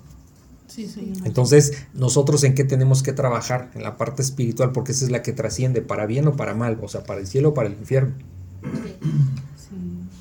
Sí, 0.68 0.88
sí. 0.90 1.14
Entonces, 1.24 1.74
nosotros 1.94 2.44
en 2.44 2.56
qué 2.56 2.66
tenemos 2.66 3.04
que 3.04 3.14
trabajar? 3.14 3.72
En 3.76 3.84
la 3.84 3.96
parte 3.98 4.22
espiritual, 4.22 4.72
porque 4.74 4.92
esa 4.92 5.06
es 5.06 5.12
la 5.12 5.22
que 5.22 5.32
trasciende, 5.32 5.82
para 5.82 6.06
bien 6.06 6.28
o 6.28 6.36
para 6.36 6.54
mal, 6.54 6.78
o 6.82 6.88
sea, 6.90 7.04
para 7.06 7.22
el 7.22 7.28
cielo 7.28 7.50
o 7.50 7.54
para 7.54 7.70
el 7.70 7.76
infierno. 7.76 8.14
Sí. 8.62 8.96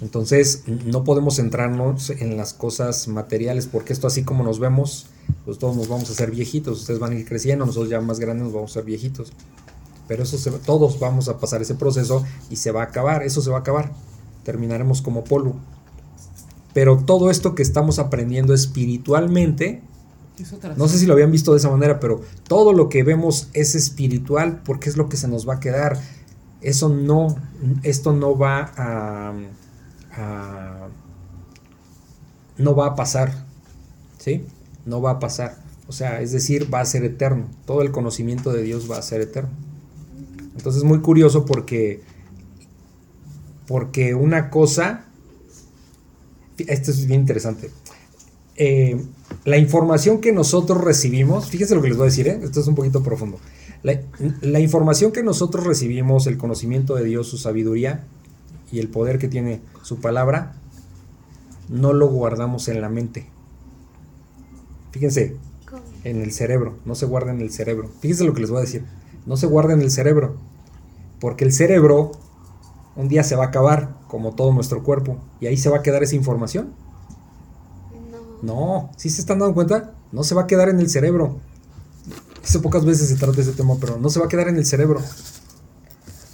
Entonces, 0.03 0.65
no 0.67 1.05
podemos 1.05 1.37
centrarnos 1.37 2.11
en 2.11 2.37
las 2.37 2.55
cosas 2.55 3.07
materiales, 3.07 3.69
porque 3.69 3.93
esto 3.93 4.09
así 4.09 4.25
como 4.25 4.43
nos 4.43 4.59
vemos, 4.59 5.07
pues 5.45 5.59
todos 5.59 5.77
nos 5.77 5.87
vamos 5.87 6.11
a 6.11 6.13
hacer 6.13 6.33
viejitos, 6.33 6.81
ustedes 6.81 6.99
van 6.99 7.13
a 7.13 7.15
ir 7.15 7.25
creciendo, 7.25 7.65
nosotros 7.65 7.89
ya 7.89 8.01
más 8.01 8.19
grandes 8.19 8.47
nos 8.47 8.53
vamos 8.53 8.73
a 8.73 8.75
ser 8.75 8.85
viejitos. 8.85 9.33
Pero 10.09 10.25
eso 10.25 10.39
se, 10.39 10.51
todos 10.51 10.99
vamos 10.99 11.29
a 11.29 11.39
pasar 11.39 11.63
ese 11.63 11.77
proceso 11.77 12.25
y 12.51 12.57
se 12.57 12.73
va 12.73 12.81
a 12.83 12.87
acabar, 12.87 13.23
eso 13.23 13.41
se 13.41 13.51
va 13.51 13.59
a 13.59 13.61
acabar. 13.61 13.93
Terminaremos 14.43 15.03
como 15.03 15.23
polvo. 15.23 15.55
Pero 16.75 16.99
todo 17.05 17.31
esto 17.31 17.55
que 17.55 17.63
estamos 17.63 18.01
aprendiendo 18.01 18.55
espiritualmente, 18.55 19.83
no 20.77 20.89
sé 20.89 20.99
si 20.99 21.07
lo 21.07 21.13
habían 21.13 21.31
visto 21.31 21.53
de 21.53 21.59
esa 21.59 21.71
manera, 21.71 22.01
pero 22.01 22.23
todo 22.49 22.73
lo 22.73 22.89
que 22.89 23.05
vemos 23.05 23.51
es 23.53 23.77
espiritual 23.77 24.63
porque 24.65 24.89
es 24.89 24.97
lo 24.97 25.09
que 25.09 25.17
se 25.17 25.29
nos 25.29 25.49
va 25.49 25.55
a 25.55 25.61
quedar. 25.61 26.01
Eso 26.61 26.89
no, 26.89 27.37
esto 27.85 28.13
no 28.13 28.37
va 28.37 28.73
a, 28.77 29.33
no 32.59 32.75
va 32.75 32.87
a 32.87 32.95
pasar, 32.95 33.45
¿sí? 34.19 34.45
No 34.85 35.01
va 35.01 35.13
a 35.13 35.19
pasar. 35.19 35.57
O 35.89 35.93
sea, 35.93 36.21
es 36.21 36.33
decir, 36.33 36.73
va 36.73 36.81
a 36.81 36.85
ser 36.85 37.05
eterno. 37.05 37.49
Todo 37.67 37.83
el 37.83 37.91
conocimiento 37.91 38.53
de 38.53 38.63
Dios 38.63 38.91
va 38.91 38.99
a 38.99 39.03
ser 39.03 39.21
eterno. 39.21 39.51
Entonces 40.57 40.83
es 40.83 40.89
muy 40.89 41.01
curioso 41.01 41.45
porque, 41.45 42.03
porque 43.67 44.15
una 44.15 44.51
cosa, 44.51 45.07
esto 46.59 46.91
es 46.91 47.07
bien 47.07 47.21
interesante. 47.21 47.71
Eh, 48.57 49.03
la 49.45 49.57
información 49.57 50.21
que 50.21 50.33
nosotros 50.33 50.83
recibimos, 50.83 51.49
fíjense 51.49 51.75
lo 51.75 51.83
que 51.83 51.89
les 51.89 51.97
voy 51.97 52.05
a 52.05 52.11
decir, 52.11 52.29
¿eh? 52.29 52.39
esto 52.43 52.61
es 52.61 52.67
un 52.67 52.75
poquito 52.75 53.03
profundo. 53.03 53.39
La 53.83 54.61
información 54.61 55.11
que 55.11 55.25
nosotros 55.25 55.67
recibimos, 55.67 56.29
el 56.29 56.39
conocimiento 56.39 56.95
de 56.95 57.05
Dios, 57.05 57.27
su 57.27 57.39
sabiduría 57.39 58.05
y 58.73 58.81
el 58.81 58.89
poder 58.89 59.19
que 59.19 59.29
tiene 59.29 59.61
su 59.83 60.01
palabra, 60.01 60.55
no 61.69 61.93
lo 61.93 62.09
guardamos 62.09 62.67
en 62.69 62.81
la 62.81 62.89
mente. 62.89 63.29
Fíjense, 64.91 65.37
en 66.05 66.21
el 66.21 66.33
cerebro, 66.33 66.77
no 66.85 66.95
se 66.95 67.07
guarda 67.07 67.31
en 67.31 67.41
el 67.41 67.53
cerebro. 67.53 67.91
Fíjense 68.01 68.25
lo 68.25 68.35
que 68.35 68.41
les 68.41 68.51
voy 68.51 68.59
a 68.59 68.63
decir, 68.63 68.85
no 69.27 69.37
se 69.37 69.47
guarda 69.47 69.75
en 69.75 69.83
el 69.83 69.91
cerebro, 69.91 70.37
porque 71.21 71.45
el 71.45 71.53
cerebro 71.53 72.13
un 72.97 73.09
día 73.09 73.23
se 73.25 73.37
va 73.37 73.45
a 73.45 73.49
acabar, 73.49 73.97
como 74.09 74.35
todo 74.35 74.53
nuestro 74.53 74.83
cuerpo, 74.83 75.19
y 75.41 75.47
ahí 75.47 75.57
se 75.57 75.71
va 75.71 75.79
a 75.79 75.83
quedar 75.83 76.03
esa 76.03 76.17
información. 76.17 76.75
No. 78.43 78.55
No, 78.55 78.91
si 78.97 79.09
se 79.09 79.21
están 79.21 79.39
dando 79.39 79.55
cuenta, 79.55 79.95
no 80.11 80.25
se 80.25 80.35
va 80.35 80.43
a 80.43 80.47
quedar 80.47 80.69
en 80.69 80.81
el 80.81 80.91
cerebro. 80.91 81.39
Hace 82.43 82.59
pocas 82.59 82.85
veces 82.85 83.09
se 83.09 83.17
trata 83.17 83.37
de 83.37 83.43
ese 83.43 83.53
tema, 83.53 83.77
pero 83.81 83.99
no 83.99 84.11
se 84.11 84.19
va 84.19 84.27
a 84.27 84.29
quedar 84.29 84.49
en 84.49 84.57
el 84.57 84.67
cerebro. 84.67 85.01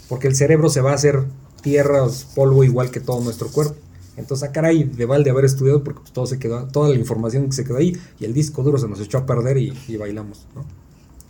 Porque 0.09 0.26
el 0.26 0.34
cerebro 0.34 0.70
se 0.70 0.80
va 0.80 0.93
a 0.93 0.95
hacer 0.95 1.26
tierras, 1.68 2.26
polvo 2.34 2.64
igual 2.64 2.90
que 2.90 3.00
todo 3.00 3.20
nuestro 3.20 3.48
cuerpo. 3.48 3.76
Entonces, 4.16 4.48
a 4.48 4.52
caray, 4.52 4.84
de 4.84 5.04
balde 5.04 5.30
haber 5.30 5.44
estudiado 5.44 5.84
porque 5.84 6.00
pues, 6.00 6.12
todo 6.12 6.26
se 6.26 6.38
quedó, 6.38 6.66
toda 6.66 6.88
la 6.88 6.96
información 6.96 7.46
que 7.46 7.52
se 7.52 7.64
quedó 7.64 7.76
ahí 7.76 7.96
y 8.18 8.24
el 8.24 8.32
disco 8.32 8.62
duro 8.62 8.78
se 8.78 8.88
nos 8.88 9.00
echó 9.00 9.18
a 9.18 9.26
perder 9.26 9.58
y, 9.58 9.96
bailamos. 9.98 10.46
¿no? 10.54 10.64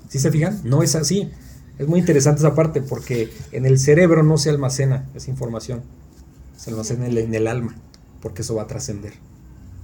¿Sí 0.08 0.20
se 0.20 0.30
fijan? 0.30 0.60
No 0.64 0.82
es 0.82 0.94
así. 0.94 1.28
Es 1.78 1.88
muy 1.88 1.98
interesante 1.98 2.38
esa 2.38 2.54
parte 2.54 2.80
porque 2.80 3.30
en 3.52 3.66
el 3.66 3.78
cerebro 3.78 4.22
no 4.22 4.38
se 4.38 4.48
almacena 4.48 5.08
esa 5.14 5.30
información. 5.30 5.82
Se 6.56 6.70
almacena 6.70 7.08
en 7.08 7.34
el 7.34 7.46
alma, 7.46 7.74
porque 8.22 8.42
eso 8.42 8.54
va 8.54 8.62
a 8.62 8.66
trascender. 8.66 9.14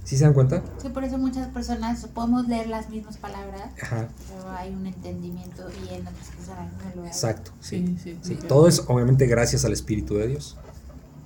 ¿Sí 0.05 0.17
se 0.17 0.23
dan 0.23 0.33
cuenta? 0.33 0.63
Sí, 0.81 0.87
por 0.89 1.03
eso 1.03 1.17
muchas 1.17 1.47
personas 1.49 2.07
podemos 2.13 2.47
leer 2.47 2.67
las 2.67 2.89
mismas 2.89 3.17
palabras, 3.17 3.63
Ajá, 3.81 4.07
pero 4.29 4.49
hay 4.55 4.71
un 4.73 4.85
entendimiento 4.85 5.63
y 5.83 5.93
en 5.95 6.01
otras 6.07 6.27
personas 6.37 6.71
no 6.73 6.95
lo 6.95 7.01
hay. 7.03 7.07
exacto. 7.09 7.51
Sí. 7.59 7.83
Sí, 7.85 7.97
sí. 8.03 8.17
Sí, 8.21 8.37
sí. 8.39 8.47
todo 8.47 8.67
es 8.67 8.83
obviamente 8.87 9.25
gracias 9.25 9.65
al 9.65 9.73
Espíritu 9.73 10.15
de 10.15 10.27
Dios. 10.27 10.55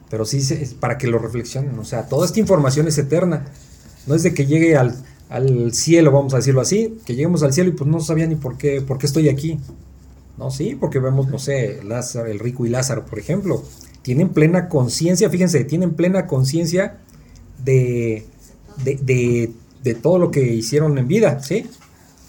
Pero 0.09 0.25
sí, 0.25 0.41
se- 0.41 0.63
es 0.63 0.73
para 0.73 0.97
que 0.97 1.05
lo 1.07 1.19
reflexionen. 1.19 1.77
O 1.77 1.85
sea, 1.85 2.07
toda 2.07 2.25
esta 2.25 2.39
información 2.39 2.87
es 2.87 2.97
eterna. 2.97 3.45
No 4.07 4.15
es 4.15 4.23
de 4.23 4.33
que 4.33 4.45
llegue 4.47 4.75
al, 4.77 4.95
al 5.29 5.73
cielo, 5.73 6.11
vamos 6.11 6.33
a 6.33 6.37
decirlo 6.37 6.61
así, 6.61 6.97
que 7.05 7.13
lleguemos 7.13 7.43
al 7.43 7.53
cielo 7.53 7.69
y 7.69 7.73
pues 7.73 7.87
no 7.87 7.99
sabía 7.99 8.25
ni 8.25 8.35
por 8.35 8.57
qué, 8.57 8.81
por 8.81 8.97
qué 8.97 9.05
estoy 9.05 9.29
aquí. 9.29 9.59
No, 10.37 10.49
sí, 10.51 10.75
porque 10.79 10.99
vemos, 10.99 11.27
no 11.27 11.37
sé, 11.37 11.83
Lázaro, 11.83 12.27
el 12.27 12.39
rico 12.39 12.65
y 12.65 12.69
Lázaro, 12.69 13.05
por 13.05 13.19
ejemplo. 13.19 13.61
Tienen 14.03 14.29
plena 14.29 14.69
conciencia, 14.69 15.29
fíjense, 15.29 15.65
tienen 15.65 15.93
plena 15.93 16.25
conciencia 16.27 16.97
de, 17.63 18.25
de, 18.83 18.95
de- 19.01 19.51
de 19.83 19.93
todo 19.95 20.19
lo 20.19 20.29
que 20.29 20.41
hicieron 20.41 20.97
en 20.97 21.07
vida, 21.07 21.41
¿sí? 21.41 21.65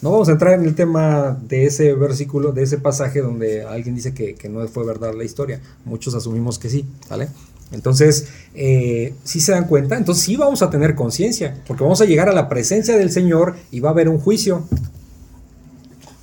No 0.02 0.12
vamos 0.12 0.28
a 0.28 0.32
entrar 0.32 0.54
en 0.58 0.64
el 0.64 0.74
tema 0.74 1.38
de 1.48 1.66
ese 1.66 1.92
versículo, 1.94 2.52
de 2.52 2.62
ese 2.62 2.78
pasaje 2.78 3.20
donde 3.20 3.64
alguien 3.64 3.94
dice 3.96 4.14
que, 4.14 4.34
que 4.34 4.48
no 4.48 4.66
fue 4.68 4.86
verdad 4.86 5.12
la 5.14 5.24
historia. 5.24 5.60
Muchos 5.84 6.14
asumimos 6.14 6.58
que 6.58 6.70
sí, 6.70 6.86
¿vale? 7.10 7.28
Entonces, 7.72 8.26
eh, 8.54 9.14
si 9.24 9.40
se 9.40 9.52
dan 9.52 9.66
cuenta, 9.66 9.96
entonces 9.96 10.24
sí 10.24 10.36
vamos 10.36 10.62
a 10.62 10.70
tener 10.70 10.94
conciencia, 10.94 11.60
porque 11.66 11.82
vamos 11.84 12.00
a 12.00 12.04
llegar 12.04 12.28
a 12.28 12.32
la 12.32 12.48
presencia 12.48 12.96
del 12.96 13.10
Señor 13.12 13.56
y 13.70 13.80
va 13.80 13.90
a 13.90 13.92
haber 13.92 14.08
un 14.08 14.18
juicio. 14.18 14.64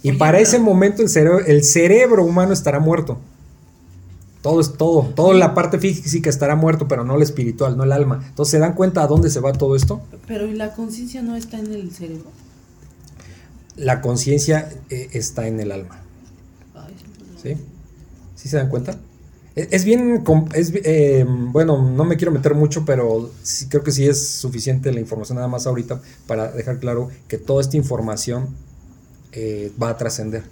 Y 0.03 0.09
Oye, 0.09 0.17
para 0.17 0.39
ese 0.39 0.59
momento 0.59 1.01
el 1.01 1.09
cerebro, 1.09 1.45
el 1.45 1.63
cerebro 1.63 2.23
humano 2.23 2.53
estará 2.53 2.79
muerto. 2.79 3.19
Todo 4.41 4.61
es 4.61 4.73
todo, 4.73 5.03
toda 5.15 5.33
la 5.33 5.53
parte 5.53 5.79
física 5.79 6.29
estará 6.29 6.55
muerto, 6.55 6.87
pero 6.87 7.03
no 7.03 7.15
el 7.15 7.23
espiritual, 7.23 7.75
no 7.75 7.83
el 7.83 7.91
alma. 7.91 8.23
Entonces, 8.27 8.51
¿se 8.51 8.59
dan 8.59 8.73
cuenta 8.73 9.03
a 9.03 9.07
dónde 9.07 9.29
se 9.29 9.39
va 9.39 9.51
todo 9.53 9.75
esto? 9.75 10.01
Pero 10.27 10.45
¿y 10.47 10.53
la 10.53 10.73
conciencia 10.73 11.21
no 11.21 11.35
está 11.35 11.59
en 11.59 11.73
el 11.73 11.91
cerebro? 11.91 12.29
La 13.75 14.01
conciencia 14.01 14.69
eh, 14.89 15.09
está 15.13 15.47
en 15.47 15.59
el 15.59 15.71
alma. 15.71 15.99
Ay, 16.75 16.93
no. 17.33 17.41
¿Sí? 17.41 17.55
¿Sí 18.35 18.49
se 18.49 18.57
dan 18.57 18.69
cuenta? 18.69 18.97
Es, 19.55 19.67
es 19.71 19.85
bien, 19.85 20.23
es, 20.53 20.71
eh, 20.75 21.25
bueno, 21.27 21.89
no 21.89 22.05
me 22.05 22.15
quiero 22.15 22.31
meter 22.31 22.53
mucho, 22.53 22.85
pero 22.85 23.31
sí, 23.41 23.67
creo 23.67 23.83
que 23.83 23.91
sí 23.91 24.07
es 24.07 24.29
suficiente 24.29 24.91
la 24.91 24.99
información 24.99 25.37
nada 25.37 25.47
más 25.47 25.65
ahorita 25.65 25.99
para 26.27 26.51
dejar 26.51 26.79
claro 26.79 27.09
que 27.27 27.39
toda 27.39 27.61
esta 27.61 27.75
información 27.75 28.49
eh, 29.31 29.71
va 29.81 29.89
a 29.89 29.97
trascender. 29.97 30.43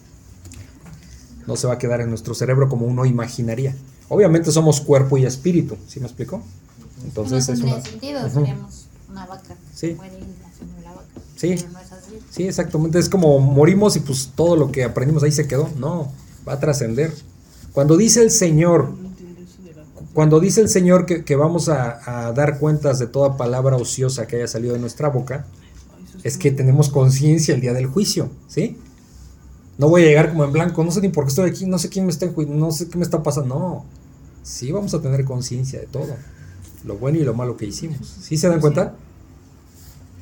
No 1.48 1.56
se 1.56 1.68
va 1.68 1.74
a 1.74 1.78
quedar 1.78 2.02
en 2.02 2.10
nuestro 2.10 2.34
cerebro 2.34 2.70
como 2.70 2.86
uno 2.86 3.06
imaginaría. 3.06 3.76
Obviamente 4.10 4.52
somos 4.52 4.82
cuerpo 4.82 5.18
y 5.18 5.26
espíritu, 5.26 5.78
¿sí 5.88 6.00
me 6.00 6.06
explico? 6.08 6.42
Entonces 7.04 7.48
no 7.48 7.54
es 7.54 7.62
una... 7.62 7.82
sentido, 7.82 8.20
Ujú. 8.26 8.30
seríamos 8.40 8.86
una 9.10 9.26
vaca 9.26 9.56
Sí. 9.74 9.94
muere 9.96 10.18
y 10.18 10.84
vaca. 10.84 11.02
Sí. 11.36 11.56
Pero 11.58 11.70
no 11.72 11.80
es 11.80 11.92
así. 11.92 12.20
Sí, 12.32 12.44
exactamente. 12.48 12.98
Es 13.00 13.10
como 13.10 13.40
morimos 13.40 13.96
y 13.96 14.00
pues 14.00 14.32
todo 14.36 14.56
lo 14.56 14.72
que 14.72 14.84
aprendimos 14.84 15.22
ahí 15.24 15.32
se 15.32 15.48
quedó. 15.48 15.70
No, 15.78 16.12
va 16.48 16.54
a 16.54 16.60
trascender. 16.60 17.14
Cuando 17.74 17.98
dice 17.98 18.22
el 18.22 18.32
Señor, 18.32 18.94
cuando 20.14 20.40
dice 20.40 20.62
el 20.62 20.70
Señor 20.70 21.06
que, 21.06 21.24
que 21.26 21.36
vamos 21.36 21.68
a, 21.70 22.28
a 22.28 22.32
dar 22.32 22.58
cuentas 22.60 23.00
de 23.00 23.08
toda 23.08 23.36
palabra 23.38 23.76
ociosa 23.76 24.28
que 24.28 24.38
haya 24.38 24.48
salido 24.48 24.74
de 24.74 24.80
nuestra 24.80 25.10
boca, 25.10 25.46
es 26.24 26.38
que 26.38 26.52
tenemos 26.52 26.90
conciencia 26.90 27.54
el 27.54 27.62
día 27.62 27.74
del 27.74 27.86
juicio, 27.88 28.30
¿sí? 28.48 28.78
No 29.78 29.90
voy 29.90 30.04
a 30.04 30.06
llegar 30.06 30.30
como 30.30 30.46
en 30.46 30.52
blanco, 30.52 30.84
no 30.84 30.92
sé 30.92 31.02
ni 31.02 31.10
por 31.10 31.26
qué 31.26 31.30
estoy 31.30 31.50
aquí, 31.50 31.66
no 31.66 31.78
sé 31.78 31.90
quién 31.90 32.06
me 32.06 32.12
está 32.12 32.28
no 32.28 32.72
sé 32.72 32.88
qué 32.88 32.98
me 32.98 33.04
está 33.04 33.22
pasando. 33.22 33.56
No, 33.56 33.86
sí 34.44 34.72
vamos 34.72 34.94
a 34.94 35.02
tener 35.02 35.26
conciencia 35.26 35.80
de 35.80 35.88
todo, 35.88 36.16
lo 36.86 36.98
bueno 36.98 37.18
y 37.18 37.24
lo 37.24 37.34
malo 37.34 37.58
que 37.58 37.66
hicimos. 37.66 38.16
¿Sí 38.22 38.38
se 38.38 38.48
dan 38.48 38.62
cuenta? 38.62 38.96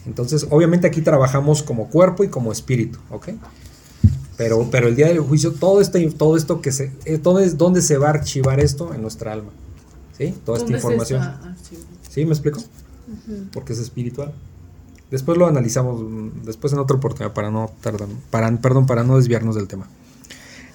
Entonces, 0.06 0.48
obviamente 0.50 0.88
aquí 0.88 1.02
trabajamos 1.02 1.64
como 1.64 1.90
cuerpo 1.90 2.24
y 2.24 2.28
como 2.28 2.52
espíritu, 2.52 3.00
¿ok? 3.10 3.30
Pero, 4.36 4.68
pero 4.72 4.88
el 4.88 4.96
día 4.96 5.08
del 5.08 5.20
juicio, 5.20 5.54
todo 5.54 5.80
esto, 5.80 6.00
todo 6.18 6.36
esto 6.36 6.62
que 6.62 6.72
se, 6.72 6.92
eh, 7.06 7.20
todo 7.20 7.40
es 7.40 7.58
donde 7.58 7.82
se 7.82 7.98
va 7.98 8.08
a 8.08 8.10
archivar 8.12 8.60
esto 8.60 8.94
en 8.94 9.02
nuestra 9.02 9.32
alma, 9.32 9.52
¿sí? 10.18 10.34
Toda 10.44 10.58
esta 10.58 10.66
¿Dónde 10.66 10.82
se 10.82 10.88
información. 10.88 11.56
¿Sí? 12.10 12.26
¿Me 12.26 12.32
explico? 12.32 12.62
Porque 13.52 13.74
es 13.74 13.80
espiritual. 13.80 14.34
Después 15.14 15.38
lo 15.38 15.46
analizamos, 15.46 16.02
mm, 16.02 16.44
después 16.44 16.74
en 16.74 16.80
otra 16.80 16.98
oportunidad 16.98 17.34
para 17.34 17.52
no 17.52 17.70
tardar, 17.82 18.08
para, 18.32 18.52
perdón, 18.58 18.88
para 18.88 19.04
no 19.04 19.18
desviarnos 19.18 19.54
del 19.54 19.68
tema. 19.68 19.88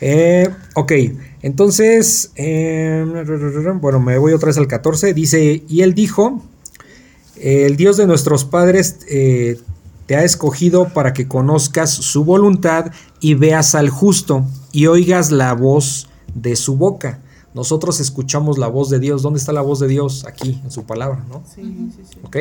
Eh, 0.01 0.49
ok, 0.76 0.93
entonces, 1.43 2.30
eh, 2.36 3.05
bueno, 3.80 3.99
me 3.99 4.16
voy 4.16 4.34
otra 4.34 4.47
vez 4.47 4.59
al 4.59 4.68
14. 4.68 5.12
Dice, 5.12 5.64
y 5.66 5.82
él 5.82 5.93
dijo, 5.93 6.41
el 7.34 7.76
Dios 7.76 7.97
de 7.97 8.07
nuestros 8.07 8.45
padres 8.45 9.01
eh, 9.09 9.59
te 10.07 10.14
ha 10.14 10.22
escogido 10.22 10.91
para 10.91 11.12
que 11.14 11.26
conozcas 11.26 11.91
su 11.91 12.24
voluntad 12.24 12.93
y 13.18 13.34
veas 13.34 13.74
al 13.74 13.91
justo 13.91 14.47
y 14.70 14.86
oigas 14.86 15.32
la 15.32 15.53
voz 15.53 16.09
de 16.32 16.55
su 16.55 16.76
boca. 16.76 17.20
Nosotros 17.55 17.99
escuchamos 17.99 18.57
la 18.57 18.68
voz 18.68 18.89
de 18.89 19.01
Dios. 19.01 19.22
¿Dónde 19.22 19.41
está 19.41 19.53
la 19.53 19.62
voz 19.62 19.80
de 19.80 19.89
Dios? 19.89 20.24
Aquí, 20.26 20.61
en 20.62 20.70
su 20.70 20.84
palabra, 20.84 21.24
¿no? 21.28 21.43
Sí, 21.53 21.91
sí, 21.97 22.03
sí. 22.09 22.18
¿Ok? 22.22 22.36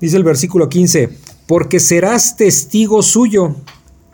Dice 0.00 0.16
el 0.16 0.24
versículo 0.24 0.68
15, 0.68 1.08
porque 1.46 1.80
serás 1.80 2.36
testigo 2.36 3.02
suyo, 3.02 3.54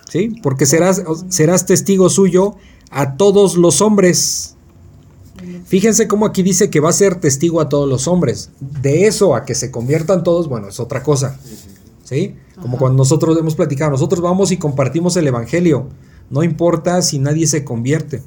¿sí? 0.09 0.35
Porque 0.43 0.67
serás, 0.67 1.03
serás 1.29 1.67
testigo 1.67 2.09
suyo 2.11 2.55
a 2.91 3.17
todos 3.17 3.57
los 3.57 3.81
hombres. 3.81 4.57
Fíjense 5.65 6.07
cómo 6.07 6.27
aquí 6.27 6.43
dice 6.43 6.69
que 6.69 6.81
va 6.81 6.91
a 6.91 6.93
ser 6.93 7.15
testigo 7.17 7.61
a 7.61 7.69
todos 7.69 7.89
los 7.89 8.09
hombres. 8.09 8.51
De 8.61 9.07
eso 9.07 9.35
a 9.35 9.45
que 9.45 9.55
se 9.55 9.71
conviertan 9.71 10.23
todos, 10.23 10.49
bueno, 10.49 10.69
es 10.69 10.81
otra 10.81 11.03
cosa. 11.03 11.39
¿Sí? 12.05 12.35
Como 12.61 12.77
cuando 12.77 12.99
nosotros 12.99 13.39
hemos 13.39 13.55
platicado, 13.55 13.91
nosotros 13.93 14.21
vamos 14.21 14.51
y 14.53 14.57
compartimos 14.59 15.17
el 15.17 15.27
Evangelio. 15.29 15.87
No 16.29 16.43
importa 16.43 17.01
si 17.03 17.19
nadie 17.19 17.47
se 17.47 17.65
convierte. 17.65 18.23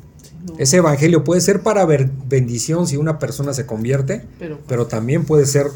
Ese 0.58 0.78
Evangelio 0.78 1.24
puede 1.24 1.41
ser 1.41 1.62
para 1.62 1.86
ver- 1.86 2.10
bendición 2.28 2.88
si 2.88 2.97
una 2.97 3.20
persona 3.20 3.54
se 3.54 3.66
convierte, 3.66 4.26
Pero, 4.39 4.60
pero 4.68 4.88
también 4.88 5.24
puede 5.26 5.45
ser 5.45 5.68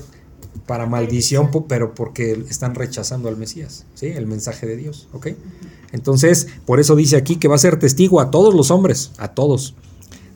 para 0.65 0.85
maldición, 0.85 1.49
pero 1.67 1.93
porque 1.93 2.43
están 2.49 2.75
rechazando 2.75 3.29
al 3.29 3.37
Mesías, 3.37 3.85
¿sí? 3.95 4.07
El 4.07 4.27
mensaje 4.27 4.65
de 4.65 4.75
Dios, 4.77 5.07
¿ok? 5.13 5.27
Entonces, 5.91 6.47
por 6.65 6.79
eso 6.79 6.95
dice 6.95 7.15
aquí 7.15 7.37
que 7.37 7.47
va 7.47 7.55
a 7.55 7.59
ser 7.59 7.79
testigo 7.79 8.19
a 8.19 8.31
todos 8.31 8.53
los 8.53 8.71
hombres, 8.71 9.11
a 9.17 9.29
todos, 9.29 9.75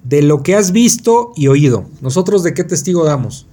de 0.03 0.21
lo 0.21 0.43
que 0.43 0.55
has 0.55 0.71
visto 0.71 1.31
y 1.35 1.47
oído. 1.47 1.85
Nosotros 2.01 2.43
de 2.43 2.53
qué 2.53 2.63
testigo 2.63 3.03
damos? 3.03 3.47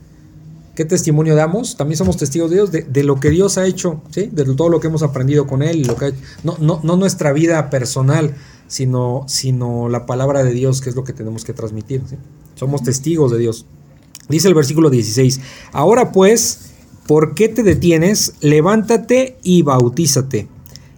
¿Qué 0.75 0.85
testimonio 0.85 1.35
damos? 1.35 1.77
También 1.77 1.97
somos 1.99 2.17
testigos 2.17 2.51
de 2.51 2.57
Dios, 2.57 2.71
de, 2.71 2.83
de 2.83 3.03
lo 3.03 3.19
que 3.19 3.31
Dios 3.31 3.59
ha 3.59 3.67
hecho, 3.67 4.01
¿sí? 4.11 4.31
De 4.33 4.45
todo 4.55 4.69
lo 4.69 4.79
que 4.79 4.87
hemos 4.87 5.03
aprendido 5.03 5.47
con 5.49 5.63
Él, 5.63 5.83
lo 5.83 5.97
que 5.97 6.05
ha- 6.07 6.13
no, 6.45 6.57
no, 6.61 6.81
no 6.85 6.97
nuestra 6.97 7.33
vida 7.33 7.69
personal, 7.69 8.37
sino, 8.69 9.25
sino 9.27 9.89
la 9.89 10.07
palabra 10.07 10.45
de 10.45 10.53
Dios, 10.53 10.81
que 10.81 10.91
es 10.91 10.95
lo 10.97 11.03
que 11.03 11.13
tenemos 11.13 11.45
que 11.45 11.53
transmitir, 11.53 12.03
¿sí? 12.09 12.17
Somos 12.55 12.83
testigos 12.85 13.33
de 13.33 13.39
Dios. 13.39 13.67
Dice 14.29 14.49
el 14.49 14.55
versículo 14.55 14.91
16, 14.91 15.41
ahora 15.73 16.13
pues, 16.13 16.73
¿por 17.07 17.35
qué 17.35 17.49
te 17.49 17.63
detienes? 17.63 18.35
Levántate 18.41 19.39
y 19.43 19.63
bautízate 19.63 20.49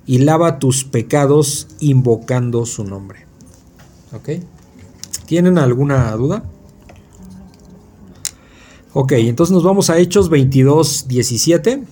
y 0.06 0.18
lava 0.18 0.58
tus 0.58 0.84
pecados 0.84 1.68
invocando 1.78 2.66
su 2.66 2.82
nombre. 2.82 3.26
¿Ok? 4.12 4.42
¿Tienen 5.26 5.58
alguna 5.58 6.10
duda? 6.16 6.42
Ok, 8.92 9.12
entonces 9.12 9.54
nos 9.54 9.62
vamos 9.62 9.88
a 9.88 9.98
Hechos 9.98 10.28
22, 10.28 11.06
17. 11.06 11.84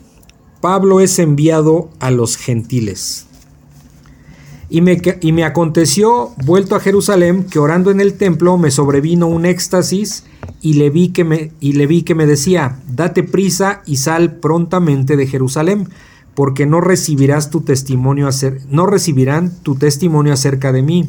Pablo 0.61 0.99
es 0.99 1.21
enviado 1.21 1.91
a 2.01 2.11
los 2.11 2.37
gentiles. 2.37 3.28
Y 4.71 4.83
me, 4.83 5.01
y 5.21 5.33
me 5.33 5.45
aconteció, 5.45 6.33
vuelto 6.45 6.77
a 6.77 6.81
Jerusalén, 6.81 7.45
que 7.45 7.59
orando 7.59 7.91
en 7.91 8.01
el 8.01 8.15
templo 8.15 8.59
me 8.59 8.71
sobrevino 8.71 9.27
un 9.27 9.47
éxtasis 9.47 10.25
y 10.61 10.75
le 10.75 10.91
vi 10.91 11.09
que 11.09 11.25
me, 11.25 11.53
y 11.61 11.73
le 11.73 11.87
vi 11.87 12.03
que 12.03 12.15
me 12.15 12.27
decía, 12.27 12.81
date 12.87 13.23
prisa 13.23 13.83
y 13.87 13.97
sal 13.97 14.37
prontamente 14.37 15.17
de 15.17 15.27
Jerusalén, 15.27 15.89
porque 16.35 16.67
no 16.67 16.81
recibirás 16.81 17.51
tu 17.51 17.63
testimonio 17.63 18.29
no 18.71 18.87
recibirán 18.87 19.53
tu 19.63 19.75
testimonio 19.75 20.33
acerca 20.33 20.71
de 20.71 20.83
mí. 20.83 21.09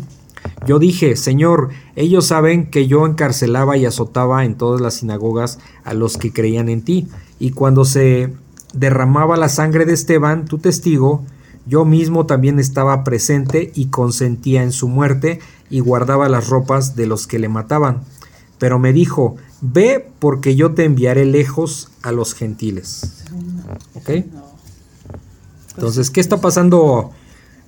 Yo 0.66 0.80
dije, 0.80 1.16
Señor, 1.16 1.70
ellos 1.96 2.26
saben 2.26 2.70
que 2.72 2.88
yo 2.88 3.06
encarcelaba 3.06 3.78
y 3.78 3.86
azotaba 3.86 4.46
en 4.46 4.56
todas 4.56 4.82
las 4.82 4.96
sinagogas 4.96 5.60
a 5.84 5.94
los 5.94 6.18
que 6.18 6.32
creían 6.32 6.70
en 6.70 6.82
ti, 6.82 7.08
y 7.40 7.52
cuando 7.52 7.86
se 7.86 8.34
derramaba 8.74 9.38
la 9.38 9.50
sangre 9.50 9.86
de 9.86 9.94
Esteban, 9.94 10.46
tu 10.46 10.60
testigo, 10.60 11.24
yo 11.70 11.86
mismo 11.86 12.26
también 12.26 12.60
estaba 12.60 13.04
presente 13.04 13.72
y 13.76 13.86
consentía 13.86 14.64
en 14.64 14.72
su 14.72 14.88
muerte 14.88 15.40
y 15.70 15.80
guardaba 15.80 16.28
las 16.28 16.50
ropas 16.50 16.96
de 16.96 17.06
los 17.06 17.28
que 17.28 17.40
le 17.40 17.48
mataban. 17.48 18.02
Pero 18.58 18.80
me 18.80 18.92
dijo, 18.92 19.38
ve 19.62 20.10
porque 20.20 20.56
yo 20.56 20.74
te 20.74 20.84
enviaré 20.84 21.26
lejos 21.26 21.90
a 22.02 22.12
los 22.12 22.34
gentiles. 22.34 23.24
¿Ok? 23.94 24.26
Entonces, 25.76 26.10
¿qué 26.10 26.20
está 26.20 26.42
pasando? 26.42 27.12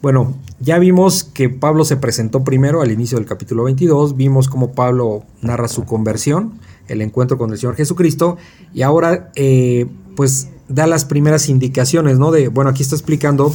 Bueno, 0.01 0.33
ya 0.59 0.79
vimos 0.79 1.23
que 1.23 1.49
Pablo 1.49 1.85
se 1.85 1.95
presentó 1.95 2.43
primero 2.43 2.81
al 2.81 2.91
inicio 2.91 3.19
del 3.19 3.27
capítulo 3.27 3.65
22, 3.65 4.17
vimos 4.17 4.49
cómo 4.49 4.71
Pablo 4.71 5.23
narra 5.41 5.67
su 5.67 5.85
conversión, 5.85 6.59
el 6.87 7.01
encuentro 7.01 7.37
con 7.37 7.51
el 7.51 7.59
Señor 7.59 7.75
Jesucristo, 7.75 8.37
y 8.73 8.81
ahora 8.81 9.31
eh, 9.35 9.87
pues 10.15 10.49
da 10.67 10.87
las 10.87 11.05
primeras 11.05 11.49
indicaciones, 11.49 12.17
¿no? 12.17 12.31
De, 12.31 12.47
bueno, 12.47 12.71
aquí 12.71 12.81
está 12.81 12.95
explicando 12.95 13.53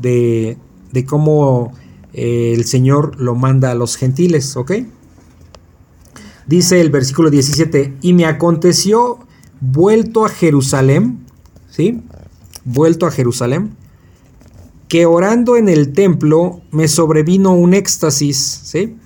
de, 0.00 0.56
de 0.92 1.04
cómo 1.04 1.72
eh, 2.12 2.52
el 2.54 2.64
Señor 2.64 3.20
lo 3.20 3.34
manda 3.34 3.70
a 3.70 3.74
los 3.74 3.96
gentiles, 3.96 4.56
¿ok? 4.56 4.72
Dice 6.46 6.80
el 6.80 6.90
versículo 6.90 7.30
17, 7.30 7.98
y 8.00 8.14
me 8.14 8.24
aconteció 8.24 9.18
vuelto 9.60 10.24
a 10.24 10.28
Jerusalén, 10.28 11.26
¿sí? 11.68 12.02
Vuelto 12.64 13.06
a 13.06 13.10
Jerusalén, 13.10 13.76
que 14.88 15.04
orando 15.04 15.56
en 15.56 15.68
el 15.68 15.92
templo 15.92 16.62
me 16.70 16.88
sobrevino 16.88 17.52
un 17.52 17.74
éxtasis, 17.74 18.62
¿sí? 18.64 18.96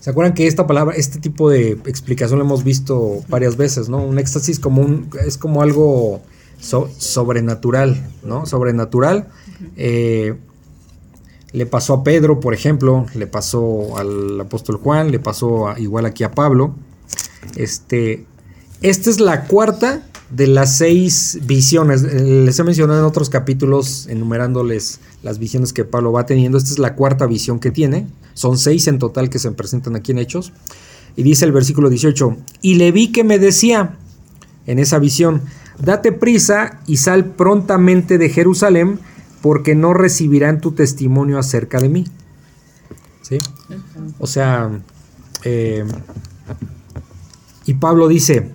¿Se 0.00 0.08
acuerdan 0.08 0.32
que 0.32 0.46
esta 0.46 0.66
palabra, 0.66 0.96
este 0.96 1.20
tipo 1.20 1.50
de 1.50 1.72
explicación 1.84 2.38
lo 2.38 2.46
hemos 2.46 2.64
visto 2.64 3.22
varias 3.28 3.58
veces, 3.58 3.90
¿no? 3.90 4.02
Un 4.02 4.18
éxtasis 4.18 4.58
como 4.58 4.80
un, 4.80 5.10
es 5.26 5.36
como 5.36 5.60
algo 5.60 6.22
so- 6.60 6.90
sobrenatural, 6.98 8.06
¿no? 8.24 8.46
Sobrenatural. 8.46 9.28
Eh, 9.76 10.36
le 11.52 11.66
pasó 11.66 11.94
a 11.94 12.04
Pedro, 12.04 12.38
por 12.40 12.54
ejemplo, 12.54 13.06
le 13.14 13.26
pasó 13.26 13.96
al 13.98 14.40
apóstol 14.40 14.76
Juan, 14.76 15.10
le 15.10 15.18
pasó 15.18 15.68
a- 15.68 15.80
igual 15.80 16.06
aquí 16.06 16.22
a 16.24 16.30
Pablo. 16.30 16.74
Este, 17.56 18.26
esta 18.82 19.10
es 19.10 19.20
la 19.20 19.46
cuarta 19.46 20.06
de 20.30 20.46
las 20.46 20.76
seis 20.76 21.38
visiones. 21.42 22.04
Eh, 22.04 22.44
Les 22.44 22.58
he 22.58 22.62
mencionado 22.64 23.00
en 23.00 23.04
otros 23.04 23.30
capítulos, 23.30 24.06
enumerándoles 24.08 25.00
las 25.22 25.38
visiones 25.38 25.72
que 25.72 25.84
Pablo 25.84 26.12
va 26.12 26.24
teniendo. 26.26 26.56
Esta 26.56 26.70
es 26.70 26.78
la 26.78 26.94
cuarta 26.94 27.26
visión 27.26 27.58
que 27.58 27.70
tiene. 27.72 28.06
Son 28.34 28.56
seis 28.56 28.86
en 28.86 28.98
total 28.98 29.28
que 29.28 29.38
se 29.40 29.50
presentan 29.50 29.96
aquí 29.96 30.12
en 30.12 30.18
Hechos. 30.18 30.52
Y 31.16 31.24
dice 31.24 31.44
el 31.44 31.52
versículo 31.52 31.90
18, 31.90 32.36
y 32.62 32.74
le 32.74 32.92
vi 32.92 33.10
que 33.10 33.24
me 33.24 33.40
decía 33.40 33.96
en 34.66 34.78
esa 34.78 35.00
visión, 35.00 35.42
date 35.82 36.12
prisa 36.12 36.80
y 36.86 36.98
sal 36.98 37.24
prontamente 37.24 38.18
de 38.18 38.28
Jerusalén, 38.28 39.00
porque 39.42 39.74
no 39.74 39.94
recibirán 39.94 40.60
tu 40.60 40.72
testimonio 40.72 41.38
acerca 41.38 41.78
de 41.80 41.88
mí. 41.88 42.06
¿Sí? 43.22 43.38
O 44.18 44.26
sea, 44.26 44.70
eh, 45.44 45.84
y 47.66 47.74
Pablo 47.74 48.08
dice, 48.08 48.50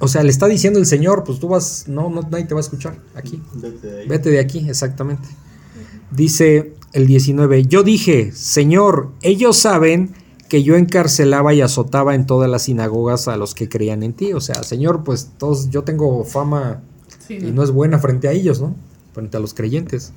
o 0.00 0.08
sea, 0.08 0.22
le 0.22 0.30
está 0.30 0.46
diciendo 0.46 0.78
el 0.78 0.86
Señor, 0.86 1.24
pues 1.24 1.40
tú 1.40 1.48
vas, 1.48 1.84
no, 1.88 2.08
no, 2.08 2.22
nadie 2.22 2.44
te 2.44 2.54
va 2.54 2.60
a 2.60 2.62
escuchar 2.62 2.98
aquí. 3.14 3.42
Vete 3.54 3.86
de. 3.86 4.06
Vete 4.06 4.30
de 4.30 4.40
aquí, 4.40 4.68
exactamente. 4.68 5.28
Dice 6.10 6.74
el 6.92 7.06
19, 7.06 7.66
yo 7.66 7.82
dije, 7.82 8.32
Señor, 8.32 9.10
ellos 9.22 9.58
saben 9.58 10.14
que 10.48 10.62
yo 10.62 10.76
encarcelaba 10.76 11.54
y 11.54 11.60
azotaba 11.60 12.14
en 12.14 12.26
todas 12.26 12.50
las 12.50 12.62
sinagogas 12.62 13.28
a 13.28 13.36
los 13.36 13.54
que 13.54 13.68
creían 13.68 14.02
en 14.02 14.12
ti. 14.14 14.32
O 14.32 14.40
sea, 14.40 14.62
Señor, 14.62 15.04
pues 15.04 15.30
todos, 15.38 15.70
yo 15.70 15.84
tengo 15.84 16.24
fama 16.24 16.82
Sí, 17.26 17.38
y 17.40 17.50
no 17.52 17.62
es 17.62 17.70
buena 17.70 17.98
frente 17.98 18.28
a 18.28 18.32
ellos, 18.32 18.60
¿no? 18.60 18.74
Frente 19.12 19.36
a 19.36 19.40
los 19.40 19.54
creyentes. 19.54 20.12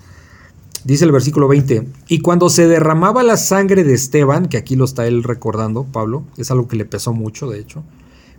Dice 0.84 1.06
el 1.06 1.12
versículo 1.12 1.48
20, 1.48 1.88
y 2.08 2.20
cuando 2.20 2.50
se 2.50 2.68
derramaba 2.68 3.22
la 3.22 3.38
sangre 3.38 3.84
de 3.84 3.94
Esteban, 3.94 4.48
que 4.48 4.58
aquí 4.58 4.76
lo 4.76 4.86
está 4.86 5.06
él 5.06 5.24
recordando, 5.24 5.84
Pablo, 5.84 6.24
es 6.38 6.50
algo 6.50 6.68
que 6.68 6.76
le 6.76 6.86
pesó 6.86 7.14
mucho, 7.14 7.50
de 7.50 7.60
hecho, 7.60 7.84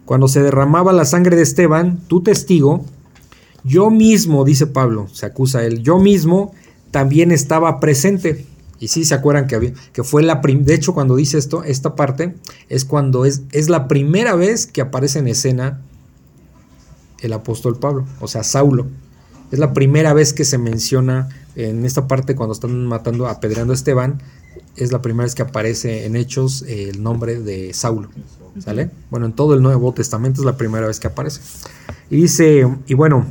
cuando 0.04 0.26
se 0.26 0.42
derramaba 0.42 0.92
la 0.92 1.04
sangre 1.04 1.36
de 1.36 1.42
Esteban, 1.42 2.00
tu 2.08 2.22
testigo, 2.22 2.84
yo 3.62 3.90
mismo, 3.90 4.44
dice 4.44 4.66
Pablo, 4.66 5.06
se 5.12 5.26
acusa 5.26 5.60
a 5.60 5.64
él, 5.64 5.82
yo 5.82 5.98
mismo 5.98 6.52
también 6.90 7.30
estaba 7.30 7.78
presente. 7.78 8.44
Y 8.82 8.88
sí, 8.88 9.04
se 9.04 9.14
acuerdan 9.14 9.46
que, 9.46 9.54
había, 9.54 9.72
que 9.92 10.02
fue 10.02 10.24
la 10.24 10.40
primera, 10.40 10.66
de 10.66 10.74
hecho 10.74 10.92
cuando 10.92 11.14
dice 11.14 11.38
esto, 11.38 11.62
esta 11.62 11.94
parte, 11.94 12.34
es 12.68 12.84
cuando 12.84 13.24
es, 13.24 13.42
es 13.52 13.68
la 13.68 13.86
primera 13.86 14.34
vez 14.34 14.66
que 14.66 14.80
aparece 14.80 15.20
en 15.20 15.28
escena 15.28 15.80
el 17.20 17.32
apóstol 17.32 17.78
Pablo, 17.78 18.06
o 18.18 18.26
sea, 18.26 18.42
Saulo. 18.42 18.88
Es 19.52 19.60
la 19.60 19.72
primera 19.72 20.14
vez 20.14 20.32
que 20.32 20.44
se 20.44 20.58
menciona 20.58 21.28
en 21.54 21.84
esta 21.84 22.08
parte 22.08 22.34
cuando 22.34 22.54
están 22.54 22.84
matando, 22.86 23.28
apedreando 23.28 23.72
a 23.72 23.76
Esteban, 23.76 24.20
es 24.74 24.90
la 24.90 25.00
primera 25.00 25.26
vez 25.26 25.36
que 25.36 25.42
aparece 25.42 26.04
en 26.04 26.16
Hechos 26.16 26.62
eh, 26.62 26.88
el 26.88 27.04
nombre 27.04 27.38
de 27.38 27.72
Saulo. 27.74 28.08
¿Sale? 28.58 28.90
Bueno, 29.10 29.26
en 29.26 29.32
todo 29.32 29.54
el 29.54 29.62
Nuevo 29.62 29.94
Testamento 29.94 30.40
es 30.40 30.44
la 30.44 30.56
primera 30.56 30.88
vez 30.88 30.98
que 30.98 31.06
aparece. 31.06 31.40
Y 32.10 32.16
dice, 32.16 32.68
y 32.88 32.94
bueno, 32.94 33.26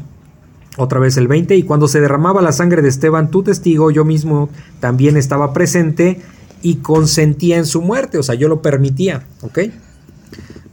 otra 0.82 1.00
vez 1.00 1.18
el 1.18 1.28
20, 1.28 1.56
y 1.56 1.64
cuando 1.64 1.88
se 1.88 2.02
derramaba 2.02 2.42
la 2.42 2.52
sangre 2.52 2.82
de 2.82 2.90
Esteban, 2.90 3.32
tu 3.32 3.44
testigo, 3.44 3.92
yo 3.92 4.06
mismo 4.06 4.50
también 4.80 5.18
estaba 5.18 5.54
presente 5.54 6.22
y 6.62 6.76
consentía 6.76 7.58
en 7.58 7.66
su 7.66 7.82
muerte, 7.82 8.18
o 8.18 8.24
sea, 8.24 8.36
yo 8.36 8.48
lo 8.48 8.62
permitía, 8.62 9.26
¿ok? 9.42 9.60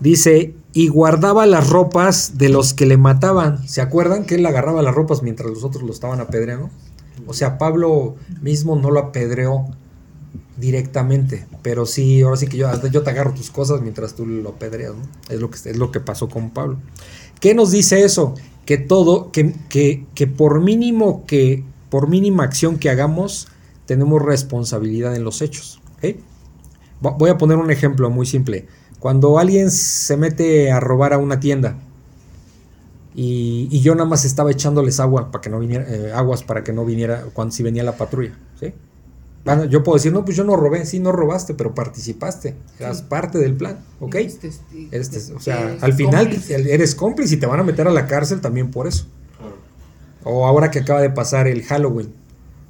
Dice, 0.01 0.55
y 0.73 0.89
guardaba 0.89 1.47
las 1.47 1.71
ropas 1.71 2.39
de 2.39 2.49
los 2.49 2.75
que 2.75 2.87
le 2.87 2.97
mataban. 2.97 3.67
¿Se 3.67 3.81
acuerdan 3.81 4.25
que 4.25 4.37
él 4.37 4.47
agarraba 4.47 4.83
las 4.83 4.95
ropas 4.95 5.23
mientras 5.23 5.51
los 5.51 5.65
otros 5.65 5.83
lo 5.83 5.93
estaban 5.93 6.21
apedreando? 6.21 6.71
O 7.27 7.35
sea, 7.35 7.59
Pablo 7.59 8.17
mismo 8.41 8.77
no 8.77 8.91
lo 8.91 9.01
apedreó 9.01 9.67
directamente, 10.57 11.47
pero 11.63 11.87
sí, 11.87 12.23
ahora 12.23 12.37
sí 12.37 12.47
que 12.47 12.57
yo, 12.57 12.69
yo 12.91 13.03
te 13.03 13.11
agarro 13.11 13.33
tus 13.33 13.51
cosas 13.51 13.81
mientras 13.81 14.15
tú 14.15 14.27
lo 14.27 14.51
apedreas, 14.51 14.95
¿no? 14.95 15.03
Es 15.29 15.41
lo 15.41 15.51
que, 15.51 15.57
es 15.57 15.77
lo 15.77 15.91
que 15.91 16.01
pasó 16.01 16.29
con 16.29 16.51
Pablo. 16.51 16.79
¿Qué 17.41 17.55
nos 17.55 17.71
dice 17.71 18.05
eso? 18.05 18.35
Que 18.69 18.77
todo, 18.77 19.33
que, 19.33 19.55
que, 19.71 20.05
que 20.15 20.27
por 20.27 20.61
mínimo 20.61 21.25
que, 21.25 21.65
por 21.89 22.07
mínima 22.07 22.45
acción 22.45 22.79
que 22.79 22.91
hagamos, 22.91 23.49
tenemos 23.87 24.21
responsabilidad 24.21 25.17
en 25.17 25.25
los 25.25 25.41
hechos. 25.41 25.81
Voy 27.01 27.31
a 27.31 27.39
poner 27.39 27.57
un 27.57 27.71
ejemplo 27.71 28.11
muy 28.11 28.27
simple. 28.27 28.67
Cuando 29.01 29.39
alguien 29.39 29.71
se 29.71 30.19
mete 30.19 30.71
a 30.71 30.81
robar 30.81 31.15
a 31.15 31.19
una 31.19 31.41
tienda 31.41 31.79
y, 33.15 33.69
y 33.71 33.81
yo 33.81 33.95
nada 33.95 34.07
más 34.07 34.27
estaba 34.27 34.51
echándoles 34.51 35.01
agua 35.01 35.31
para 35.31 35.41
que 35.41 35.49
no 35.49 35.61
viniera, 35.61 35.87
eh, 35.89 36.13
aguas 36.13 36.43
para 36.43 36.63
que 36.63 36.75
no 36.75 36.85
viniera 36.85 37.25
cuando 37.33 37.55
si 37.55 37.63
venía 37.63 37.83
la 37.83 37.97
patrulla, 37.97 38.39
¿sí? 38.61 38.75
Bueno, 39.57 39.71
yo 39.71 39.83
puedo 39.83 39.97
decir, 39.97 40.13
no, 40.13 40.25
pues 40.25 40.37
yo 40.37 40.45
no 40.45 40.57
robé, 40.57 40.85
sí, 40.87 40.99
no 41.01 41.13
robaste, 41.13 41.55
pero 41.55 41.75
participaste, 41.75 42.55
eras 42.79 43.03
parte 43.03 43.39
del 43.39 43.55
plan, 43.55 43.79
¿ok? 44.01 44.15
Eres 44.91 45.11
tes- 45.11 45.31
o 45.31 45.41
sea, 45.41 45.71
eres 45.71 45.83
al 45.83 45.93
final 45.95 46.27
cómplice. 46.29 46.75
eres 46.75 46.95
cómplice 46.95 47.35
y 47.35 47.39
te 47.39 47.47
van 47.47 47.61
a 47.61 47.63
meter 47.65 47.87
a 47.89 47.91
la 47.91 48.07
cárcel 48.07 48.41
también 48.41 48.71
por 48.71 48.87
eso. 48.87 49.07
Claro. 49.39 49.57
O 50.25 50.47
ahora 50.47 50.71
que 50.71 50.81
acaba 50.81 51.01
de 51.01 51.11
pasar 51.11 51.47
el 51.49 51.63
Halloween. 51.65 52.13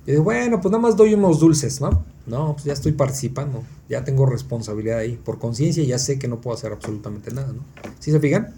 Y 0.06 0.12
digo, 0.12 0.22
bueno, 0.24 0.60
pues 0.60 0.72
nada 0.72 0.80
más 0.82 0.96
doy 0.96 1.12
unos 1.14 1.38
dulces, 1.40 1.80
¿no? 1.80 2.04
No, 2.26 2.52
pues 2.54 2.64
ya 2.64 2.72
estoy 2.74 2.92
participando. 2.92 3.62
Ya 3.88 4.04
tengo 4.04 4.26
responsabilidad 4.26 4.98
ahí. 4.98 5.18
Por 5.22 5.38
conciencia 5.38 5.82
ya 5.84 5.98
sé 5.98 6.18
que 6.18 6.28
no 6.28 6.40
puedo 6.40 6.56
hacer 6.56 6.72
absolutamente 6.72 7.30
nada, 7.30 7.48
¿no? 7.52 7.62
¿Sí 8.00 8.10
se 8.10 8.20
fijan? 8.20 8.54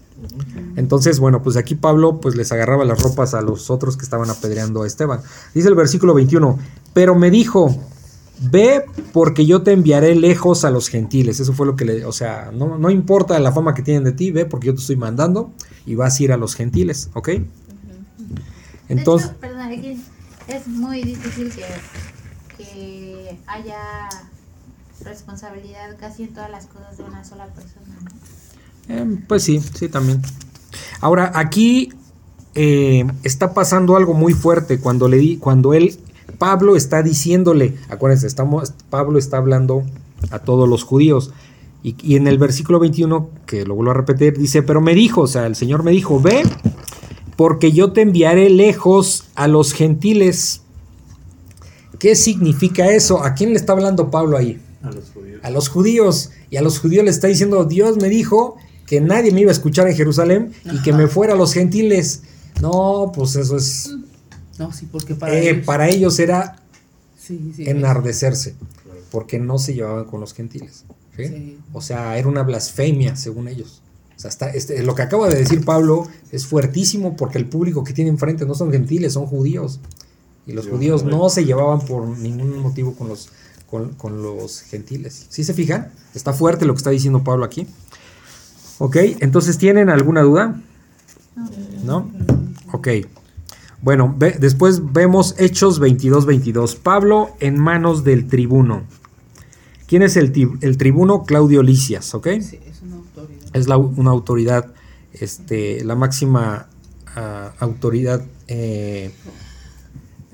Entonces, 0.75 1.19
bueno, 1.19 1.41
pues 1.41 1.57
aquí 1.57 1.75
Pablo 1.75 2.19
pues 2.21 2.35
les 2.35 2.51
agarraba 2.51 2.85
las 2.85 3.01
ropas 3.01 3.33
a 3.33 3.41
los 3.41 3.69
otros 3.69 3.97
que 3.97 4.03
estaban 4.03 4.29
apedreando 4.29 4.83
a 4.83 4.87
Esteban. 4.87 5.21
Dice 5.53 5.67
el 5.67 5.75
versículo 5.75 6.13
21, 6.13 6.59
pero 6.93 7.15
me 7.15 7.31
dijo, 7.31 7.75
ve 8.41 8.85
porque 9.13 9.45
yo 9.45 9.61
te 9.61 9.71
enviaré 9.71 10.15
lejos 10.15 10.65
a 10.65 10.71
los 10.71 10.89
gentiles. 10.89 11.39
Eso 11.39 11.53
fue 11.53 11.65
lo 11.65 11.75
que 11.75 11.85
le, 11.85 12.05
o 12.05 12.11
sea, 12.11 12.51
no, 12.53 12.77
no 12.77 12.89
importa 12.89 13.39
la 13.39 13.51
fama 13.51 13.73
que 13.73 13.83
tienen 13.83 14.03
de 14.03 14.11
ti, 14.11 14.31
ve 14.31 14.45
porque 14.45 14.67
yo 14.67 14.73
te 14.73 14.81
estoy 14.81 14.95
mandando 14.95 15.51
y 15.85 15.95
vas 15.95 16.19
a 16.19 16.23
ir 16.23 16.31
a 16.31 16.37
los 16.37 16.55
gentiles, 16.55 17.09
¿ok? 17.13 17.29
Entonces, 18.89 19.29
hecho, 19.29 19.39
perdón, 19.39 19.61
aquí 19.61 19.97
es 20.47 20.67
muy 20.67 21.03
difícil 21.03 21.51
que, 21.51 21.63
que 22.57 23.39
haya 23.47 24.09
responsabilidad 25.03 25.95
casi 25.99 26.23
en 26.23 26.33
todas 26.33 26.51
las 26.51 26.65
cosas 26.65 26.97
de 26.97 27.03
una 27.03 27.23
sola 27.23 27.47
persona. 27.47 27.97
¿no? 28.01 28.11
Eh, 28.93 29.23
pues 29.27 29.43
sí, 29.43 29.59
sí, 29.59 29.87
también. 29.87 30.21
Ahora, 30.99 31.31
aquí 31.35 31.93
eh, 32.53 33.05
está 33.23 33.53
pasando 33.53 33.95
algo 33.95 34.13
muy 34.13 34.33
fuerte 34.33 34.79
cuando 34.79 35.07
le 35.07 35.17
di, 35.17 35.37
cuando 35.37 35.73
él, 35.73 35.97
Pablo 36.41 36.75
está 36.75 37.03
diciéndole, 37.03 37.75
acuérdense, 37.87 38.25
estamos, 38.25 38.73
Pablo 38.89 39.19
está 39.19 39.37
hablando 39.37 39.83
a 40.31 40.39
todos 40.39 40.67
los 40.67 40.81
judíos. 40.83 41.31
Y, 41.83 41.95
y 42.01 42.15
en 42.15 42.25
el 42.25 42.39
versículo 42.39 42.79
21, 42.79 43.29
que 43.45 43.63
lo 43.63 43.75
vuelvo 43.75 43.91
a 43.91 43.93
repetir, 43.93 44.39
dice, 44.39 44.63
pero 44.63 44.81
me 44.81 44.95
dijo, 44.95 45.21
o 45.21 45.27
sea, 45.27 45.45
el 45.45 45.55
Señor 45.55 45.83
me 45.83 45.91
dijo, 45.91 46.19
ve, 46.19 46.41
porque 47.35 47.73
yo 47.73 47.91
te 47.91 48.01
enviaré 48.01 48.49
lejos 48.49 49.25
a 49.35 49.47
los 49.47 49.73
gentiles. 49.73 50.63
¿Qué 51.99 52.15
significa 52.15 52.91
eso? 52.91 53.23
¿A 53.23 53.35
quién 53.35 53.51
le 53.51 53.57
está 53.57 53.73
hablando 53.73 54.09
Pablo 54.09 54.35
ahí? 54.35 54.59
A 54.81 54.89
los 54.89 55.11
judíos. 55.11 55.41
a 55.43 55.51
los 55.51 55.69
judíos 55.69 56.31
y 56.49 56.57
a 56.57 56.63
los 56.63 56.79
judíos 56.79 57.05
les 57.05 57.13
está 57.17 57.27
diciendo 57.27 57.65
Dios 57.65 57.97
me 57.97 58.09
dijo 58.09 58.55
que 58.87 58.99
nadie 58.99 59.31
me 59.31 59.41
iba 59.41 59.51
a 59.51 59.53
escuchar 59.53 59.87
en 59.87 59.95
Jerusalén 59.95 60.53
y 60.65 60.81
que 60.81 60.91
me 60.91 61.05
fuera 61.05 61.33
a 61.33 61.37
los 61.37 61.53
gentiles. 61.53 62.23
No, 62.63 63.11
pues 63.13 63.35
eso 63.35 63.57
es 63.57 63.95
No, 64.61 64.71
sí, 64.73 64.87
porque 64.91 65.15
para 65.15 65.33
eh, 65.37 65.49
ellos- 65.49 65.65
para 65.65 65.89
ellos 65.89 66.19
era 66.19 66.57
Sí, 67.17 67.51
sí. 67.55 67.69
enardecerse 67.69 68.55
porque 69.11 69.39
no 69.39 69.57
se 69.59 69.73
llevaban 69.73 70.05
con 70.05 70.19
los 70.21 70.33
gentiles. 70.33 70.85
¿sí? 71.17 71.27
Sí. 71.27 71.57
O 71.73 71.81
sea, 71.81 72.17
era 72.17 72.27
una 72.27 72.43
blasfemia 72.43 73.15
según 73.15 73.47
ellos. 73.47 73.81
O 74.15 74.19
sea, 74.21 74.29
está, 74.29 74.49
este, 74.51 74.83
lo 74.83 74.93
que 74.95 75.01
acaba 75.01 75.27
de 75.29 75.35
decir 75.35 75.65
Pablo 75.65 76.07
es 76.31 76.45
fuertísimo 76.45 77.15
porque 77.17 77.37
el 77.39 77.45
público 77.47 77.83
que 77.83 77.91
tiene 77.93 78.09
enfrente 78.11 78.45
no 78.45 78.53
son 78.55 78.71
gentiles, 78.71 79.13
son 79.13 79.25
judíos. 79.25 79.79
Y 80.47 80.53
los 80.53 80.65
Sí, 80.65 80.71
judíos 80.71 81.03
no 81.03 81.27
se 81.29 81.43
llevaban 81.45 81.81
por 81.81 82.07
ningún 82.07 82.57
motivo 82.59 82.93
con 82.95 83.07
los, 83.09 83.29
con, 83.69 83.93
con 83.95 84.21
los 84.21 84.61
gentiles. 84.61 85.25
¿Sí 85.29 85.43
se 85.43 85.53
fijan? 85.53 85.91
Está 86.15 86.33
fuerte 86.33 86.65
lo 86.65 86.73
que 86.73 86.77
está 86.77 86.89
diciendo 86.91 87.23
Pablo 87.23 87.45
aquí. 87.45 87.67
Ok, 88.77 88.95
entonces 89.21 89.57
¿tienen 89.57 89.89
alguna 89.89 90.21
duda? 90.21 90.61
¿No? 91.83 92.09
Ok. 92.73 92.87
Bueno, 93.81 94.13
ve- 94.17 94.37
después 94.39 94.93
vemos 94.93 95.35
Hechos 95.39 95.81
22-22. 95.81 96.77
Pablo 96.77 97.31
en 97.39 97.57
manos 97.59 98.03
del 98.03 98.27
tribuno. 98.27 98.83
¿Quién 99.87 100.03
es 100.03 100.15
el, 100.17 100.31
el 100.61 100.77
tribuno? 100.77 101.23
Claudio 101.23 101.63
Licias, 101.63 102.13
¿ok? 102.13 102.27
Sí, 102.41 102.59
es 102.69 102.81
una 102.83 102.95
autoridad. 102.97 103.49
Es 103.53 103.67
la- 103.67 103.77
una 103.77 104.11
autoridad, 104.11 104.67
este, 105.13 105.83
la 105.83 105.95
máxima 105.95 106.67
ah, 107.15 107.51
autoridad 107.59 108.21
eh, 108.47 109.11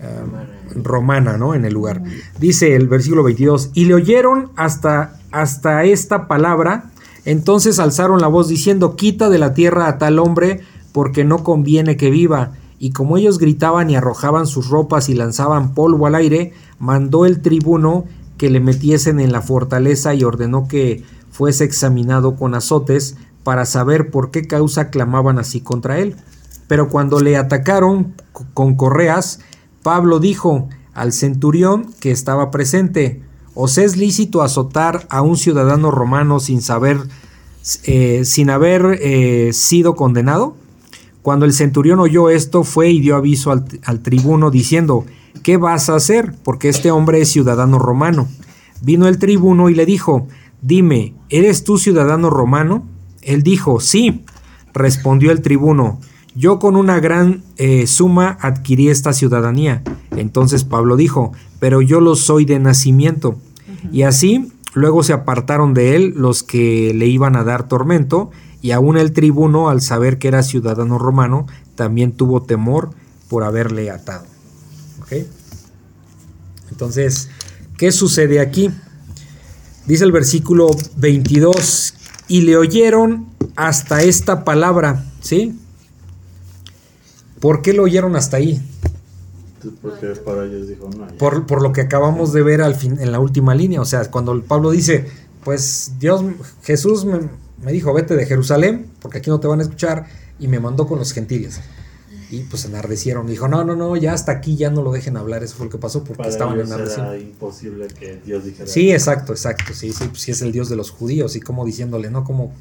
ah, 0.02 0.46
romana, 0.76 1.38
¿no? 1.38 1.56
En 1.56 1.66
el 1.66 1.74
lugar. 1.74 2.04
Dice 2.40 2.76
el 2.76 2.88
versículo 2.88 3.24
22, 3.24 3.72
y 3.74 3.86
le 3.86 3.94
oyeron 3.96 4.52
hasta, 4.58 5.20
hasta 5.32 5.86
esta 5.86 6.28
palabra, 6.28 6.92
entonces 7.26 7.80
alzaron 7.80 8.20
la 8.22 8.28
voz 8.28 8.48
diciendo, 8.50 8.96
quita 8.96 9.30
de 9.30 9.38
la 9.40 9.54
tierra 9.54 9.88
a 9.88 9.98
tal 9.98 10.20
hombre, 10.20 10.62
porque 10.92 11.24
no 11.24 11.44
conviene 11.44 11.96
que 11.98 12.12
viva. 12.12 12.52
Y 12.80 12.92
como 12.92 13.18
ellos 13.18 13.40
gritaban 13.40 13.90
y 13.90 13.96
arrojaban 13.96 14.46
sus 14.46 14.70
ropas 14.70 15.10
y 15.10 15.16
lanzaban 15.16 15.74
polvo 15.74 16.06
al 16.08 16.16
aire, 16.16 16.54
mandó 16.80 17.26
el 17.26 17.42
tribuno 17.42 18.06
que 18.38 18.50
le 18.50 18.60
metiesen 18.60 19.20
en 19.20 19.32
la 19.32 19.42
fortaleza 19.42 20.14
y 20.14 20.24
ordenó 20.24 20.68
que 20.68 21.04
fuese 21.32 21.64
examinado 21.64 22.36
con 22.36 22.54
azotes 22.56 23.18
para 23.44 23.66
saber 23.66 24.12
por 24.12 24.32
qué 24.32 24.48
causa 24.48 24.90
clamaban 24.90 25.40
así 25.40 25.62
contra 25.62 26.00
él. 26.00 26.16
Pero 26.68 26.90
cuando 26.90 27.20
le 27.20 27.38
atacaron 27.38 28.14
con 28.54 28.76
correas, 28.76 29.40
Pablo 29.84 30.20
dijo 30.20 30.70
al 30.94 31.14
centurión 31.14 31.94
que 32.00 32.12
estaba 32.12 32.52
presente, 32.52 33.22
¿os 33.54 33.78
es 33.78 33.98
lícito 33.98 34.42
azotar 34.42 35.08
a 35.10 35.22
un 35.22 35.38
ciudadano 35.38 35.92
romano 35.92 36.40
sin 36.40 36.62
saber, 36.62 36.98
eh, 37.84 38.26
sin 38.26 38.50
haber 38.50 39.00
eh, 39.02 39.52
sido 39.54 39.96
condenado? 39.96 40.56
Cuando 41.28 41.46
el 41.46 41.52
centurión 41.52 42.00
oyó 42.00 42.30
esto, 42.30 42.64
fue 42.64 42.90
y 42.90 43.02
dio 43.02 43.18
aviso 43.18 43.52
al, 43.52 43.66
al 43.84 44.00
tribuno 44.00 44.50
diciendo, 44.50 45.04
¿qué 45.44 45.58
vas 45.58 45.90
a 45.90 45.96
hacer? 45.96 46.34
Porque 46.42 46.70
este 46.70 46.90
hombre 46.90 47.20
es 47.20 47.30
ciudadano 47.30 47.80
romano. 47.80 48.30
Vino 48.82 49.10
el 49.10 49.20
tribuno 49.20 49.68
y 49.68 49.76
le 49.76 49.86
dijo, 49.86 50.30
dime, 50.62 51.16
¿eres 51.28 51.66
tú 51.66 51.78
ciudadano 51.78 52.30
romano? 52.30 52.88
Él 53.22 53.44
dijo, 53.44 53.82
sí. 53.82 54.24
Respondió 54.74 55.34
el 55.34 55.42
tribuno, 55.42 56.00
yo 56.34 56.60
con 56.60 56.78
una 56.78 57.02
gran 57.02 57.44
eh, 57.58 57.88
suma 57.88 58.38
adquirí 58.40 58.88
esta 58.88 59.12
ciudadanía. 59.12 59.84
Entonces 60.12 60.64
Pablo 60.64 60.96
dijo, 60.96 61.34
pero 61.60 61.82
yo 61.82 62.00
lo 62.00 62.16
soy 62.16 62.46
de 62.46 62.60
nacimiento. 62.60 63.36
Y 63.92 64.04
así 64.04 64.54
luego 64.76 65.04
se 65.04 65.12
apartaron 65.12 65.74
de 65.74 65.98
él 65.98 66.14
los 66.16 66.42
que 66.42 66.94
le 66.94 67.08
iban 67.08 67.36
a 67.36 67.44
dar 67.44 67.68
tormento, 67.68 68.32
y 68.68 68.74
aún 68.74 68.98
el 68.98 69.14
tribuno, 69.14 69.70
al 69.70 69.80
saber 69.80 70.20
que 70.20 70.28
era 70.28 70.44
ciudadano 70.44 70.98
romano, 70.98 71.48
también 71.76 72.12
tuvo 72.12 72.44
temor 72.44 72.90
por 73.30 73.46
haberle 73.46 73.90
atado. 73.90 74.26
¿Ok? 75.02 75.26
Entonces, 76.70 77.30
¿qué 77.78 77.94
sucede 77.94 78.42
aquí? 78.42 78.70
Dice 79.86 80.04
el 80.04 80.12
versículo 80.12 80.70
22, 80.98 81.94
y 82.28 82.42
le 82.42 82.58
oyeron 82.58 83.28
hasta 83.56 84.04
esta 84.04 84.44
palabra, 84.44 85.06
¿sí? 85.22 85.58
¿Por 87.40 87.62
qué 87.62 87.72
lo 87.72 87.84
oyeron 87.84 88.18
hasta 88.18 88.36
ahí? 88.36 88.62
Entonces, 89.64 89.80
porque 89.82 90.08
para 90.26 90.44
ellos 90.44 90.68
dijo, 90.68 90.90
no, 90.90 91.08
ya. 91.10 91.18
Por, 91.18 91.46
por 91.46 91.62
lo 91.62 91.72
que 91.72 91.80
acabamos 91.80 92.34
de 92.34 92.44
ver 92.44 92.62
al 92.62 92.76
fin, 92.76 92.98
en 93.00 93.14
la 93.14 93.22
última 93.22 93.56
línea. 93.56 93.80
O 93.80 93.86
sea, 93.86 94.12
cuando 94.12 94.44
Pablo 94.44 94.72
dice, 94.72 95.08
pues 95.46 95.94
Dios, 96.00 96.22
Jesús 96.64 97.06
me, 97.06 97.47
me 97.62 97.72
dijo, 97.72 97.94
vete 97.94 98.16
de 98.16 98.26
Jerusalén, 98.26 98.88
porque 99.02 99.20
aquí 99.20 99.30
no 99.30 99.40
te 99.40 99.48
van 99.48 99.60
a 99.60 99.64
escuchar, 99.64 100.06
y 100.40 100.48
me 100.48 100.60
mandó 100.60 100.88
con 100.88 101.00
los 101.00 101.14
gentiles. 101.14 101.60
Y 102.30 102.42
pues 102.44 102.64
se 102.64 102.68
enardecieron. 102.68 103.26
Dijo, 103.26 103.48
no, 103.48 103.64
no, 103.64 103.76
no, 103.76 103.96
ya 103.96 104.14
hasta 104.14 104.34
aquí 104.34 104.58
ya 104.58 104.70
no 104.70 104.82
lo 104.82 104.92
dejen 104.92 105.16
hablar. 105.16 105.44
Eso 105.44 105.56
fue 105.56 105.68
lo 105.68 105.72
que 105.72 105.78
pasó 105.78 106.04
porque 106.04 106.18
para 106.18 106.30
estaban 106.30 106.60
era 106.60 107.18
imposible 107.18 107.88
que 107.88 108.20
Dios 108.26 108.44
dijera. 108.44 108.68
Sí, 108.68 108.92
exacto, 108.92 109.32
exacto. 109.32 109.74
Sí, 109.74 109.94
sí, 109.94 110.06
pues 110.10 110.22
sí 110.24 110.32
es 110.32 110.42
el 110.42 110.52
Dios 110.52 110.68
de 110.68 110.76
los 110.76 110.92
judíos. 110.92 111.38
Y 111.38 111.40
como 111.40 111.66
diciéndole, 111.66 112.12
¿no? 112.12 112.26
Como, 112.26 112.52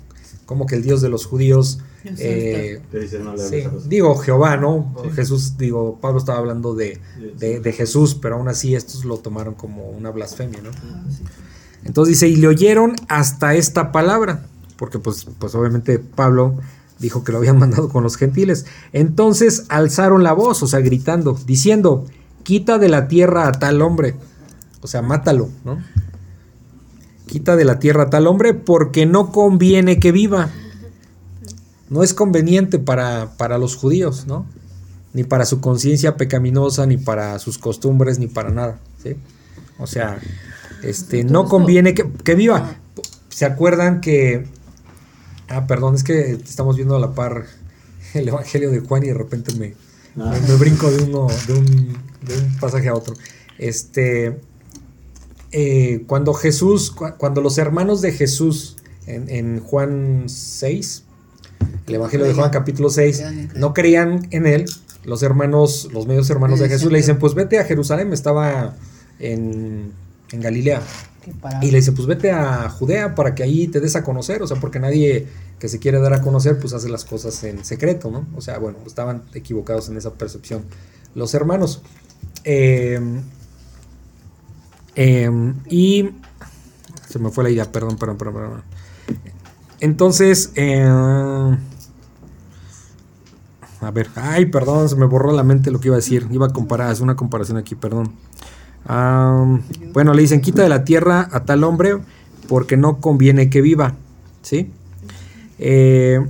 como 0.45 0.67
que 0.67 0.77
el 0.77 0.83
Dios 0.83 1.03
de 1.03 1.09
los 1.09 1.27
judíos. 1.27 1.81
Eh, 2.05 2.81
dice, 2.93 3.19
no 3.19 3.37
sí, 3.37 3.65
digo 3.89 4.15
Jehová, 4.19 4.57
¿no? 4.57 4.95
Sí. 5.03 5.11
Jesús, 5.11 5.59
digo, 5.59 5.99
Pablo 6.01 6.21
estaba 6.21 6.39
hablando 6.39 6.77
de, 6.77 7.01
de, 7.37 7.59
de 7.59 7.73
Jesús, 7.73 8.15
pero 8.15 8.37
aún 8.37 8.47
así 8.47 8.77
estos 8.77 9.05
lo 9.05 9.19
tomaron 9.19 9.55
como 9.55 9.91
una 9.91 10.13
blasfemia, 10.13 10.63
¿no? 10.63 10.71
Ah, 10.71 11.05
sí. 11.11 11.25
Entonces 11.85 12.15
dice, 12.15 12.29
y 12.29 12.37
le 12.37 12.47
oyeron 12.47 12.95
hasta 13.09 13.55
esta 13.55 13.91
palabra, 13.91 14.47
porque 14.77 14.99
pues, 14.99 15.27
pues 15.39 15.55
obviamente 15.55 15.99
Pablo 15.99 16.57
dijo 16.99 17.25
que 17.25 17.33
lo 17.33 17.39
habían 17.39 17.59
mandado 17.61 17.89
con 17.89 18.03
los 18.03 18.17
gentiles. 18.17 18.67
Entonces 18.93 19.65
alzaron 19.69 20.23
la 20.23 20.33
voz, 20.33 20.63
o 20.63 20.67
sea, 20.67 20.81
gritando, 20.81 21.39
diciendo, 21.47 22.07
quita 22.43 22.79
de 22.79 22.89
la 22.89 23.09
tierra 23.09 23.49
a 23.49 23.53
tal 23.53 23.83
hombre, 23.83 24.15
o 24.81 24.87
sea, 24.87 25.03
mátalo, 25.03 25.49
¿no? 25.65 25.79
Quita 27.27 27.57
de 27.57 27.65
la 27.65 27.81
tierra 27.81 28.05
a 28.05 28.11
tal 28.11 28.29
hombre 28.29 28.55
porque 28.55 29.05
no 29.05 29.33
conviene 29.33 29.99
que 29.99 30.13
viva. 30.13 30.51
No 31.89 32.03
es 32.03 32.15
conveniente 32.15 32.79
para, 32.79 33.37
para 33.37 33.59
los 33.59 33.77
judíos, 33.77 34.27
¿no? 34.27 34.47
Ni 35.13 35.25
para 35.25 35.45
su 35.45 35.61
conciencia 35.61 36.17
pecaminosa, 36.17 36.87
ni 36.87 36.99
para 36.99 37.39
sus 37.39 37.59
costumbres, 37.59 38.19
ni 38.19 38.29
para 38.29 38.51
nada, 38.51 38.79
¿sí? 39.03 39.17
O 39.79 39.87
sea, 39.87 40.21
este, 40.83 41.25
no 41.25 41.47
conviene 41.47 41.95
que, 41.95 42.09
que 42.13 42.35
viva. 42.35 42.77
¿Se 43.29 43.45
acuerdan 43.45 44.01
que 44.01 44.47
Ah, 45.49 45.67
perdón, 45.67 45.95
es 45.95 46.03
que 46.05 46.33
estamos 46.33 46.77
viendo 46.77 46.97
a 46.97 47.01
la 47.01 47.13
par 47.15 47.47
el 48.15 48.29
Evangelio 48.29 48.71
de 48.71 48.81
Juan 48.81 49.03
y 49.05 49.09
de 49.09 49.15
repente 49.15 49.55
me, 49.55 49.75
Ah. 50.19 50.33
me, 50.41 50.49
me 50.49 50.55
brinco 50.57 50.91
de 50.91 51.03
uno, 51.05 51.27
de 51.47 51.53
un, 51.53 51.67
de 52.23 52.39
un 52.39 52.57
pasaje 52.59 52.89
a 52.89 52.95
otro. 52.95 53.15
Este, 53.59 54.39
eh, 55.53 56.05
cuando 56.07 56.33
Jesús, 56.35 56.91
cu- 56.91 57.13
cuando 57.19 57.41
los 57.41 57.59
hermanos 57.59 58.01
de 58.01 58.13
Jesús 58.13 58.77
en, 59.07 59.29
en 59.29 59.61
Juan 59.61 60.25
6, 60.29 61.05
el 61.87 61.95
Evangelio 61.95 62.27
de 62.27 62.33
Juan 62.35 62.51
capítulo 62.51 62.91
6, 62.91 63.23
no 63.57 63.73
creían 63.75 64.27
en 64.31 64.47
él, 64.47 64.65
los 65.05 65.23
hermanos, 65.23 65.89
los 65.93 66.07
medios 66.07 66.29
hermanos 66.31 66.59
de 66.59 66.69
Jesús 66.69 66.91
le 66.91 66.99
dicen, 66.99 67.19
pues 67.19 67.35
vete 67.35 67.59
a 67.59 67.65
Jerusalén, 67.65 68.13
estaba 68.13 68.75
en, 69.21 69.93
en 70.33 70.41
Galilea. 70.41 70.83
Y 71.63 71.71
le 71.71 71.79
dice, 71.79 71.93
pues 71.93 72.07
vete 72.07 72.31
a 72.31 72.69
Judea 72.69 73.15
para 73.15 73.35
que 73.35 73.43
ahí 73.43 73.69
te 73.69 73.81
des 73.81 73.97
a 73.97 74.05
conocer, 74.05 74.43
o 74.43 74.47
sea, 74.47 74.59
porque 74.59 74.79
nadie 74.79 75.27
que 75.59 75.69
se 75.69 75.79
quiere 75.79 75.99
dar 76.01 76.13
a 76.13 76.23
conocer, 76.23 76.59
pues 76.59 76.73
hace 76.73 76.89
las 76.89 77.05
cosas 77.05 77.43
en 77.45 77.65
secreto, 77.65 78.11
¿no? 78.11 78.27
O 78.37 78.41
sea, 78.41 78.59
bueno, 78.59 78.79
estaban 78.87 79.25
equivocados 79.35 79.89
en 79.89 79.97
esa 79.97 80.15
percepción 80.15 80.65
los 81.15 81.35
hermanos. 81.35 81.83
Eh, 82.45 83.01
eh, 84.95 85.55
y 85.69 86.11
se 87.09 87.19
me 87.19 87.31
fue 87.31 87.45
la 87.45 87.51
idea, 87.51 87.73
perdón, 87.73 87.97
perdón, 87.97 88.19
perdón. 88.19 88.35
perdón. 88.35 88.63
Entonces, 89.81 90.53
eh, 90.55 90.85
a 93.81 93.91
ver, 93.91 94.09
ay, 94.15 94.47
perdón, 94.47 94.89
se 94.89 94.97
me 94.97 95.07
borró 95.07 95.33
la 95.33 95.43
mente 95.43 95.71
lo 95.71 95.81
que 95.81 95.89
iba 95.89 95.97
a 95.97 95.99
decir. 95.99 96.27
Iba 96.31 96.47
a 96.47 96.53
comparar, 96.53 96.93
es 96.93 97.01
una 97.01 97.17
comparación 97.17 97.59
aquí, 97.59 97.75
perdón. 97.75 98.13
Bueno, 99.93 100.15
le 100.15 100.23
dicen, 100.23 100.41
quita 100.41 100.63
de 100.63 100.69
la 100.69 100.85
tierra 100.85 101.29
a 101.33 101.45
tal 101.45 101.65
hombre 101.65 101.97
porque 102.49 102.77
no 102.77 103.01
conviene 103.01 103.51
que 103.51 103.61
viva. 103.61 103.95
¿Sí? 104.43 104.71
Eh, 105.59 106.21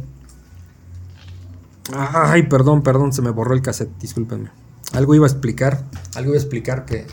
ay, 1.94 2.42
perdón, 2.44 2.82
perdón, 2.82 3.12
se 3.12 3.22
me 3.22 3.30
borró 3.30 3.54
el 3.54 3.62
cassette, 3.62 3.90
discúlpenme. 4.00 4.50
Algo 4.92 5.14
iba 5.14 5.26
a 5.26 5.30
explicar, 5.30 5.84
algo 6.14 6.30
iba 6.30 6.38
a 6.38 6.40
explicar 6.42 6.84
que, 6.84 7.06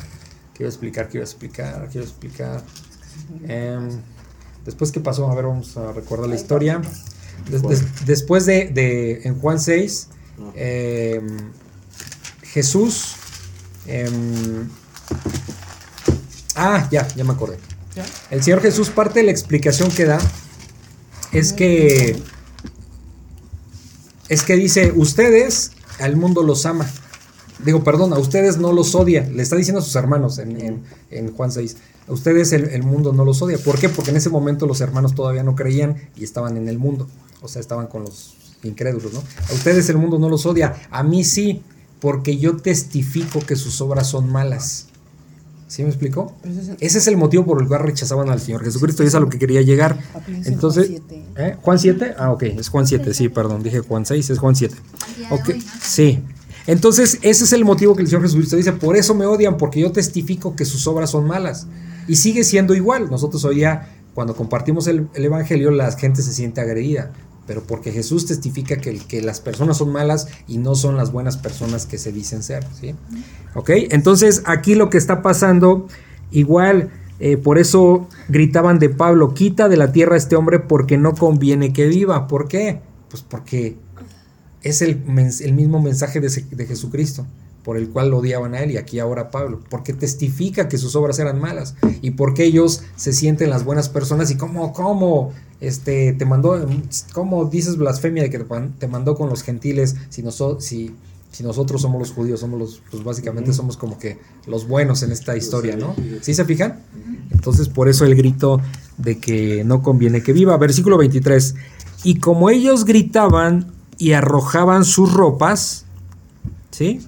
que 0.53 0.63
iba 0.63 0.67
a 0.67 0.69
explicar, 0.69 1.09
que 1.09 1.17
iba 1.17 1.23
a 1.23 1.27
explicar, 1.27 1.89
que 1.89 1.97
iba 1.97 2.05
a 2.05 2.07
explicar. 2.09 2.63
Em, 3.47 3.89
después, 4.65 4.91
¿qué 4.91 4.99
pasó? 4.99 5.29
A 5.29 5.35
ver, 5.35 5.45
vamos 5.45 5.75
a 5.77 5.91
recordar 5.91 6.29
la 6.29 6.35
historia. 6.35 6.81
Des- 7.49 7.61
des- 7.63 8.05
después 8.05 8.45
de, 8.45 8.67
de- 8.69 9.21
en 9.27 9.39
Juan 9.39 9.59
6, 9.59 10.07
em, 10.55 11.27
Jesús... 12.43 13.15
ah, 16.55 16.87
ya, 16.91 17.07
ya 17.15 17.23
me 17.23 17.33
acordé. 17.33 17.57
El 18.31 18.41
Señor 18.43 18.61
Jesús, 18.61 18.89
parte 18.89 19.19
de 19.19 19.25
la 19.25 19.31
explicación 19.31 19.91
que 19.91 20.05
da 20.05 20.19
es 21.31 21.53
que 21.53 22.17
es 24.29 24.41
que 24.43 24.55
dice, 24.55 24.93
ustedes 24.95 25.71
al 25.99 26.15
mundo 26.15 26.41
los 26.43 26.65
ama. 26.65 26.89
Digo, 27.63 27.83
perdón, 27.83 28.13
a 28.13 28.17
ustedes 28.17 28.57
no 28.57 28.71
los 28.73 28.95
odia. 28.95 29.29
Le 29.31 29.43
está 29.43 29.55
diciendo 29.55 29.79
a 29.79 29.83
sus 29.83 29.95
hermanos 29.95 30.39
en, 30.39 30.59
en- 30.59 30.83
en 31.11 31.31
Juan 31.35 31.51
6. 31.51 31.77
A 32.07 32.11
ustedes 32.13 32.51
el, 32.51 32.65
el 32.69 32.83
mundo 32.83 33.13
no 33.13 33.23
los 33.25 33.41
odia. 33.41 33.57
¿Por 33.57 33.77
qué? 33.79 33.89
Porque 33.89 34.09
en 34.11 34.17
ese 34.17 34.29
momento 34.29 34.65
los 34.65 34.81
hermanos 34.81 35.13
todavía 35.13 35.43
no 35.43 35.55
creían 35.55 36.09
y 36.17 36.23
estaban 36.23 36.57
en 36.57 36.67
el 36.67 36.79
mundo. 36.79 37.07
O 37.41 37.47
sea, 37.47 37.59
estaban 37.59 37.87
con 37.87 38.03
los 38.03 38.35
incrédulos, 38.63 39.13
¿no? 39.13 39.23
A 39.49 39.53
ustedes 39.53 39.87
el 39.89 39.97
mundo 39.97 40.17
no 40.19 40.29
los 40.29 40.45
odia. 40.45 40.73
A 40.89 41.03
mí 41.03 41.23
sí, 41.23 41.61
porque 41.99 42.37
yo 42.37 42.57
testifico 42.57 43.39
que 43.41 43.55
sus 43.55 43.79
obras 43.81 44.07
son 44.09 44.29
malas. 44.31 44.87
¿Sí 45.73 45.81
me 45.81 45.89
explicó? 45.89 46.35
Ese 46.79 46.99
es 46.99 47.07
el 47.07 47.17
motivo 47.17 47.47
por 47.47 47.59
el 47.59 47.67
cual 47.67 47.81
rechazaban 47.81 48.29
al 48.29 48.39
Señor 48.39 48.63
Jesucristo 48.63 49.01
y 49.01 49.07
es 49.07 49.15
a 49.15 49.19
lo 49.19 49.27
que 49.27 49.39
quería 49.39 49.63
llegar. 49.63 49.97
Entonces, 50.45 51.01
¿eh? 51.35 51.57
¿Juan 51.63 51.79
7? 51.79 52.13
Ah, 52.15 52.31
ok, 52.31 52.43
es 52.43 52.69
Juan 52.69 52.85
7, 52.85 53.11
sí, 53.15 53.27
perdón, 53.27 53.63
dije 53.63 53.79
Juan 53.79 54.05
6, 54.05 54.29
es 54.29 54.37
Juan 54.37 54.55
7. 54.55 54.75
Ok, 55.31 55.49
sí. 55.81 56.21
Entonces, 56.67 57.17
ese 57.23 57.43
es 57.45 57.53
el 57.53 57.65
motivo 57.65 57.95
que 57.95 58.03
el 58.03 58.07
Señor 58.07 58.21
Jesucristo 58.21 58.55
dice, 58.55 58.73
por 58.73 58.95
eso 58.95 59.15
me 59.15 59.25
odian, 59.25 59.57
porque 59.57 59.79
yo 59.79 59.91
testifico 59.91 60.55
que 60.55 60.63
sus 60.63 60.85
obras 60.85 61.09
son 61.09 61.25
malas. 61.25 61.65
Y 62.07 62.17
sigue 62.17 62.43
siendo 62.43 62.75
igual. 62.75 63.09
Nosotros 63.09 63.43
hoy 63.43 63.55
día, 63.55 63.89
cuando 64.13 64.35
compartimos 64.35 64.85
el, 64.85 65.07
el 65.15 65.25
Evangelio, 65.25 65.71
la 65.71 65.91
gente 65.93 66.21
se 66.21 66.33
siente 66.33 66.61
agredida. 66.61 67.13
Pero 67.45 67.63
porque 67.63 67.91
Jesús 67.91 68.25
testifica 68.25 68.77
que, 68.77 68.97
que 68.97 69.21
las 69.21 69.41
personas 69.41 69.77
son 69.77 69.91
malas 69.91 70.27
y 70.47 70.57
no 70.57 70.75
son 70.75 70.95
las 70.95 71.11
buenas 71.11 71.37
personas 71.37 71.85
que 71.85 71.97
se 71.97 72.11
dicen 72.11 72.41
ser. 72.41 72.65
¿sí? 72.79 72.95
¿Ok? 73.53 73.69
Entonces, 73.91 74.43
aquí 74.45 74.75
lo 74.75 74.89
que 74.89 74.97
está 74.97 75.21
pasando, 75.21 75.87
igual, 76.31 76.89
eh, 77.19 77.37
por 77.37 77.59
eso 77.59 78.07
gritaban 78.29 78.79
de 78.79 78.89
Pablo, 78.89 79.33
quita 79.33 79.69
de 79.69 79.77
la 79.77 79.91
tierra 79.91 80.15
a 80.15 80.17
este 80.17 80.35
hombre 80.35 80.59
porque 80.59 80.97
no 80.97 81.13
conviene 81.13 81.73
que 81.73 81.87
viva. 81.87 82.27
¿Por 82.27 82.47
qué? 82.47 82.81
Pues 83.09 83.23
porque 83.23 83.77
es 84.61 84.81
el, 84.81 85.03
el 85.41 85.53
mismo 85.53 85.81
mensaje 85.81 86.19
de, 86.19 86.29
de 86.29 86.65
Jesucristo, 86.65 87.27
por 87.63 87.77
el 87.77 87.89
cual 87.89 88.09
lo 88.11 88.17
odiaban 88.17 88.53
a 88.55 88.59
él 88.61 88.71
y 88.71 88.77
aquí 88.77 88.99
ahora 88.99 89.23
a 89.23 89.31
Pablo, 89.31 89.59
porque 89.69 89.93
testifica 89.93 90.67
que 90.67 90.77
sus 90.77 90.95
obras 90.95 91.17
eran 91.19 91.39
malas 91.39 91.75
y 92.01 92.11
porque 92.11 92.43
ellos 92.43 92.83
se 92.95 93.13
sienten 93.13 93.49
las 93.49 93.63
buenas 93.63 93.87
personas 93.89 94.29
y 94.31 94.35
cómo, 94.35 94.73
cómo, 94.73 95.31
este, 95.61 96.13
te 96.13 96.25
mandó, 96.25 96.67
cómo 97.13 97.45
dices 97.45 97.77
blasfemia 97.77 98.23
de 98.23 98.29
que 98.29 98.45
te 98.79 98.87
mandó 98.87 99.15
con 99.15 99.29
los 99.29 99.43
gentiles 99.43 99.95
si, 100.09 100.21
noso- 100.23 100.59
si, 100.59 100.93
si 101.31 101.41
nosotros 101.43 101.81
somos 101.81 101.99
los 101.99 102.11
judíos, 102.11 102.41
somos 102.41 102.59
los, 102.59 102.81
pues 102.91 103.03
básicamente 103.03 103.53
somos 103.53 103.77
como 103.77 103.97
que 103.97 104.19
los 104.45 104.67
buenos 104.67 105.01
en 105.03 105.11
esta 105.13 105.37
historia, 105.37 105.75
¿no? 105.77 105.95
¿Sí 106.21 106.33
se 106.33 106.43
fijan? 106.45 106.81
Entonces 107.31 107.69
por 107.69 107.87
eso 107.87 108.03
el 108.05 108.15
grito 108.15 108.59
de 108.97 109.17
que 109.19 109.63
no 109.63 109.81
conviene 109.81 110.21
que 110.21 110.33
viva. 110.33 110.55
Versículo 110.57 110.97
23. 110.97 111.55
Y 112.03 112.19
como 112.19 112.49
ellos 112.49 112.83
gritaban 112.85 113.71
y 113.97 114.11
arrojaban 114.11 114.83
sus 114.85 115.13
ropas, 115.13 115.85
¿sí? 116.71 116.99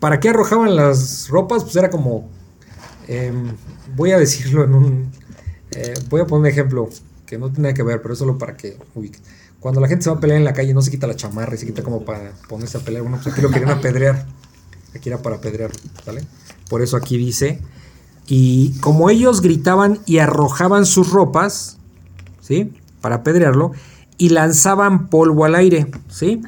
¿Para 0.00 0.18
qué 0.18 0.30
arrojaban 0.30 0.74
las 0.74 1.28
ropas? 1.28 1.62
Pues 1.62 1.76
era 1.76 1.90
como, 1.90 2.28
em, 3.06 3.54
voy 3.94 4.12
a 4.12 4.18
decirlo 4.18 4.64
en 4.64 4.74
un, 4.74 5.12
eh, 5.70 5.94
voy 6.08 6.22
a 6.22 6.26
poner 6.26 6.40
un 6.40 6.46
ejemplo 6.46 6.88
que 7.26 7.38
no 7.38 7.52
tiene 7.52 7.74
que 7.74 7.82
ver, 7.82 8.02
pero 8.02 8.14
es 8.14 8.18
solo 8.18 8.38
para 8.38 8.56
que 8.56 8.76
ubiquen. 8.94 9.20
Cuando 9.60 9.80
la 9.80 9.88
gente 9.88 10.04
se 10.04 10.10
va 10.10 10.16
a 10.16 10.20
pelear 10.20 10.38
en 10.38 10.44
la 10.44 10.54
calle 10.54 10.72
no 10.72 10.80
se 10.80 10.90
quita 10.90 11.06
la 11.06 11.14
chamarra 11.14 11.54
y 11.54 11.58
se 11.58 11.66
quita 11.66 11.82
como 11.82 12.04
para 12.04 12.32
ponerse 12.48 12.78
a 12.78 12.80
pelear. 12.80 13.02
Bueno, 13.02 13.18
pues 13.22 13.32
aquí 13.32 13.42
lo 13.42 13.50
querían 13.50 13.70
apedrear. 13.70 14.26
Aquí 14.94 15.10
era 15.10 15.20
para 15.20 15.36
apedrear, 15.36 15.70
¿vale? 16.06 16.24
Por 16.68 16.82
eso 16.82 16.96
aquí 16.96 17.16
dice, 17.16 17.60
y 18.26 18.78
como 18.80 19.10
ellos 19.10 19.42
gritaban 19.42 20.00
y 20.06 20.18
arrojaban 20.18 20.86
sus 20.86 21.10
ropas, 21.10 21.78
¿sí? 22.40 22.72
Para 23.00 23.16
apedrearlo, 23.16 23.72
y 24.18 24.30
lanzaban 24.30 25.08
polvo 25.08 25.44
al 25.44 25.54
aire, 25.54 25.90
¿sí? 26.08 26.42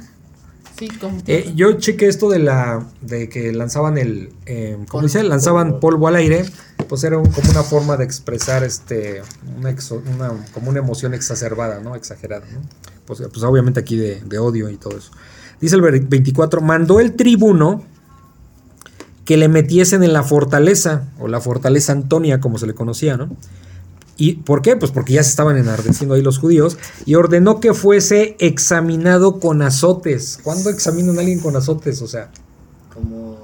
Sí, 0.83 0.89
como 0.99 1.19
Eh, 1.29 1.53
yo 1.55 1.75
chequé 1.75 2.09
esto 2.09 2.29
de 2.29 2.41
la 2.41 2.85
de 3.03 3.29
que 3.29 3.53
lanzaban 3.53 3.99
el 3.99 4.31
eh, 4.47 4.77
¿cómo 4.89 5.05
dice? 5.05 5.23
lanzaban 5.23 5.79
polvo 5.79 6.09
al 6.09 6.17
aire 6.17 6.45
pues 6.89 7.05
era 7.05 7.19
un- 7.19 7.31
como 7.31 7.49
una 7.53 7.63
forma 7.63 7.97
de 7.97 8.03
expresar 8.05 8.65
este 8.65 9.23
una, 9.57 9.71
exo- 9.71 10.03
una- 10.13 10.33
como 10.53 10.71
una 10.71 10.81
emoción 10.81 11.15
exacerbada 11.15 11.79
no 11.79 11.95
exagerada 11.95 12.45
¿no? 12.53 12.61
pues, 13.07 13.21
pues 13.33 13.45
obviamente 13.45 13.79
aquí 13.79 13.97
de, 13.97 14.23
de 14.23 14.39
odio 14.41 14.69
y 14.71 14.77
todo 14.77 14.99
eso 14.99 15.13
dice 15.61 15.77
el 15.77 15.83
ver- 15.83 16.01
24 16.01 16.61
mandó 16.61 16.99
el 16.99 17.13
tribuno 17.15 17.85
que 19.25 19.37
le 19.37 19.47
metiesen 19.47 20.03
en 20.03 20.13
la 20.13 20.25
fortaleza 20.25 21.05
o 21.21 21.29
la 21.29 21.41
fortaleza 21.41 21.93
Antonia 21.93 22.41
como 22.41 22.59
se 22.59 22.67
le 22.67 22.75
conocía 22.75 23.17
no 23.17 23.29
¿Y 24.23 24.35
por 24.35 24.63
qué? 24.63 24.77
Pues 24.77 24.93
porque 24.93 25.15
ya 25.15 25.23
se 25.25 25.31
estaban 25.31 25.57
enardeciendo 25.57 26.15
ahí 26.15 26.23
los 26.23 26.39
judíos 26.39 26.79
y 27.07 27.17
ordenó 27.17 27.59
que 27.59 27.75
fuese 27.75 28.37
examinado 28.39 29.41
con 29.41 29.63
azotes. 29.63 30.39
¿Cuándo 30.45 30.71
examinan 30.71 31.17
a 31.17 31.21
alguien 31.23 31.41
con 31.41 31.57
azotes? 31.57 32.01
O 32.03 32.07
sea, 32.07 32.31
Como 32.95 33.37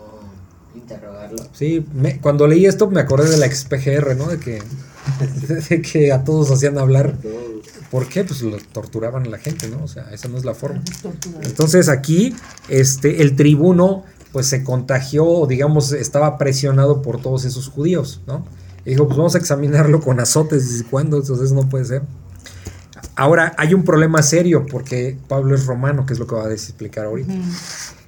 interrogarlo. 0.76 1.38
sí, 1.52 1.84
me- 1.94 2.20
cuando 2.20 2.46
leí 2.46 2.64
esto 2.66 2.88
me 2.88 3.00
acordé 3.00 3.28
de 3.28 3.38
la 3.38 3.46
ex 3.46 3.64
PGR, 3.64 4.14
¿no? 4.16 4.28
De 4.28 4.38
que, 4.38 4.62
de 5.68 5.82
que 5.82 6.12
a 6.12 6.22
todos 6.22 6.50
hacían 6.52 6.78
hablar. 6.78 7.16
¿Por 7.90 8.06
qué? 8.08 8.22
Pues 8.22 8.42
lo 8.42 8.56
torturaban 8.72 9.26
a 9.26 9.30
la 9.30 9.38
gente, 9.38 9.68
¿no? 9.68 9.82
O 9.82 9.88
sea, 9.88 10.10
esa 10.12 10.28
no 10.28 10.36
es 10.38 10.44
la 10.44 10.54
forma. 10.54 10.80
Entonces 11.42 11.88
aquí, 11.88 12.36
este, 12.68 13.22
el 13.22 13.34
tribuno, 13.34 14.04
pues 14.30 14.46
se 14.46 14.62
contagió, 14.62 15.26
o 15.26 15.46
digamos, 15.48 15.90
estaba 15.92 16.38
presionado 16.38 17.02
por 17.02 17.20
todos 17.20 17.44
esos 17.46 17.66
judíos, 17.68 18.20
¿no? 18.28 18.44
Y 18.84 18.90
dijo, 18.90 19.06
pues 19.06 19.16
vamos 19.18 19.34
a 19.34 19.38
examinarlo 19.38 20.00
con 20.00 20.18
azotes. 20.20 20.70
¿Desde 20.70 20.84
cuándo? 20.84 21.18
Entonces 21.18 21.52
no 21.52 21.68
puede 21.68 21.84
ser. 21.84 22.02
Ahora, 23.16 23.54
hay 23.58 23.74
un 23.74 23.84
problema 23.84 24.22
serio 24.22 24.64
porque 24.70 25.18
Pablo 25.28 25.54
es 25.54 25.66
romano, 25.66 26.06
que 26.06 26.12
es 26.12 26.18
lo 26.18 26.26
que 26.26 26.34
va 26.36 26.46
a 26.46 26.52
explicar 26.52 27.06
ahorita. 27.06 27.32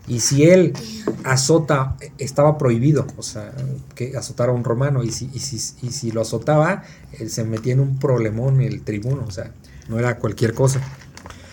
Y 0.06 0.20
si 0.20 0.44
él 0.44 0.72
azota, 1.24 1.96
estaba 2.18 2.56
prohibido, 2.58 3.06
o 3.16 3.22
sea, 3.22 3.52
que 3.94 4.16
azotara 4.16 4.52
a 4.52 4.54
un 4.54 4.64
romano. 4.64 5.02
Y 5.02 5.10
si, 5.12 5.28
y 5.32 5.38
si, 5.40 5.56
y 5.86 5.90
si 5.90 6.10
lo 6.12 6.20
azotaba, 6.22 6.82
él 7.18 7.30
se 7.30 7.44
metía 7.44 7.72
en 7.74 7.80
un 7.80 7.98
problemón 7.98 8.60
el 8.60 8.82
tribuno, 8.82 9.24
o 9.26 9.30
sea, 9.30 9.52
no 9.88 9.98
era 9.98 10.18
cualquier 10.18 10.54
cosa. 10.54 10.80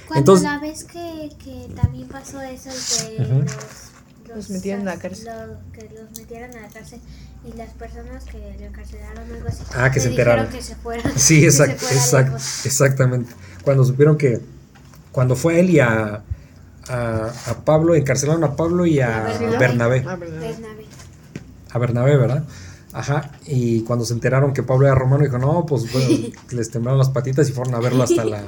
Cuando 0.08 0.34
Entonces- 0.34 0.44
la 0.44 0.60
vez 0.60 0.84
que, 0.86 1.30
que 1.44 1.68
también 1.76 2.08
pasó 2.08 2.42
eso 2.42 2.70
que 2.70 3.22
Ujú. 3.24 3.40
los, 3.42 4.36
Los 4.36 4.50
metieron 4.52 4.88
a 4.88 4.94
la 4.96 5.00
cárcel. 5.00 5.26
lo- 5.26 5.72
que 5.74 5.90
los 5.94 6.18
metieran 6.18 6.56
a 6.56 6.62
la 6.62 6.68
cárcel 6.70 7.00
y 7.48 7.58
las 7.58 7.70
personas 7.72 8.24
que 8.26 8.56
lo 8.60 8.66
encarcelaron 8.66 9.32
algo 9.32 9.48
así. 9.48 9.64
Ah, 9.76 9.90
que 9.92 10.00
le 10.00 10.04
se 10.04 10.10
enteraron. 10.10 10.48
que 10.48 10.62
se 10.62 10.76
fueran. 10.76 11.12
Sí, 11.16 11.42
que 11.42 11.52
se 11.52 11.64
exact- 11.64 12.26
lejos. 12.26 12.66
exactamente. 12.66 13.34
Cuando 13.64 13.84
supieron 13.84 14.18
que, 14.18 14.40
cuando 15.12 15.36
fue 15.36 15.60
él 15.60 15.70
y 15.70 15.80
a, 15.80 16.24
a, 16.90 17.32
a 17.48 17.54
Pablo, 17.66 17.96
encarcelaron 17.96 18.44
a 18.44 18.56
Pablo 18.56 18.86
y 18.86 19.00
a 19.00 19.38
Bernabé. 19.60 20.04
Ah, 20.08 20.16
¿verdad? 20.16 20.40
Bernabé. 20.40 20.86
A 21.72 21.80
Bernabé, 21.80 22.18
¿verdad? 22.18 22.44
Ajá, 22.94 23.32
y 23.46 23.82
cuando 23.82 24.06
se 24.06 24.14
enteraron 24.14 24.54
que 24.54 24.64
Pablo 24.64 24.88
era 24.88 24.96
romano, 24.96 25.24
dijo, 25.24 25.38
no, 25.38 25.66
pues 25.66 25.92
bueno, 25.92 26.30
les 26.52 26.72
temblaron 26.72 26.98
las 26.98 27.10
patitas 27.10 27.48
y 27.50 27.52
fueron 27.54 27.76
a 27.76 27.80
verlo 27.80 28.04
hasta 28.04 28.24
la, 28.26 28.44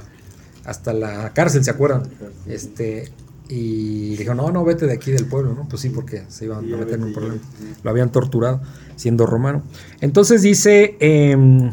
hasta 0.66 0.94
la 0.94 1.32
cárcel, 1.34 1.64
¿se 1.64 1.70
acuerdan? 1.72 2.04
Este, 2.48 3.12
y 3.52 4.16
dijo, 4.16 4.36
no, 4.36 4.52
no, 4.52 4.64
vete 4.64 4.86
de 4.86 4.94
aquí 4.94 5.12
del 5.12 5.26
pueblo, 5.26 5.56
¿no? 5.56 5.68
Pues 5.68 5.82
sí, 5.82 5.90
porque 5.90 6.24
se 6.30 6.46
iban 6.46 6.60
a 6.60 6.78
meter 6.78 6.94
en 6.94 7.04
un 7.06 7.14
problema. 7.14 7.40
Lo 7.84 7.90
habían 7.90 8.12
torturado 8.12 8.62
siendo 8.96 9.26
romano. 9.26 9.64
Entonces 10.02 10.44
dice, 10.44 10.96
em, 11.00 11.72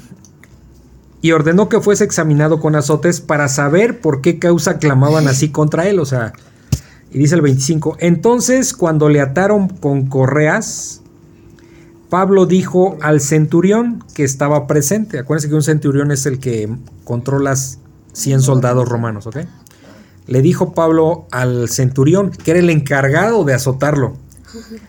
y 1.20 1.33
ordenó 1.33 1.68
que 1.68 1.81
fuese 1.81 2.05
examinado 2.05 2.61
con 2.61 2.77
azotes 2.77 3.20
para 3.20 3.49
saber 3.49 4.01
por 4.01 4.22
qué 4.22 4.39
causa 4.39 4.79
clamaban 4.79 5.29
así 5.29 5.49
contra 5.53 5.87
él, 5.87 5.99
o 5.99 6.07
sea, 6.07 6.33
y 7.12 7.18
dice 7.18 7.35
el 7.35 7.43
25, 7.43 7.99
entonces 8.01 8.72
cuando 8.72 9.11
le 9.11 9.20
ataron 9.20 9.68
con 9.68 10.07
correas, 10.07 11.03
Pablo 12.09 12.47
dijo 12.47 12.97
al 13.03 13.20
centurión 13.20 14.03
que 14.14 14.24
estaba 14.24 14.66
presente, 14.66 15.18
acuérdense 15.18 15.49
que 15.49 15.55
un 15.55 15.62
centurión 15.62 16.11
es 16.11 16.24
el 16.24 16.39
que 16.39 16.74
controla 17.05 17.55
100 18.12 18.41
soldados 18.41 18.89
romanos, 18.89 19.27
¿ok? 19.27 19.39
Le 20.27 20.43
dijo 20.43 20.72
Pablo 20.72 21.27
al 21.31 21.68
centurión, 21.68 22.31
que 22.31 22.53
era 22.53 22.61
el 22.61 22.70
encargado 22.70 23.45
de 23.45 23.55
azotarlo, 23.55 24.16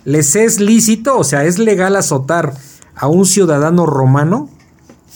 ¿les 0.04 0.36
es 0.36 0.60
lícito, 0.60 1.18
o 1.18 1.24
sea, 1.24 1.46
es 1.46 1.60
legal 1.60 1.96
azotar 1.96 2.54
a 2.96 3.08
un 3.08 3.26
ciudadano 3.26 3.86
romano? 3.86 4.50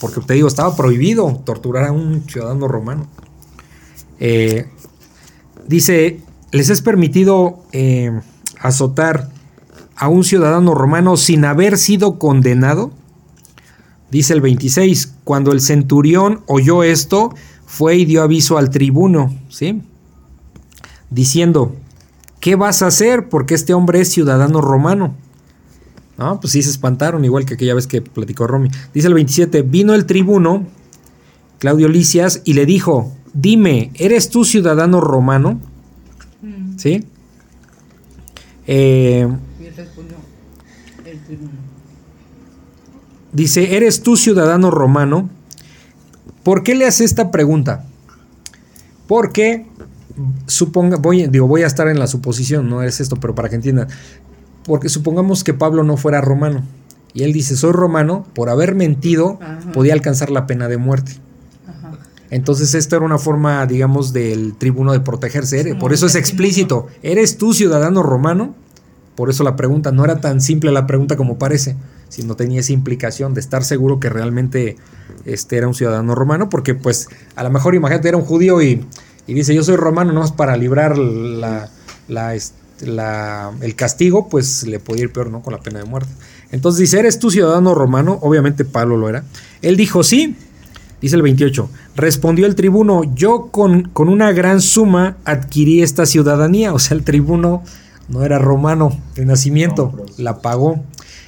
Porque 0.00 0.20
te 0.20 0.34
digo, 0.34 0.48
estaba 0.48 0.76
prohibido 0.76 1.42
torturar 1.44 1.86
a 1.86 1.92
un 1.92 2.28
ciudadano 2.28 2.68
romano. 2.68 3.06
Eh, 4.20 4.68
dice, 5.66 6.20
¿les 6.52 6.70
es 6.70 6.82
permitido 6.82 7.60
eh, 7.72 8.20
azotar 8.60 9.30
a 9.96 10.08
un 10.08 10.24
ciudadano 10.24 10.74
romano 10.74 11.16
sin 11.16 11.44
haber 11.44 11.78
sido 11.78 12.18
condenado? 12.18 12.92
Dice 14.10 14.34
el 14.34 14.40
26, 14.40 15.14
cuando 15.24 15.52
el 15.52 15.60
centurión 15.60 16.42
oyó 16.46 16.82
esto, 16.82 17.34
fue 17.66 17.96
y 17.96 18.04
dio 18.04 18.22
aviso 18.22 18.58
al 18.58 18.70
tribuno, 18.70 19.34
¿sí? 19.48 19.82
Diciendo, 21.12 21.74
¿qué 22.40 22.56
vas 22.56 22.82
a 22.82 22.86
hacer? 22.86 23.28
Porque 23.28 23.54
este 23.54 23.74
hombre 23.74 24.00
es 24.00 24.10
ciudadano 24.10 24.60
romano. 24.60 25.14
No, 26.16 26.40
pues 26.40 26.52
sí 26.52 26.62
se 26.62 26.70
espantaron, 26.70 27.24
igual 27.24 27.44
que 27.44 27.54
aquella 27.54 27.74
vez 27.74 27.86
que 27.86 28.00
platicó 28.00 28.46
Romy. 28.46 28.70
Dice 28.94 29.08
el 29.08 29.14
27, 29.14 29.62
vino 29.62 29.94
el 29.94 30.06
tribuno, 30.06 30.66
Claudio 31.58 31.88
Licias, 31.88 32.42
y 32.44 32.54
le 32.54 32.64
dijo, 32.64 33.12
dime, 33.32 33.90
¿eres 33.94 34.28
tú 34.30 34.44
ciudadano 34.44 35.00
romano? 35.00 35.60
Mm. 36.42 36.78
¿Sí? 36.78 37.04
Eh, 38.66 39.28
el 41.04 41.18
tribuno. 41.24 41.50
Dice, 43.32 43.76
¿eres 43.76 44.02
tú 44.02 44.16
ciudadano 44.16 44.70
romano? 44.70 45.28
¿Por 46.42 46.62
qué 46.62 46.74
le 46.74 46.86
hace 46.86 47.04
esta 47.04 47.30
pregunta? 47.30 47.86
Porque 49.06 49.66
suponga, 50.46 50.96
voy, 50.96 51.26
digo, 51.26 51.46
voy 51.46 51.62
a 51.62 51.66
estar 51.66 51.88
en 51.88 51.98
la 51.98 52.06
suposición, 52.06 52.68
no 52.68 52.82
es 52.82 53.00
esto, 53.00 53.16
pero 53.16 53.34
para 53.34 53.48
que 53.48 53.56
entiendan. 53.56 53.88
Porque 54.64 54.88
supongamos 54.88 55.44
que 55.44 55.54
Pablo 55.54 55.82
no 55.82 55.96
fuera 55.96 56.20
romano. 56.20 56.62
Y 57.14 57.24
él 57.24 57.32
dice, 57.32 57.56
soy 57.56 57.72
romano, 57.72 58.26
por 58.34 58.48
haber 58.48 58.74
mentido, 58.74 59.38
Ajá. 59.42 59.72
podía 59.72 59.92
alcanzar 59.92 60.30
la 60.30 60.46
pena 60.46 60.68
de 60.68 60.78
muerte. 60.78 61.12
Ajá. 61.66 61.98
Entonces, 62.30 62.74
esto 62.74 62.96
era 62.96 63.04
una 63.04 63.18
forma, 63.18 63.66
digamos, 63.66 64.12
del 64.12 64.54
tribuno 64.56 64.92
de 64.92 65.00
protegerse. 65.00 65.74
Por 65.74 65.92
eso 65.92 66.06
es 66.06 66.14
explícito. 66.14 66.86
¿Eres 67.02 67.36
tú 67.36 67.52
ciudadano 67.52 68.02
romano? 68.02 68.54
Por 69.14 69.28
eso 69.28 69.44
la 69.44 69.56
pregunta 69.56 69.92
no 69.92 70.04
era 70.04 70.20
tan 70.20 70.40
simple 70.40 70.72
la 70.72 70.86
pregunta 70.86 71.16
como 71.16 71.38
parece, 71.38 71.76
sino 72.08 72.34
tenía 72.34 72.60
esa 72.60 72.72
implicación 72.72 73.34
de 73.34 73.40
estar 73.40 73.62
seguro 73.62 74.00
que 74.00 74.08
realmente 74.08 74.76
este 75.26 75.58
era 75.58 75.68
un 75.68 75.74
ciudadano 75.74 76.14
romano, 76.14 76.48
porque 76.48 76.74
pues 76.74 77.08
a 77.36 77.42
lo 77.42 77.50
mejor 77.50 77.74
imagínate 77.74 78.08
era 78.08 78.16
un 78.16 78.24
judío 78.24 78.62
y, 78.62 78.86
y 79.26 79.34
dice 79.34 79.54
yo 79.54 79.62
soy 79.62 79.76
romano, 79.76 80.12
no 80.12 80.24
es 80.24 80.32
para 80.32 80.56
librar 80.56 80.98
la, 80.98 81.68
la, 82.08 82.34
la- 82.80 83.52
el 83.60 83.74
castigo, 83.76 84.28
pues 84.28 84.64
le 84.66 84.78
podía 84.80 85.04
ir 85.04 85.12
peor, 85.12 85.30
¿no? 85.30 85.42
Con 85.42 85.52
la 85.52 85.60
pena 85.60 85.78
de 85.78 85.84
muerte. 85.84 86.10
Entonces 86.50 86.80
dice, 86.80 86.98
¿eres 86.98 87.18
tú 87.18 87.30
ciudadano 87.30 87.74
romano? 87.74 88.18
Obviamente 88.22 88.64
Pablo 88.64 88.96
lo 88.96 89.08
era. 89.08 89.24
Él 89.62 89.76
dijo, 89.76 90.02
sí. 90.02 90.36
Dice 91.00 91.16
el 91.16 91.22
28. 91.22 91.68
Respondió 91.96 92.46
el 92.46 92.54
tribuno, 92.54 93.02
yo 93.14 93.48
con, 93.50 93.88
con 93.88 94.08
una 94.08 94.30
gran 94.32 94.60
suma 94.60 95.16
adquirí 95.24 95.82
esta 95.82 96.06
ciudadanía. 96.06 96.72
O 96.74 96.78
sea, 96.78 96.96
el 96.96 97.02
tribuno 97.04 97.62
no 98.08 98.22
era 98.24 98.38
romano 98.38 98.96
de 99.16 99.24
nacimiento, 99.24 99.92
No, 99.96 100.04
pero- 100.04 100.14
la 100.18 100.40
pagó. 100.42 100.84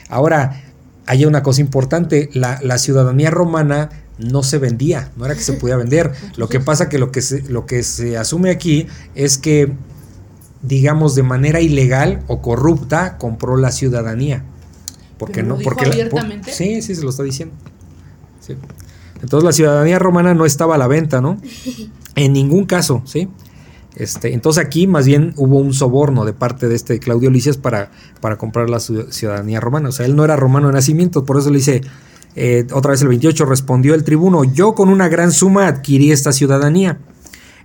Ahora, 0.08 0.62
hay 1.06 1.24
una 1.24 1.42
cosa 1.42 1.60
importante, 1.60 2.28
la, 2.34 2.58
la 2.62 2.78
ciudadanía 2.78 3.30
romana 3.30 3.90
no 4.18 4.42
se 4.42 4.58
vendía, 4.58 5.10
no 5.16 5.24
era 5.26 5.34
que 5.34 5.40
se 5.42 5.54
podía 5.54 5.76
vender. 5.76 6.12
Lo 6.36 6.48
que 6.48 6.60
pasa 6.60 6.88
que 6.88 6.98
lo 6.98 7.10
que 7.10 7.20
se, 7.22 7.42
lo 7.42 7.66
que 7.66 7.82
se 7.82 8.16
asume 8.16 8.50
aquí 8.50 8.86
es 9.14 9.38
que, 9.38 9.72
digamos, 10.62 11.14
de 11.14 11.22
manera 11.22 11.60
ilegal 11.60 12.22
o 12.26 12.40
corrupta, 12.40 13.18
compró 13.18 13.56
la 13.56 13.70
ciudadanía. 13.72 14.44
Porque 15.18 15.34
¿Pero 15.42 15.48
no, 15.48 15.56
dijo 15.56 15.70
porque 15.70 15.84
la- 15.86 15.90
por- 15.90 16.00
abiertamente? 16.20 16.52
sí, 16.52 16.82
sí, 16.82 16.94
se 16.94 17.02
lo 17.02 17.10
está 17.10 17.22
diciendo. 17.22 17.54
Sí. 18.40 18.54
Entonces 19.22 19.44
la 19.44 19.52
ciudadanía 19.52 19.98
romana 19.98 20.34
no 20.34 20.44
estaba 20.44 20.74
a 20.74 20.78
la 20.78 20.86
venta, 20.86 21.20
¿no? 21.20 21.40
En 22.16 22.32
ningún 22.32 22.64
caso, 22.66 23.02
¿sí? 23.06 23.28
Este, 23.96 24.34
entonces 24.34 24.64
aquí 24.64 24.86
más 24.86 25.04
bien 25.06 25.34
hubo 25.36 25.58
un 25.58 25.72
soborno 25.74 26.24
de 26.24 26.32
parte 26.32 26.68
de 26.68 26.74
este 26.76 26.98
Claudio 27.00 27.28
Licias 27.30 27.56
para, 27.56 27.90
para 28.20 28.36
comprar 28.38 28.70
la 28.70 28.76
ciu- 28.78 29.10
ciudadanía 29.10 29.58
romana. 29.60 29.88
O 29.88 29.92
sea, 29.92 30.06
él 30.06 30.14
no 30.14 30.24
era 30.24 30.36
romano 30.36 30.68
de 30.68 30.74
nacimiento, 30.74 31.24
por 31.24 31.38
eso 31.38 31.50
le 31.50 31.58
dice, 31.58 31.80
eh, 32.36 32.66
otra 32.72 32.92
vez 32.92 33.02
el 33.02 33.08
28, 33.08 33.44
respondió 33.44 33.94
el 33.94 34.04
tribuno, 34.04 34.44
yo 34.44 34.74
con 34.74 34.88
una 34.88 35.08
gran 35.08 35.32
suma 35.32 35.66
adquirí 35.68 36.10
esta 36.12 36.32
ciudadanía. 36.32 36.98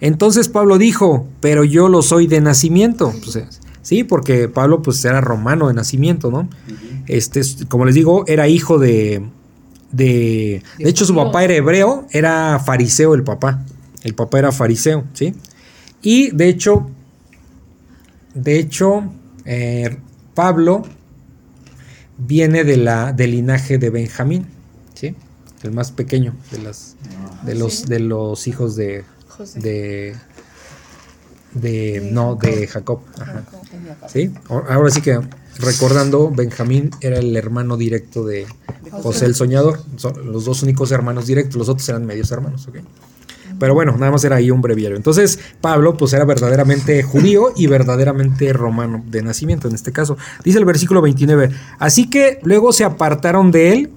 Entonces 0.02 0.48
Pablo 0.48 0.78
dijo, 0.78 1.28
pero 1.42 1.64
yo 1.64 1.90
lo 1.90 2.02
soy 2.02 2.28
de 2.28 2.40
nacimiento. 2.42 3.14
Pues, 3.24 3.36
eh, 3.36 3.46
sí, 3.82 4.04
porque 4.04 4.48
Pablo 4.48 4.82
pues 4.82 5.04
era 5.06 5.20
romano 5.22 5.68
de 5.68 5.74
nacimiento, 5.74 6.32
¿no? 6.32 6.48
Este, 7.08 7.40
es- 7.42 7.66
como 7.68 7.86
les 7.86 7.96
digo, 7.96 8.24
era 8.28 8.48
hijo 8.48 8.78
de, 8.80 9.24
de... 9.92 10.64
De 10.78 10.90
hecho, 10.90 11.04
su 11.06 11.14
papá 11.16 11.44
era 11.44 11.56
hebreo, 11.56 12.06
era 12.12 12.60
fariseo 12.64 13.14
el 13.16 13.24
papá. 13.24 13.66
El 14.04 14.14
papá 14.14 14.40
era 14.40 14.52
fariseo, 14.54 15.04
¿sí? 15.14 15.34
Y 16.02 16.30
de 16.32 16.48
hecho, 16.48 16.90
de 18.34 18.60
hecho, 18.60 19.04
eh, 19.44 19.98
Pablo 20.34 20.84
viene 22.18 22.64
de 22.64 22.78
la, 22.78 23.12
del 23.12 23.32
linaje 23.32 23.78
de 23.78 23.90
Benjamín, 23.90 24.46
¿sí? 25.00 25.16
El 25.64 25.72
más 25.72 25.92
pequeño 25.92 26.34
de, 26.52 26.60
las, 26.60 26.96
de, 27.44 27.56
los, 27.56 27.86
de 27.86 28.00
los 28.00 28.48
hijos 28.48 28.76
de, 28.76 29.04
José. 29.28 29.60
de, 29.60 30.16
de, 31.54 32.02
De 32.02 32.12
no, 32.12 32.38
Jacob. 32.38 32.42
de 32.42 32.68
Jacob. 32.68 33.00
ajá. 33.20 33.44
Jacob. 33.44 34.10
¿Sí? 34.10 34.32
Ahora 34.48 34.90
sí 34.90 35.02
que 35.02 35.20
recordando, 35.60 36.32
Benjamín 36.32 36.92
era 37.02 37.20
el 37.20 37.36
hermano 37.36 37.76
directo 37.76 38.24
de 38.26 38.46
José 38.92 39.26
el 39.26 39.36
Soñador. 39.36 39.82
Son 39.98 40.32
los 40.32 40.46
dos 40.46 40.64
únicos 40.64 40.92
hermanos 40.92 41.28
directos, 41.28 41.56
los 41.56 41.70
otros 41.70 41.88
eran 41.90 42.06
medios 42.06 42.32
hermanos, 42.32 42.68
¿ok? 42.68 42.78
Pero 43.60 43.74
bueno, 43.74 43.98
nada 43.98 44.12
más 44.12 44.24
era 44.24 44.38
ahí 44.38 44.52
un 44.52 44.62
breviario. 44.62 44.96
Entonces, 44.96 45.38
Pablo, 45.60 45.98
pues 45.98 46.14
era 46.14 46.24
verdaderamente 46.24 47.04
judío 47.04 47.52
y 47.58 47.68
verdaderamente 47.68 48.54
romano 48.54 49.04
de 49.06 49.22
nacimiento, 49.22 49.68
en 49.68 49.76
este 49.76 49.92
caso. 49.92 50.18
Dice 50.46 50.60
el 50.60 50.66
versículo 50.66 51.02
29. 51.02 51.50
Así 51.78 52.10
que 52.10 52.40
luego 52.44 52.72
se 52.72 52.86
apartaron 52.86 53.52
de 53.52 53.74
él 53.74 53.90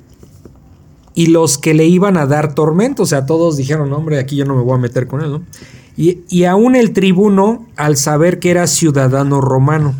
y 1.14 1.26
los 1.26 1.58
que 1.58 1.74
le 1.74 1.86
iban 1.86 2.16
a 2.16 2.26
dar 2.26 2.54
tormento, 2.54 3.02
o 3.02 3.06
sea, 3.06 3.26
todos 3.26 3.56
dijeron, 3.56 3.90
"No, 3.90 3.96
hombre, 3.98 4.18
aquí 4.18 4.36
yo 4.36 4.44
no 4.44 4.54
me 4.56 4.62
voy 4.62 4.74
a 4.74 4.78
meter 4.80 5.06
con 5.06 5.22
él, 5.22 5.30
¿no? 5.30 5.42
Y, 5.96 6.20
y 6.30 6.44
aún 6.44 6.74
el 6.74 6.92
tribuno, 6.92 7.66
al 7.76 7.96
saber 7.96 8.38
que 8.38 8.50
era 8.50 8.66
ciudadano 8.66 9.40
romano, 9.42 9.94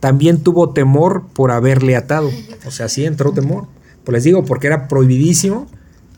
también 0.00 0.42
tuvo 0.42 0.70
temor 0.70 1.22
por 1.32 1.50
haberle 1.50 1.96
atado. 1.96 2.30
O 2.66 2.70
sea, 2.70 2.88
sí 2.88 3.04
entró 3.06 3.32
temor. 3.32 3.68
Pues 4.04 4.12
les 4.14 4.24
digo, 4.24 4.44
porque 4.44 4.66
era 4.66 4.88
prohibidísimo 4.88 5.66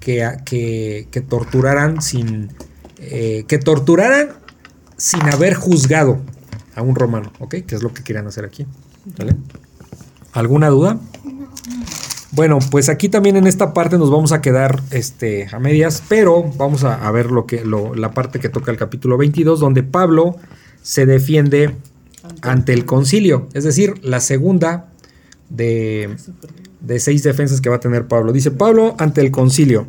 que, 0.01 0.27
que, 0.45 1.07
que 1.11 1.21
torturaran 1.21 2.03
sin. 2.03 2.51
eh, 2.99 3.45
que 3.47 3.59
torturaran 3.59 4.31
sin 4.97 5.21
haber 5.23 5.55
juzgado 5.55 6.19
a 6.75 6.83
un 6.83 6.95
romano, 6.97 7.31
¿ok? 7.41 7.57
Que 7.67 7.75
es 7.77 7.83
lo 7.83 7.93
que 7.93 8.03
querían 8.03 8.27
hacer 8.27 8.45
aquí. 8.45 8.67
¿Alguna 10.33 10.69
duda? 10.69 10.99
Bueno, 12.35 12.59
pues 12.71 12.89
aquí 12.89 13.09
también 13.09 13.37
en 13.37 13.47
esta 13.47 13.73
parte 13.73 13.97
nos 13.97 14.11
vamos 14.11 14.33
a 14.33 14.41
quedar 14.41 14.81
este, 14.91 15.47
a 15.53 15.59
medias, 15.61 16.03
pero 16.09 16.43
vamos 16.57 16.83
a, 16.83 17.07
a 17.07 17.11
ver 17.13 17.31
lo 17.31 17.47
que, 17.47 17.65
lo- 17.65 17.95
la 17.95 18.11
parte 18.11 18.41
que 18.41 18.49
toca 18.49 18.71
el 18.73 18.77
capítulo 18.77 19.17
22, 19.17 19.61
donde 19.61 19.83
Pablo 19.85 20.37
se 20.83 21.07
defiende 21.07 21.75
ante 22.43 22.73
el 22.73 22.87
concilio, 22.87 23.49
es 23.55 23.65
decir, 23.65 23.95
la 24.03 24.19
segunda 24.21 24.89
de, 25.49 26.17
de 26.81 26.99
seis 26.99 27.23
defensas 27.23 27.61
que 27.61 27.69
va 27.69 27.77
a 27.77 27.81
tener 27.81 28.09
Pablo. 28.09 28.33
Dice 28.33 28.51
Pablo 28.51 28.97
ante 28.99 29.21
el 29.21 29.31
concilio. 29.31 29.87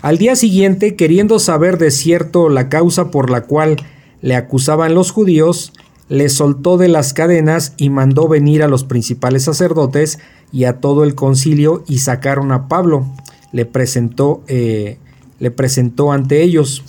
Al 0.00 0.18
día 0.18 0.34
siguiente, 0.34 0.96
queriendo 0.96 1.38
saber 1.38 1.78
de 1.78 1.90
cierto 1.90 2.48
la 2.48 2.68
causa 2.68 3.10
por 3.10 3.30
la 3.30 3.42
cual 3.42 3.76
le 4.20 4.34
acusaban 4.34 4.94
los 4.94 5.10
judíos, 5.12 5.72
le 6.08 6.28
soltó 6.28 6.78
de 6.78 6.88
las 6.88 7.12
cadenas 7.12 7.74
y 7.76 7.90
mandó 7.90 8.26
venir 8.28 8.62
a 8.62 8.68
los 8.68 8.84
principales 8.84 9.44
sacerdotes 9.44 10.18
y 10.52 10.64
a 10.64 10.80
todo 10.80 11.04
el 11.04 11.14
concilio 11.14 11.84
y 11.88 11.98
sacaron 11.98 12.52
a 12.52 12.68
Pablo. 12.68 13.06
Le 13.52 13.66
presentó, 13.66 14.42
eh, 14.48 14.98
le 15.38 15.50
presentó 15.50 16.12
ante 16.12 16.42
ellos. 16.42 16.82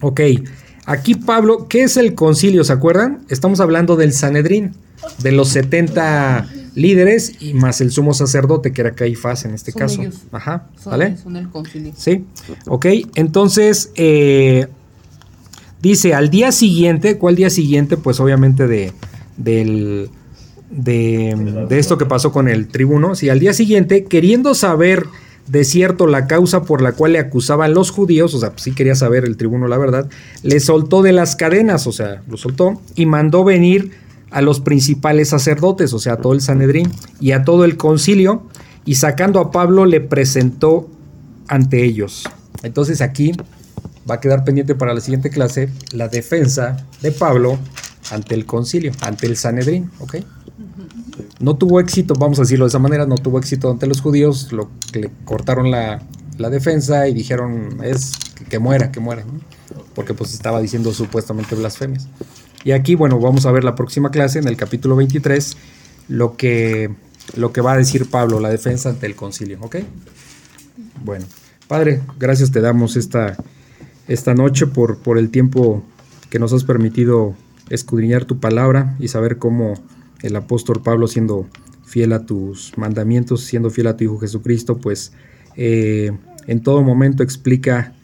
Ok, 0.00 0.20
aquí 0.86 1.14
Pablo, 1.14 1.66
¿qué 1.68 1.82
es 1.82 1.96
el 1.96 2.14
concilio? 2.14 2.64
¿Se 2.64 2.72
acuerdan? 2.72 3.24
Estamos 3.28 3.60
hablando 3.60 3.96
del 3.96 4.12
Sanedrín, 4.12 4.74
de 5.22 5.32
los 5.32 5.48
70 5.48 6.48
líderes 6.74 7.42
y 7.42 7.54
más 7.54 7.80
el 7.80 7.90
sumo 7.90 8.14
sacerdote, 8.14 8.72
que 8.72 8.80
era 8.82 8.94
Caifás 8.94 9.44
en 9.44 9.54
este 9.54 9.72
Son 9.72 9.78
caso. 9.80 10.00
ellos. 10.02 10.22
Ajá, 10.30 10.68
Son, 10.80 10.92
¿vale? 10.92 11.16
son 11.16 11.36
el 11.36 11.48
concilio. 11.48 11.92
Sí, 11.96 12.24
ok. 12.66 12.86
Entonces, 13.16 13.90
eh, 13.96 14.68
dice, 15.82 16.14
al 16.14 16.30
día 16.30 16.52
siguiente, 16.52 17.18
¿cuál 17.18 17.34
día 17.34 17.50
siguiente? 17.50 17.96
Pues 17.96 18.20
obviamente 18.20 18.68
de, 18.68 18.92
del, 19.36 20.10
de, 20.70 21.66
de 21.68 21.78
esto 21.78 21.98
que 21.98 22.06
pasó 22.06 22.32
con 22.32 22.48
el 22.48 22.68
tribuno. 22.68 23.14
Sí, 23.14 23.28
al 23.28 23.40
día 23.40 23.52
siguiente, 23.52 24.04
queriendo 24.04 24.54
saber 24.54 25.06
de 25.48 25.64
cierto 25.64 26.06
la 26.06 26.26
causa 26.26 26.62
por 26.62 26.82
la 26.82 26.92
cual 26.92 27.12
le 27.12 27.18
acusaban 27.18 27.74
los 27.74 27.90
judíos, 27.90 28.34
o 28.34 28.38
sea, 28.38 28.50
pues 28.50 28.62
sí 28.62 28.72
quería 28.72 28.94
saber 28.94 29.24
el 29.24 29.36
tribuno 29.36 29.66
la 29.66 29.78
verdad, 29.78 30.08
le 30.42 30.60
soltó 30.60 31.02
de 31.02 31.12
las 31.12 31.36
cadenas, 31.36 31.86
o 31.86 31.92
sea, 31.92 32.22
lo 32.28 32.36
soltó, 32.36 32.80
y 32.94 33.06
mandó 33.06 33.44
venir 33.44 33.92
a 34.30 34.42
los 34.42 34.60
principales 34.60 35.30
sacerdotes, 35.30 35.92
o 35.94 35.98
sea, 35.98 36.14
a 36.14 36.16
todo 36.18 36.34
el 36.34 36.42
Sanedrín 36.42 36.92
y 37.18 37.32
a 37.32 37.44
todo 37.44 37.64
el 37.64 37.76
concilio, 37.76 38.42
y 38.84 38.96
sacando 38.96 39.40
a 39.40 39.50
Pablo 39.50 39.86
le 39.86 40.00
presentó 40.00 40.88
ante 41.46 41.82
ellos. 41.84 42.24
Entonces 42.62 43.00
aquí 43.00 43.32
va 44.08 44.16
a 44.16 44.20
quedar 44.20 44.44
pendiente 44.44 44.74
para 44.74 44.94
la 44.94 45.00
siguiente 45.00 45.30
clase 45.30 45.70
la 45.92 46.08
defensa 46.08 46.86
de 47.00 47.12
Pablo 47.12 47.58
ante 48.10 48.34
el 48.34 48.44
concilio, 48.44 48.92
ante 49.00 49.26
el 49.26 49.36
Sanedrín, 49.36 49.90
¿ok? 49.98 50.16
No 51.40 51.56
tuvo 51.56 51.78
éxito, 51.80 52.14
vamos 52.14 52.38
a 52.38 52.42
decirlo 52.42 52.64
de 52.64 52.70
esa 52.70 52.78
manera, 52.78 53.06
no 53.06 53.16
tuvo 53.16 53.38
éxito 53.38 53.70
ante 53.70 53.86
los 53.86 54.00
judíos, 54.00 54.52
lo, 54.52 54.68
le 54.92 55.10
cortaron 55.24 55.70
la, 55.70 56.02
la 56.36 56.50
defensa 56.50 57.06
y 57.08 57.14
dijeron 57.14 57.78
es 57.82 58.12
que, 58.48 58.58
muera, 58.58 58.90
que 58.90 59.00
muera, 59.00 59.24
porque 59.94 60.14
pues 60.14 60.32
estaba 60.32 60.60
diciendo 60.60 60.92
supuestamente 60.92 61.54
blasfemias. 61.54 62.08
Y 62.64 62.72
aquí, 62.72 62.94
bueno, 62.96 63.20
vamos 63.20 63.46
a 63.46 63.52
ver 63.52 63.62
la 63.62 63.74
próxima 63.74 64.10
clase, 64.10 64.38
en 64.38 64.48
el 64.48 64.56
capítulo 64.56 64.96
23, 64.96 65.56
lo 66.08 66.36
que, 66.36 66.90
lo 67.36 67.52
que 67.52 67.60
va 67.60 67.72
a 67.72 67.76
decir 67.76 68.10
Pablo, 68.10 68.40
la 68.40 68.50
defensa 68.50 68.88
ante 68.88 69.06
el 69.06 69.14
concilio, 69.14 69.58
¿ok? 69.60 69.76
Bueno, 71.04 71.26
Padre, 71.68 72.00
gracias 72.18 72.50
te 72.50 72.60
damos 72.60 72.96
esta, 72.96 73.36
esta 74.08 74.34
noche 74.34 74.66
por, 74.66 74.98
por 74.98 75.18
el 75.18 75.30
tiempo 75.30 75.84
que 76.30 76.38
nos 76.38 76.52
has 76.52 76.64
permitido 76.64 77.34
escudriñar 77.70 78.24
tu 78.24 78.40
palabra 78.40 78.96
y 78.98 79.08
saber 79.08 79.38
cómo 79.38 79.74
el 80.22 80.36
apóstol 80.36 80.82
Pablo, 80.82 81.06
siendo 81.08 81.46
fiel 81.84 82.12
a 82.12 82.26
tus 82.26 82.76
mandamientos, 82.76 83.42
siendo 83.42 83.70
fiel 83.70 83.86
a 83.88 83.96
tu 83.96 84.04
Hijo 84.04 84.18
Jesucristo, 84.18 84.78
pues 84.78 85.12
eh, 85.56 86.12
en 86.46 86.62
todo 86.62 86.82
momento 86.82 87.22
explica 87.22 87.94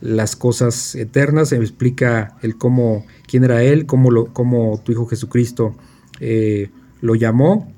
las 0.00 0.36
cosas 0.36 0.94
eternas, 0.94 1.52
explica 1.52 2.36
el 2.42 2.56
cómo, 2.56 3.04
quién 3.26 3.44
era 3.44 3.62
Él, 3.62 3.86
cómo, 3.86 4.82
tu 4.84 4.92
Hijo 4.92 5.06
Jesucristo 5.06 5.76
eh, 6.20 6.70
lo 7.00 7.14
llamó 7.14 7.72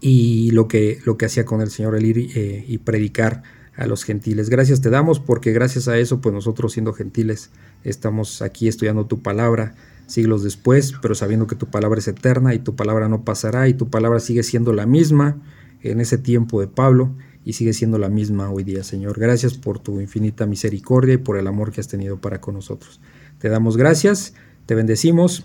y 0.00 0.50
lo 0.50 0.68
que, 0.68 1.00
lo 1.04 1.16
que 1.16 1.26
hacía 1.26 1.44
con 1.44 1.60
el 1.60 1.70
Señor, 1.70 1.96
el 1.96 2.04
ir 2.04 2.30
eh, 2.34 2.64
y 2.66 2.78
predicar 2.78 3.42
a 3.76 3.86
los 3.86 4.04
gentiles. 4.04 4.48
Gracias 4.48 4.80
te 4.80 4.90
damos 4.90 5.20
porque 5.20 5.52
gracias 5.52 5.88
a 5.88 5.98
eso, 5.98 6.20
pues 6.20 6.34
nosotros 6.34 6.72
siendo 6.72 6.92
gentiles, 6.92 7.50
estamos 7.84 8.42
aquí 8.42 8.68
estudiando 8.68 9.06
tu 9.06 9.20
palabra 9.20 9.74
siglos 10.06 10.42
después, 10.42 10.94
pero 11.02 11.14
sabiendo 11.14 11.46
que 11.46 11.56
tu 11.56 11.66
palabra 11.66 11.98
es 11.98 12.08
eterna 12.08 12.54
y 12.54 12.58
tu 12.58 12.76
palabra 12.76 13.08
no 13.08 13.24
pasará 13.24 13.68
y 13.68 13.74
tu 13.74 13.90
palabra 13.90 14.20
sigue 14.20 14.42
siendo 14.42 14.72
la 14.72 14.86
misma 14.86 15.40
en 15.82 16.00
ese 16.00 16.18
tiempo 16.18 16.60
de 16.60 16.68
Pablo 16.68 17.14
y 17.44 17.52
sigue 17.52 17.72
siendo 17.72 17.98
la 17.98 18.08
misma 18.08 18.50
hoy 18.50 18.64
día, 18.64 18.82
Señor. 18.82 19.18
Gracias 19.18 19.54
por 19.54 19.78
tu 19.78 20.00
infinita 20.00 20.46
misericordia 20.46 21.14
y 21.14 21.18
por 21.18 21.38
el 21.38 21.46
amor 21.46 21.70
que 21.70 21.80
has 21.80 21.88
tenido 21.88 22.20
para 22.20 22.40
con 22.40 22.54
nosotros. 22.54 23.00
Te 23.38 23.48
damos 23.48 23.76
gracias, 23.76 24.34
te 24.66 24.74
bendecimos 24.74 25.44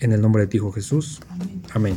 en 0.00 0.12
el 0.12 0.20
nombre 0.20 0.42
de 0.42 0.48
tu 0.48 0.58
Hijo 0.58 0.72
Jesús. 0.72 1.20
Amén. 1.72 1.96